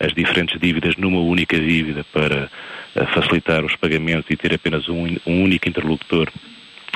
[0.00, 2.50] as diferentes dívidas numa única dívida para
[2.96, 6.28] eh, facilitar os pagamentos e ter apenas um, um único interlocutor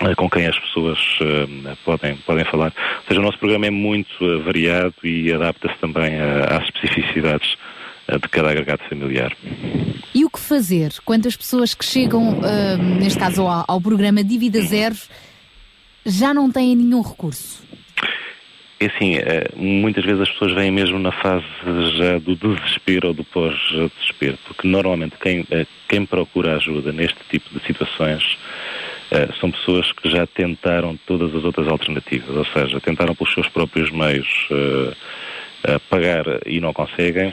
[0.02, 2.73] eh, com quem as pessoas eh, podem, podem falar.
[2.99, 7.57] Ou seja, o nosso programa é muito eh, variado e adapta-se também a- às especificidades
[8.09, 9.37] de cada agregado familiar.
[10.15, 14.23] E o que fazer quando as pessoas que chegam, ah, neste caso ao, ao programa
[14.23, 14.97] Dívida Zero,
[16.05, 17.63] já não têm nenhum recurso?
[18.83, 21.47] É assim, eh, muitas vezes as pessoas vêm mesmo na fase
[21.97, 27.49] já do desespero ou do pós-desespero, porque normalmente quem, eh, quem procura ajuda neste tipo
[27.57, 28.37] de situações
[29.13, 33.49] eh, são pessoas que já tentaram todas as outras alternativas, ou seja, tentaram pelos seus
[33.49, 34.27] próprios meios
[35.89, 37.33] pagar e não conseguem,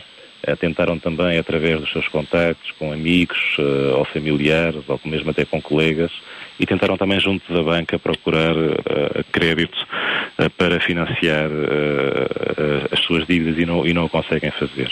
[0.59, 5.61] tentaram também através dos seus contactos com amigos eh, ou familiares ou mesmo até com
[5.61, 6.11] colegas
[6.59, 9.77] e tentaram também junto da banca procurar eh, crédito
[10.37, 12.27] eh, para financiar eh,
[12.57, 14.91] eh, as suas dívidas e não, e não o conseguem fazer.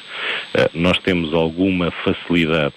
[0.53, 2.73] Eh, nós temos alguma facilidade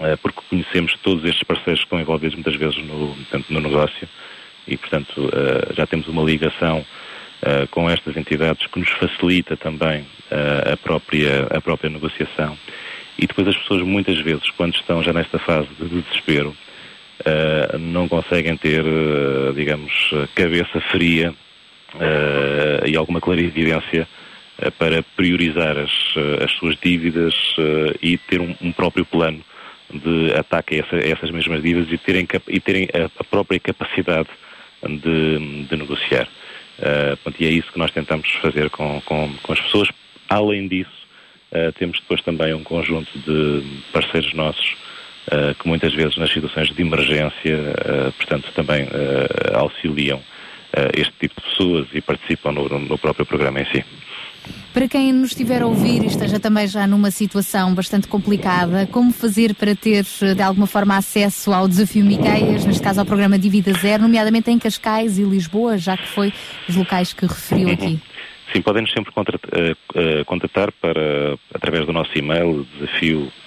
[0.00, 4.08] eh, porque conhecemos todos estes parceiros que estão envolvidos muitas vezes no, portanto, no negócio
[4.66, 6.84] e, portanto, eh, já temos uma ligação
[7.42, 12.56] eh, com estas entidades que nos facilita também eh, a, própria, a própria negociação.
[13.18, 16.54] E depois as pessoas muitas vezes, quando estão já nesta fase de desespero,
[17.24, 18.84] eh, não conseguem ter,
[19.54, 19.92] digamos,
[20.34, 21.32] cabeça fria
[22.86, 24.06] e alguma clarividência
[24.78, 25.90] para priorizar as,
[26.44, 27.34] as suas dívidas
[28.02, 29.40] e ter um, um próprio plano
[29.90, 33.58] de ataque a, essa- a essas mesmas dívidas e terem, e terem a, a própria
[33.60, 34.28] capacidade
[34.82, 36.28] de, de negociar.
[36.76, 39.88] Portanto, e é isso que nós tentamos fazer com, com, com as pessoas.
[40.28, 40.90] Além disso,
[41.52, 44.76] eh, temos depois também um conjunto de parceiros nossos
[45.30, 47.58] eh, que muitas vezes nas situações de emergência,
[48.16, 48.86] portanto, também
[49.54, 50.20] auxiliam
[50.94, 53.84] este tipo de pessoas e participam no, no próprio programa em si.
[54.76, 59.10] Para quem nos estiver a ouvir e esteja também já numa situação bastante complicada, como
[59.10, 63.72] fazer para ter de alguma forma acesso ao desafio Miqueias, neste caso ao programa Dívida
[63.72, 66.30] Zero, nomeadamente em Cascais e Lisboa, já que foi
[66.68, 67.98] os locais que referiu aqui?
[68.52, 73.45] Sim, podem-nos sempre contrat- eh, eh, contatar para, através do nosso e-mail, desafio.miqueias.gmail.com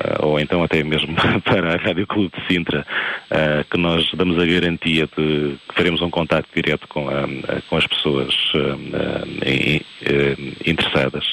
[0.00, 1.14] eh, ou então até mesmo
[1.44, 2.86] para a Rádio Clube de Sintra,
[3.30, 7.60] eh, que nós damos a garantia de que faremos um contato direto com, a- a-
[7.68, 11.24] com as pessoas eh, eh, eh, interessadas.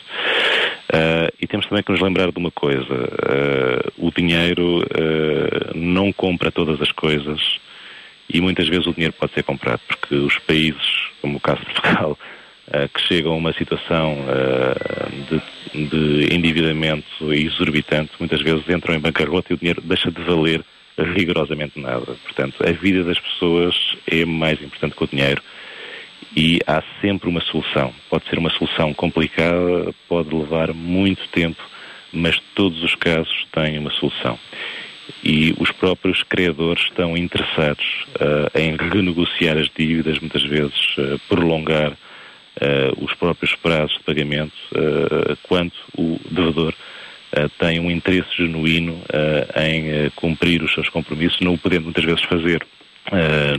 [0.93, 2.93] Eh, e temos também que nos lembrar de uma coisa:
[3.29, 7.39] eh, o dinheiro eh, não compra todas as coisas
[8.29, 11.65] e muitas vezes o dinheiro pode ser comprado, porque os países, como o caso de
[11.73, 12.36] Portugal, eh,
[12.93, 15.39] que chegam a uma situação eh,
[15.73, 20.63] de, de endividamento exorbitante, muitas vezes entram em bancarrota e o dinheiro deixa de valer
[20.97, 22.15] rigorosamente nada.
[22.23, 25.41] Portanto, a vida das pessoas é mais importante que o dinheiro
[26.35, 27.93] e há sempre uma solução.
[28.09, 31.61] Pode ser uma solução complicada, pode levar muito tempo,
[32.11, 34.37] mas todos os casos têm uma solução.
[35.23, 37.85] E os próprios criadores estão interessados
[38.19, 41.93] eh, em renegociar as dívidas, muitas vezes eh, prolongar
[42.59, 46.73] eh, os próprios prazos de pagamento, eh, quanto o devedor
[47.31, 49.01] eh, tem um interesse genuíno
[49.55, 52.65] em cumprir os seus compromissos, não o podendo muitas vezes fazer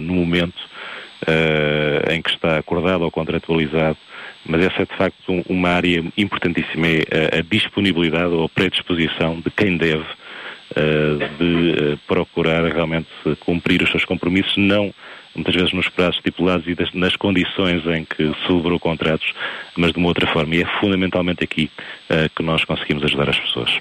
[0.01, 0.59] no momento
[2.11, 3.97] em que está acordado ou contratualizado,
[4.47, 9.41] mas essa é de facto um- uma área importantíssima, é a, disponibilidade ou a predisposição
[9.41, 10.05] de quem deve
[11.39, 13.09] de procurar realmente
[13.41, 14.93] cumprir os seus compromissos, não
[15.35, 19.33] muitas vezes nos prazos estipulados e das- nas condições em que celebrou contratos,
[19.77, 20.55] mas de uma outra forma.
[20.55, 21.71] E é fundamentalmente aqui
[22.09, 23.79] eh, que nós conseguimos ajudar as pessoas.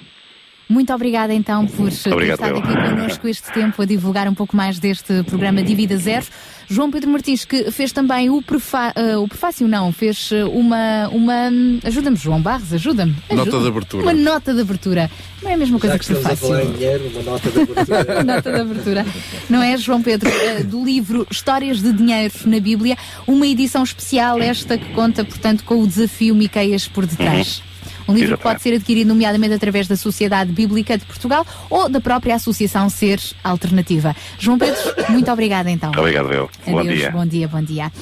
[0.68, 4.54] Muito obrigada então por ter Obrigado, estado aqui connosco este tempo a divulgar um pouco
[4.56, 6.26] mais deste programa Divida Zero.
[6.70, 11.08] João Pedro Martins, que fez também o, prefa eh, o prefácio, não, fez eh, uma.
[11.08, 11.48] uma
[11.82, 13.12] ajuda-me, João Barros, ajuda-me.
[13.30, 13.62] Nota Ajuda-me.
[13.62, 14.02] de abertura.
[14.02, 15.10] Uma nota de abertura.
[15.42, 16.46] Não é a mesma coisa Já que que a prefácio.
[16.48, 18.24] falar em dinheiro, uma nota de abertura.
[18.24, 19.06] Nota de abertura.
[19.48, 20.28] Não é, João Pedro?
[20.28, 25.64] eh, Do livro Histórias de Dinheiro na Bíblia, uma edição especial, esta que conta, portanto,
[25.64, 27.62] com o desafio Miqueias por detrás.
[28.08, 32.00] Um livro que pode ser adquirido, nomeadamente, através da Sociedade Bíblica de Portugal ou da
[32.00, 34.16] própria Associação Ser Alternativa.
[34.38, 34.80] João Pedro,
[35.10, 35.92] muito obrigada então.
[35.96, 36.50] Obrigado, eu.
[36.66, 37.10] Bom Adeus, dia.
[37.10, 37.92] bom dia, bom dia.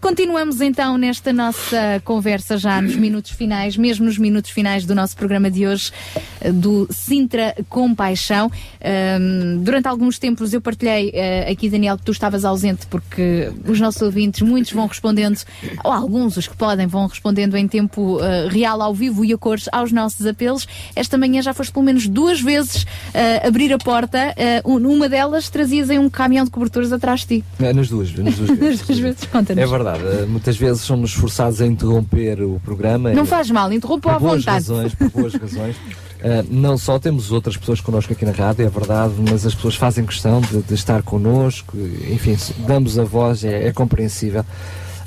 [0.00, 5.14] Continuamos então nesta nossa conversa já nos minutos finais, mesmo nos minutos finais do nosso
[5.14, 5.92] programa de hoje,
[6.40, 8.50] eh, do Sintra Compaixão.
[8.82, 13.78] Ahm, durante alguns tempos eu partilhei eh, aqui, Daniel, que tu estavas ausente porque os
[13.78, 15.38] nossos ouvintes, muitos vão respondendo,
[15.84, 19.38] ou alguns, os que podem, vão respondendo em tempo eh, real, ao vivo e a
[19.38, 20.66] cores aos nossos apelos.
[20.96, 24.32] Esta manhã já foste pelo menos duas vezes eh, abrir a porta.
[24.38, 27.44] eh, um- numa delas trazias aí um caminhão de cobertores atrás de ti.
[27.58, 28.78] Nas duas, nas duas vezes.
[28.78, 29.62] Nas duas vezes, conta-nos.
[29.62, 33.12] É verdade, eh, muitas vezes somos forçados a interromper o programa.
[33.12, 34.46] Não faz mal, interrompa à vontade.
[34.46, 35.76] razões, por boas razões.
[35.76, 39.74] Uh, não só temos outras pessoas connosco aqui na rádio, é verdade, mas as pessoas
[39.74, 41.76] fazem questão de, de estar connosco,
[42.10, 42.36] enfim,
[42.66, 44.44] damos a voz, é, é compreensível.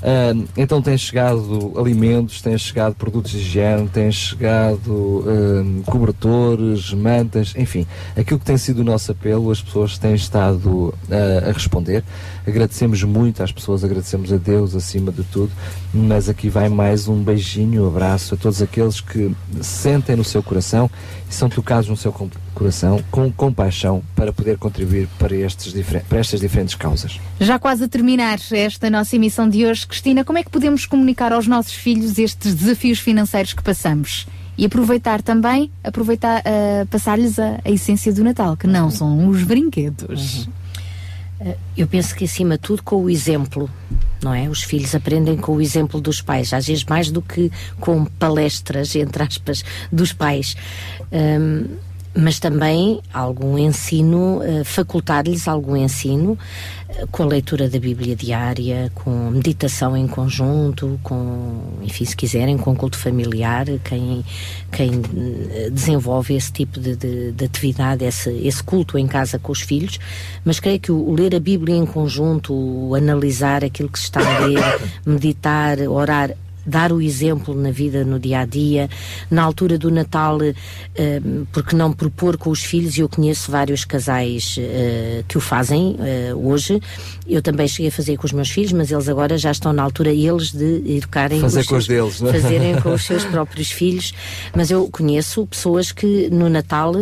[0.04, 7.54] Uh, então têm chegado alimentos, têm chegado produtos de higiene, têm chegado uh, cobertores, mantas,
[7.58, 7.88] enfim,
[8.18, 10.94] aquilo que tem sido o nosso apelo, as pessoas têm estado
[11.48, 12.04] a responder.
[12.46, 15.52] Agradecemos muito às pessoas, agradecemos a Deus acima de tudo,
[15.94, 19.32] mas aqui vai mais um beijinho, um abraço a todos aqueles que
[19.62, 20.90] sentem no seu coração
[21.30, 22.14] e são tocados no seu
[22.54, 27.20] coração com compaixão para poder contribuir para, estes difer- para estas diferentes causas.
[27.40, 31.32] Já quase a terminar esta nossa emissão de hoje, Cristina, como é que podemos comunicar
[31.32, 34.28] aos nossos filhos estes desafios financeiros que passamos?
[34.58, 39.44] E aproveitar também, aproveitar, ah, passar-lhes a, a essência do Natal, que não são os
[39.44, 40.48] brinquedos.
[40.48, 40.63] Eh,
[41.76, 43.70] Eu penso que, acima de tudo, com o exemplo,
[44.22, 44.48] não é?
[44.48, 48.96] Os filhos aprendem com o exemplo dos pais, às vezes mais do que com palestras,
[48.98, 50.56] entre aspas, dos pais.
[51.12, 51.78] Ahm,
[52.16, 56.38] mas também algum ensino, eh, facultar-lhes algum ensino
[56.90, 62.56] eh, com a leitura da Bíblia diária, com meditação em conjunto, com, enfim, se quiserem,
[62.58, 64.24] com culto familiar, quem,
[64.72, 65.02] quem
[65.52, 69.62] eh, desenvolve esse tipo de, de- de atividade, esse, esse culto em casa com os
[69.62, 70.00] filhos,
[70.46, 74.06] mas creio que o, o ler a Bíblia em conjunto, o analisar aquilo que se
[74.06, 74.60] está a ler,
[75.04, 76.32] meditar, orar,
[76.66, 78.90] dar o exemplo na vida, no dia a dia,
[79.30, 82.98] na altura do Natal, eh, porque não propor com os filhos?
[82.98, 86.80] Eu conheço vários casais eh, que o fazem eh, hoje.
[87.28, 89.84] Eu também cheguei a fazer com os meus filhos, mas eles agora já estão na
[89.84, 92.34] altura eles de educarem Fazer os com os seus- deles, não é?
[92.40, 94.14] fazerem com os seus próprios filhos.
[94.56, 96.94] Mas eu conheço pessoas que no Natal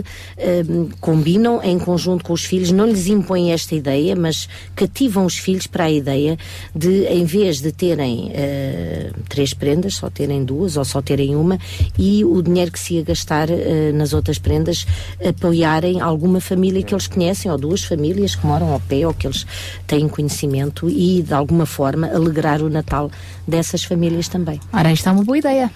[1.00, 5.68] combinam em conjunto com os filhos, não lhes impõem esta ideia, mas cativam os filhos
[5.68, 6.38] para a ideia
[6.76, 9.12] de, em vez de terem eh,
[9.52, 11.60] três prendas, só terem duas ou só terem uma
[11.98, 14.86] e o dinheiro que se ia gastar eh, nas outras prendas
[15.24, 19.28] apoiarem alguma família que eles conhecem ou duas famílias que moram ao pé ou que
[19.28, 19.46] eles
[19.88, 23.12] têm conhecimento e de alguma forma alegrar o Natal
[23.48, 24.60] dessas famílias também.
[24.74, 25.72] Ora, isto é uma boa ideia.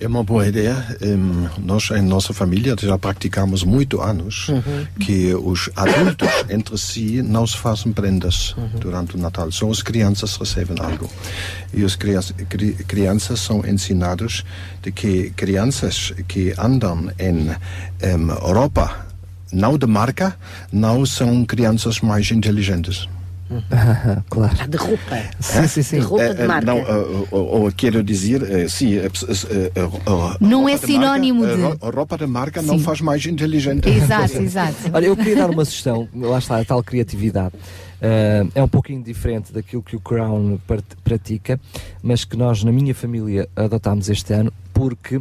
[0.00, 0.74] É uma boa ideia.
[1.58, 4.86] Nós, em nossa família, já praticamos muito anos Uhum.
[4.98, 9.52] que os adultos entre si não se fazem prendas durante o Natal.
[9.52, 11.08] Só as crianças recebem algo.
[11.74, 14.42] E as crianças, cri- crianças são ensinados
[14.82, 17.50] de que crianças que andam em
[18.02, 19.06] em Europa,
[19.52, 20.34] não de marca,
[20.72, 23.06] não são crianças mais inteligentes.
[24.28, 24.54] Claro.
[24.60, 25.16] Ah, de roupa.
[25.40, 25.98] Sim, sim, sim.
[26.00, 26.66] De roupa Eh, de marca.
[26.66, 29.08] Não, eh, ou, ou quero dizer, eh, sim, eh,
[30.40, 32.84] Não é de sinónimo marca, de- eh, ro- roupa de marca não Sim.
[32.84, 33.88] faz mais inteligente.
[33.88, 34.74] Exato, exato.
[34.92, 37.54] Olha, eu queria dar uma sugestão, lá está a tal criatividade.
[38.02, 40.58] Ah, é um pouquinho diferente daquilo que o Crown
[41.04, 41.60] pratica,
[42.02, 45.20] mas que nós, na minha família, adotámos este ano, porque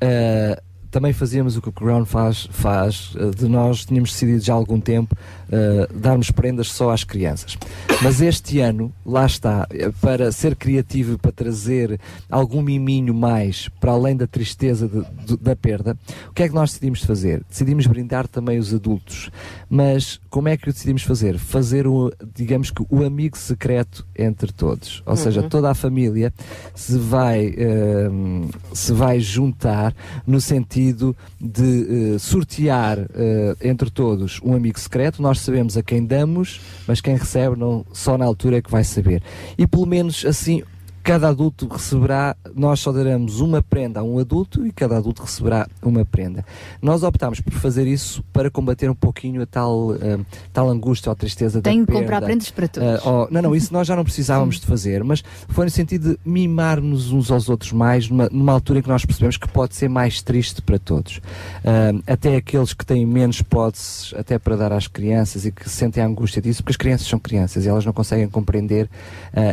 [0.00, 4.56] ah, também fazíamos o que o Crown faz, faz de nós tínhamos decidido já há
[4.56, 5.16] algum tempo
[5.54, 7.56] ah, darmos prendas só às crianças.
[8.02, 13.68] Mas este ano, lá está, eh, para ser criativo e para trazer algum miminho mais
[13.80, 15.96] para além da tristeza de- de- da perda,
[16.28, 17.42] o que é que nós decidimos fazer?
[17.48, 19.30] Decidimos brindar também os adultos.
[19.70, 21.38] Mas como é que o decidimos fazer?
[21.38, 25.02] Fazer, o, digamos que, o amigo secreto entre todos.
[25.06, 25.48] Ou seja, Uhum.
[25.48, 26.32] toda a família
[26.74, 29.94] se vai, ehm, se vai juntar
[30.26, 35.22] no sentido de eh, sortear eh, entre todos um amigo secreto.
[35.22, 38.84] Nós sabemos a quem damos, mas quem recebe não, só na altura é que vai
[38.84, 39.22] saber.
[39.56, 40.62] E pelo menos assim
[41.04, 45.68] cada adulto receberá, nós só daremos uma prenda a um adulto e cada adulto receberá
[45.82, 46.46] uma prenda.
[46.80, 51.14] Nós optámos por fazer isso para combater um pouquinho a tal, ah, tal angústia ou
[51.14, 52.00] tristeza da Tenho que perda.
[52.00, 52.88] comprar prendas para todos.
[52.88, 56.14] Ah, oh, não, não, isso nós já não precisávamos de fazer, mas foi no sentido
[56.14, 59.76] de mimar-nos uns aos outros mais, numa, numa altura em que nós percebemos que pode
[59.76, 61.20] ser mais triste para todos.
[61.62, 66.02] Ah, até aqueles que têm menos hipóteses, até para dar às crianças e que sentem
[66.02, 68.88] a angústia disso, porque as crianças são crianças e elas não conseguem compreender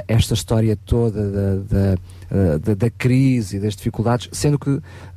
[0.07, 1.97] esta história toda da, da,
[2.31, 4.69] ah, da, da crise e das dificuldades, sendo que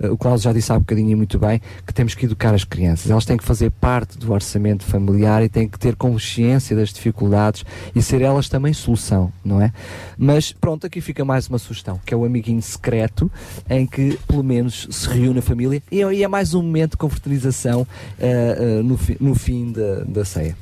[0.02, 2.64] ah, o Cláudio já disse há bocadinho e muito bem que temos que educar as
[2.64, 3.10] crianças.
[3.10, 7.64] Elas têm que fazer parte do orçamento familiar e têm que ter consciência das dificuldades
[7.94, 9.72] e ser elas também solução, não é?
[10.18, 13.30] Mas pronto, aqui fica mais uma sugestão, que é o amiguinho secreto,
[13.68, 17.86] em que pelo menos se reúne a família e é- mais um momento de confraternização
[18.18, 20.56] ah, ah, no, fi- no fim da, da ceia.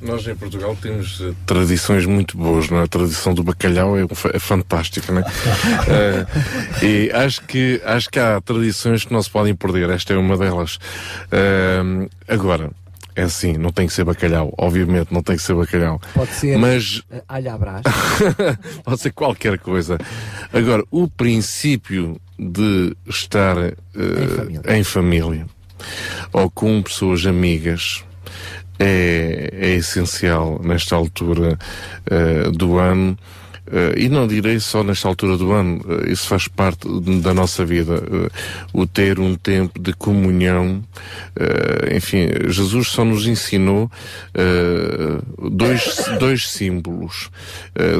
[0.00, 2.84] Nós em Portugal temos eh, tradições muito boas, não é?
[2.84, 5.24] A tradição do bacalhau é, é fantástica, não é?
[5.90, 6.26] Eh,
[6.84, 10.36] e acho que, acho que há tradições que não se podem perder, esta é uma
[10.36, 10.78] delas.
[11.30, 12.70] Eh, agora,
[13.14, 16.00] é assim, não tem que ser bacalhau, obviamente não tem que ser bacalhau.
[16.14, 17.82] Pode ser Mas à brás.
[18.84, 19.98] pode ser qualquer coisa.
[20.52, 23.74] Agora, o princípio de estar eh,
[24.76, 25.46] em, família.
[26.32, 28.04] ou com pessoas amigas
[28.80, 31.58] é, é essencial nesta altura
[32.06, 33.16] eh, do ano.
[33.70, 36.88] Eh, e não direi só nesta altura do ano, eh, isso faz parte
[37.20, 38.02] da nossa vida.
[38.72, 40.82] O ter um tempo de comunhão,
[41.94, 43.90] enfim, Jesus só nos ensinou
[45.38, 47.30] dois, dois símbolos,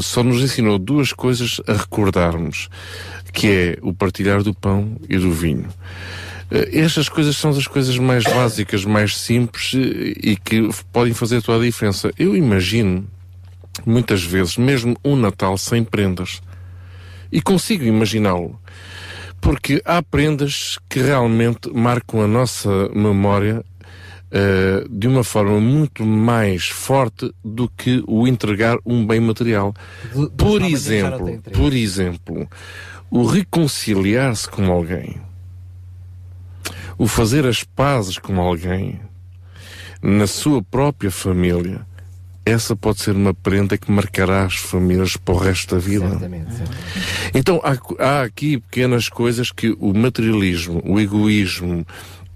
[0.00, 2.68] só nos ensinou duas coisas a recordarmos,
[3.32, 5.68] que é o partilhar do pão e do vinho.
[6.50, 11.42] Eh, Estas coisas são das coisas mais básicas, mais simples eh, e que podem fazer
[11.42, 12.10] toda a diferença.
[12.18, 13.06] Eu imagino,
[13.86, 16.40] muitas vezes, mesmo um Natal sem prendas.
[17.32, 18.58] E consigo imaginá-lo.
[19.40, 23.64] Porque há prendas que realmente marcam a nossa memória
[24.32, 29.72] eh, de uma forma muito mais forte do que o entregar um bem material.
[30.12, 32.48] Do- Por exemplo, por exemplo,
[33.10, 35.16] o reconciliar-se com alguém,
[37.00, 39.00] o fazer as pazes com alguém,
[40.02, 41.80] na sua própria família,
[42.44, 46.20] essa pode ser uma prenda que marcará as famílias para o resto da vida.
[47.32, 51.86] Então há, há aqui pequenas coisas que o materialismo, o egoísmo,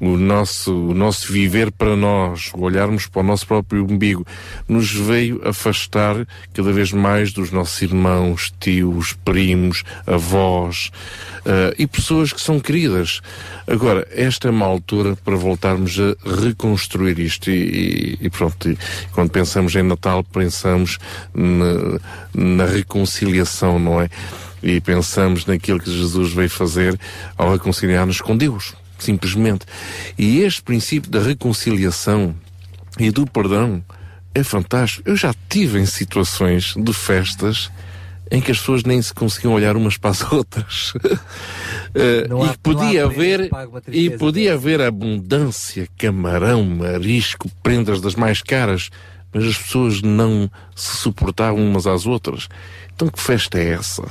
[0.00, 4.26] o nosso, o nosso viver para nós, olharmos para o nosso próprio umbigo,
[4.68, 10.90] nos veio afastar cada vez mais dos nossos irmãos, tios, primos, avós
[11.46, 13.20] eh, e pessoas que são queridas.
[13.66, 16.14] Agora, esta é uma altura para voltarmos a
[16.44, 17.54] reconstruir isto e,
[18.20, 18.76] e- e pronto, e
[19.12, 20.98] quando pensamos em Natal pensamos
[21.32, 21.98] na,
[22.34, 24.08] na reconciliação, não é?
[24.62, 26.98] E pensamos naquilo que Jesus veio fazer
[27.36, 29.66] ao reconciliar-nos com Deus, simplesmente.
[30.18, 32.34] E este princípio da reconciliação
[32.98, 33.82] e do perdão
[34.34, 35.08] é fantástico.
[35.08, 37.70] Eu já tive em situações de festas
[38.30, 40.92] em que as pessoas nem se conseguiam olhar umas para as outras.
[42.42, 43.50] Há- e podia haver
[43.88, 48.90] e podia haver abundância, camarão, marisco, prendas das mais caras,
[49.32, 52.48] mas as pessoas não se suportavam umas às outras.
[52.94, 54.02] Então que festa é essa?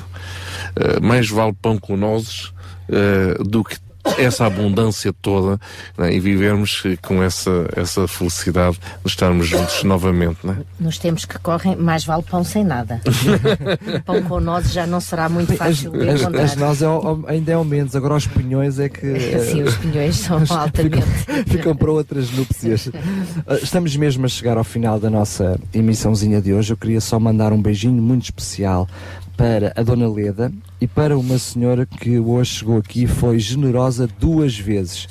[0.75, 2.51] Eh, mais vale pão com nozes
[2.89, 3.77] eh, do que
[4.17, 5.59] essa abundância toda
[5.97, 10.37] né, e vivermos com essa, essa felicidade de estarmos juntos novamente.
[10.45, 10.57] Né?
[10.79, 13.01] Nos tempos que correm, mais vale pão sem nada.
[14.05, 16.43] pão com nozes já não será muito As, fácil de as, encontrar.
[16.43, 19.13] as nós é o- ainda é ao menos, agora os pinhões é que.
[19.49, 21.05] Sim, os pinhões são altamente.
[21.47, 22.87] ficam para outras núpcias.
[22.87, 22.93] Uh,
[23.61, 26.73] Estamos mesmo a chegar ao final da nossa emissãozinha de hoje.
[26.73, 28.87] Eu queria só mandar um beijinho muito especial
[29.35, 34.07] para a Dona Leda e para uma senhora que hoje chegou aqui e foi generosa
[34.19, 35.07] duas vezes.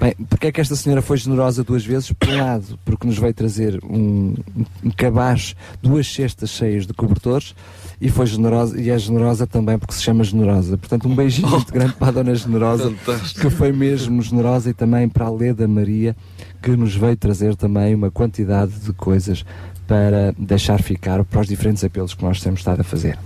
[0.00, 2.12] Bem, porque é que esta senhora foi generosa duas vezes?
[2.12, 4.34] Por um lado, porque nos veio trazer um,
[4.82, 7.54] um cabaz, duas cestas cheias de cobertores
[8.00, 10.76] e foi generosa, e é generosa também porque se chama generosa.
[10.76, 12.92] Portanto, um beijinho muito grande para a Dona Generosa,
[13.40, 16.16] que foi mesmo generosa, e também para a Leda Maria,
[16.60, 19.44] que nos veio trazer também uma quantidade de coisas
[19.86, 23.18] para deixar ficar para os diferentes apelos que nós temos estado a fazer.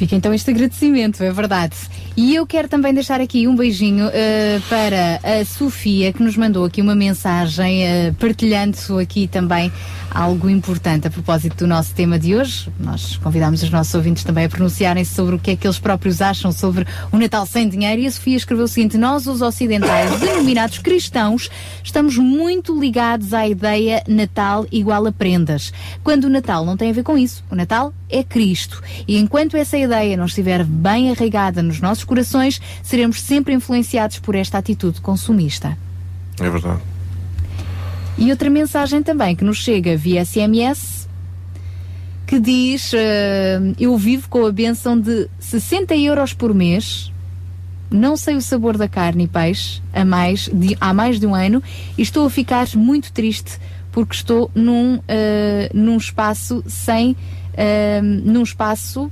[0.00, 1.76] Fica então este agradecimento, é verdade.
[2.16, 6.64] E eu quero também deixar aqui um beijinho eh, para a Sofia, que nos mandou
[6.64, 9.70] aqui uma mensagem eh, partilhando aqui também
[10.10, 12.68] algo importante a propósito do nosso tema de hoje.
[12.78, 16.20] Nós convidámos os nossos ouvintes também a pronunciarem-se sobre o que é que eles próprios
[16.20, 18.00] acham sobre o Natal sem dinheiro.
[18.00, 21.50] E a Sofia escreveu o seguinte: Nós, os ocidentais, denominados cristãos,
[21.84, 25.72] estamos muito ligados à ideia Natal igual a prendas.
[26.02, 28.82] Quando o Natal não tem a ver com isso, o Natal é Cristo.
[29.06, 34.18] E enquanto essa ideia ideia não estiver bem arraigada nos nossos corações, seremos sempre influenciados
[34.18, 35.76] por esta atitude consumista.
[36.40, 36.80] É verdade.
[38.20, 41.08] E outra mensagem também que nos chega via SMS
[42.26, 47.10] que diz: eh, Eu vivo com a benção de 60 euros por mês,
[47.90, 51.34] não sei o sabor da carne e peixe há mais de, há mais de um
[51.34, 51.62] ano
[51.96, 53.58] e estou a ficar muito triste
[53.90, 57.16] porque estou num, eh, num espaço sem.
[57.54, 59.10] eh, num espaço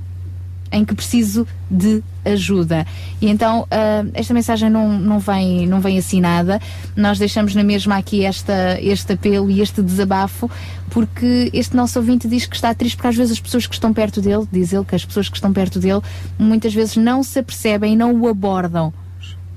[0.71, 2.85] em que preciso de ajuda.
[3.21, 6.61] E então ah, esta mensagem não, não, vem, não vem assinada.
[6.95, 10.49] Nós deixamos na mesma aqui esta, este apelo e este desabafo,
[10.89, 13.93] porque este nosso ouvinte diz que está triste porque às vezes as pessoas que estão
[13.93, 16.01] perto dele, diz ele que as pessoas que estão perto dele,
[16.37, 18.93] muitas vezes não se apercebem não o abordam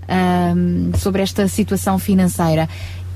[0.09, 0.55] ah,
[0.99, 2.69] sobre esta situação financeira.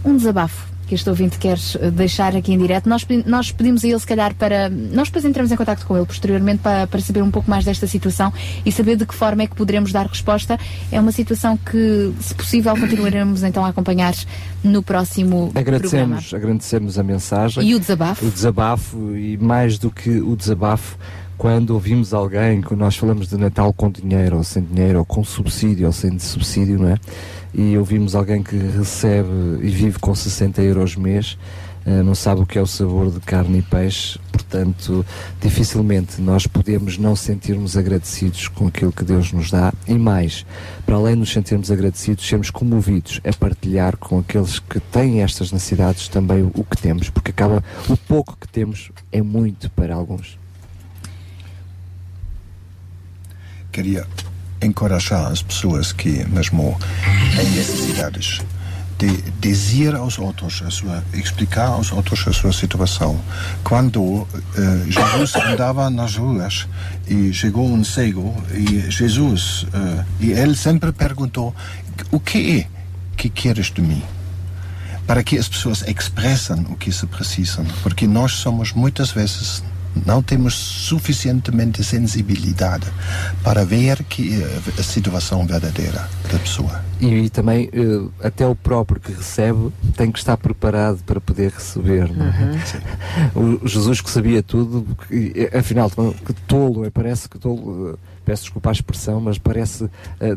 [0.04, 2.88] Um desabafo que este ouvinte quer eh, deixar aqui em direto.
[2.88, 4.68] Nós, nós pedimos a ele, se calhar, para.
[4.68, 7.86] Nós depois entramos em contato com ele posteriormente para, para saber um pouco mais desta
[7.86, 8.32] situação
[8.64, 10.58] e saber de que forma é que poderemos dar resposta.
[10.90, 14.14] É uma situação que, se possível, continuaremos então a acompanhar
[14.62, 15.60] no próximo programa.
[15.60, 17.68] Agradecemos, agradecemos a mensagem.
[17.68, 18.26] E o desabafo?
[18.26, 20.96] O desabafo e mais do que o desabafo,
[21.36, 25.22] quando ouvimos alguém, quando nós falamos de Natal com dinheiro ou sem dinheiro, ou com
[25.22, 26.96] subsídio ou sem subsídio, não é?
[27.58, 29.30] E ouvimos alguém que recebe
[29.62, 31.38] e vive com 60 euros mês,
[31.86, 35.06] eh, não sabe o que é o sabor de carne e peixe, portanto,
[35.40, 40.44] dificilmente nós podemos não sentirmos agradecidos com aquilo que Deus nos dá e mais,
[40.84, 45.50] para além de nos sentirmos agradecidos, sermos comovidos a partilhar com aqueles que têm estas
[45.50, 50.38] necessidades também o que temos, porque acaba o pouco que temos é muito para alguns.
[53.72, 54.06] Queria
[54.60, 56.78] encorajar as pessoas que, mesmo
[57.40, 58.40] em necessidades,
[58.98, 59.08] de
[59.40, 63.20] dizer aos outros, a sua, explicar aos outros a sua situação.
[63.62, 64.26] Quando
[64.56, 66.66] eh, Jesus andava nas ruas
[67.06, 71.54] e chegou um cego, e Jesus, eh, e ele sempre perguntou:
[72.10, 72.66] O que é
[73.16, 74.02] que queres de mim?
[75.06, 79.62] Para que as pessoas expressam o que se precisam, porque nós somos muitas vezes
[80.04, 82.86] não temos suficientemente sensibilidade
[83.42, 86.84] para ver que eh, a situação verdadeira da pessoa.
[87.00, 91.52] E, e também eh, até o próprio que recebe tem que estar preparado para poder
[91.52, 92.10] receber.
[92.12, 92.60] não é?
[93.34, 97.98] O o Jesus que sabia tudo, que, eh, afinal, que tolo, é, parece que tolo,
[98.24, 99.88] peço desculpa a expressão, mas parece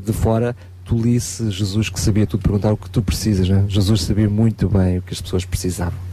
[0.05, 0.55] de fora
[0.85, 3.47] tolice Jesus que sabia tudo, perguntar o que tu precisas.
[3.47, 3.65] não é?
[3.67, 6.08] Jesus sabia muito bem o que as pessoas precisavam.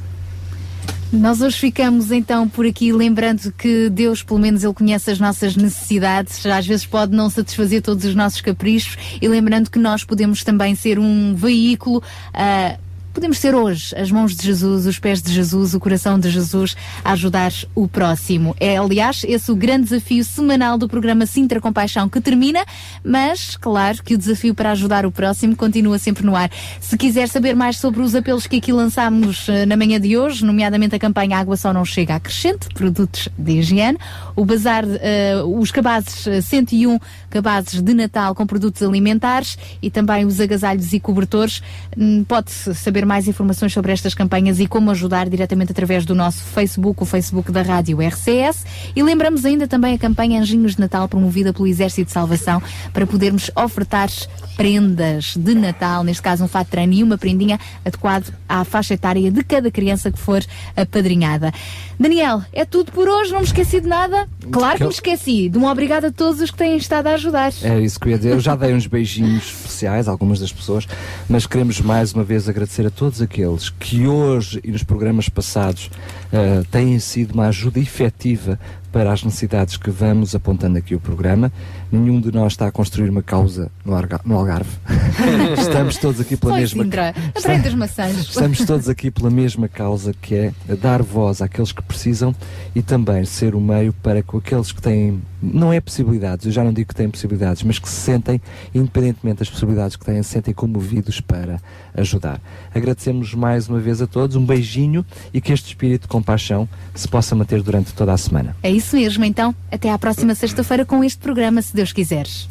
[1.12, 5.56] Nós hoje ficamos então por aqui lembrando que Deus, pelo menos, Ele conhece as nossas
[5.56, 10.42] necessidades, às vezes pode não satisfazer todos os nossos caprichos e lembrando que nós podemos
[10.42, 12.02] também ser um veículo.
[12.34, 12.76] ah,
[13.16, 16.76] Podemos ser hoje as mãos de Jesus, os pés de Jesus, o coração de Jesus
[17.02, 18.54] a ajudar o próximo.
[18.60, 22.62] É, aliás, esse o grande desafio semanal do programa Sintra Compaixão que termina,
[23.02, 26.50] mas claro que o desafio para ajudar o próximo continua sempre no ar.
[26.78, 30.44] Se quiser saber mais sobre os apelos que aqui lançámos eh, na manhã de hoje,
[30.44, 33.96] nomeadamente a campanha Água Só Não Chega a Crescente, produtos de higiene,
[34.36, 36.98] o bazar, eh, os cabazes eh, 101
[37.30, 41.62] cabazes de Natal com produtos alimentares e também os agasalhos e cobertores.
[41.96, 46.44] Hum, Pode saber mais informações sobre estas campanhas e como ajudar diretamente através do nosso
[46.44, 48.64] Facebook, o Facebook da Rádio RCS.
[48.94, 53.06] E lembramos ainda também a campanha Anjinhos de Natal promovida pelo Exército de Salvação para
[53.06, 54.10] podermos ofertar
[54.56, 59.30] prendas de Natal, neste caso um fato treino e uma prendinha adequado à faixa etária
[59.30, 60.44] de cada criança que for
[60.76, 61.52] apadrinhada.
[61.98, 64.25] Daniel, é tudo por hoje, não me esqueci de nada?
[64.50, 65.48] Claro que me esqueci.
[65.48, 67.52] De um obrigado a todos os que têm estado a ajudar.
[67.62, 68.32] É isso que eu ia dizer.
[68.32, 70.86] Eu já dei uns beijinhos especiais a algumas das pessoas,
[71.28, 75.90] mas queremos mais uma vez agradecer a todos aqueles que hoje e nos programas passados
[76.36, 78.58] eh, têm sido uma ajuda efetiva
[78.92, 81.52] para as necessidades que vamos apontando aqui o programa.
[81.92, 84.70] Nenhum de nós está a construir uma causa no, Arga- no Algarve.
[85.58, 88.16] Estamos todos aqui pela em mesma Sintra, na Praia das Maçãs.
[88.16, 92.34] Estamos todos aqui pela mesma causa que é dar voz àqueles que precisam
[92.74, 95.20] e também ser o meio para que aqueles que têm,
[95.52, 98.40] não é possibilidades, eu já não digo que têm possibilidades, mas que se sentem,
[98.74, 101.60] independentemente das possibilidades que têm, se sentem comovidos para
[101.94, 102.40] ajudar.
[102.74, 107.08] Agradecemos mais uma vez a todos, um beijinho e que este espírito de compaixão se
[107.08, 108.56] possa manter durante toda a semana.
[108.62, 109.54] É isso mesmo, então.
[109.70, 112.48] Até à próxima sexta-feira com este programa, se Deus quiseres.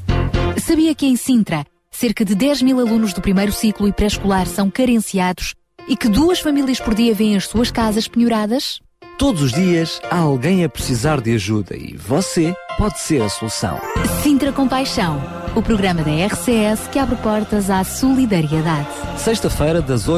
[0.57, 4.69] Sabia que em Sintra, cerca de 10 mil alunos do primeiro ciclo e pré-escolar são
[4.69, 5.53] carenciados
[5.87, 8.79] e que duas famílias por dia vêm as suas casas penhoradas?
[9.17, 13.79] Todos os dias há alguém a precisar de ajuda e você pode ser a solução.
[14.21, 15.21] Sintra Compaixão,
[15.55, 18.87] o programa da RCS que abre portas à solidariedade.
[19.17, 20.07] Sexta-feira, das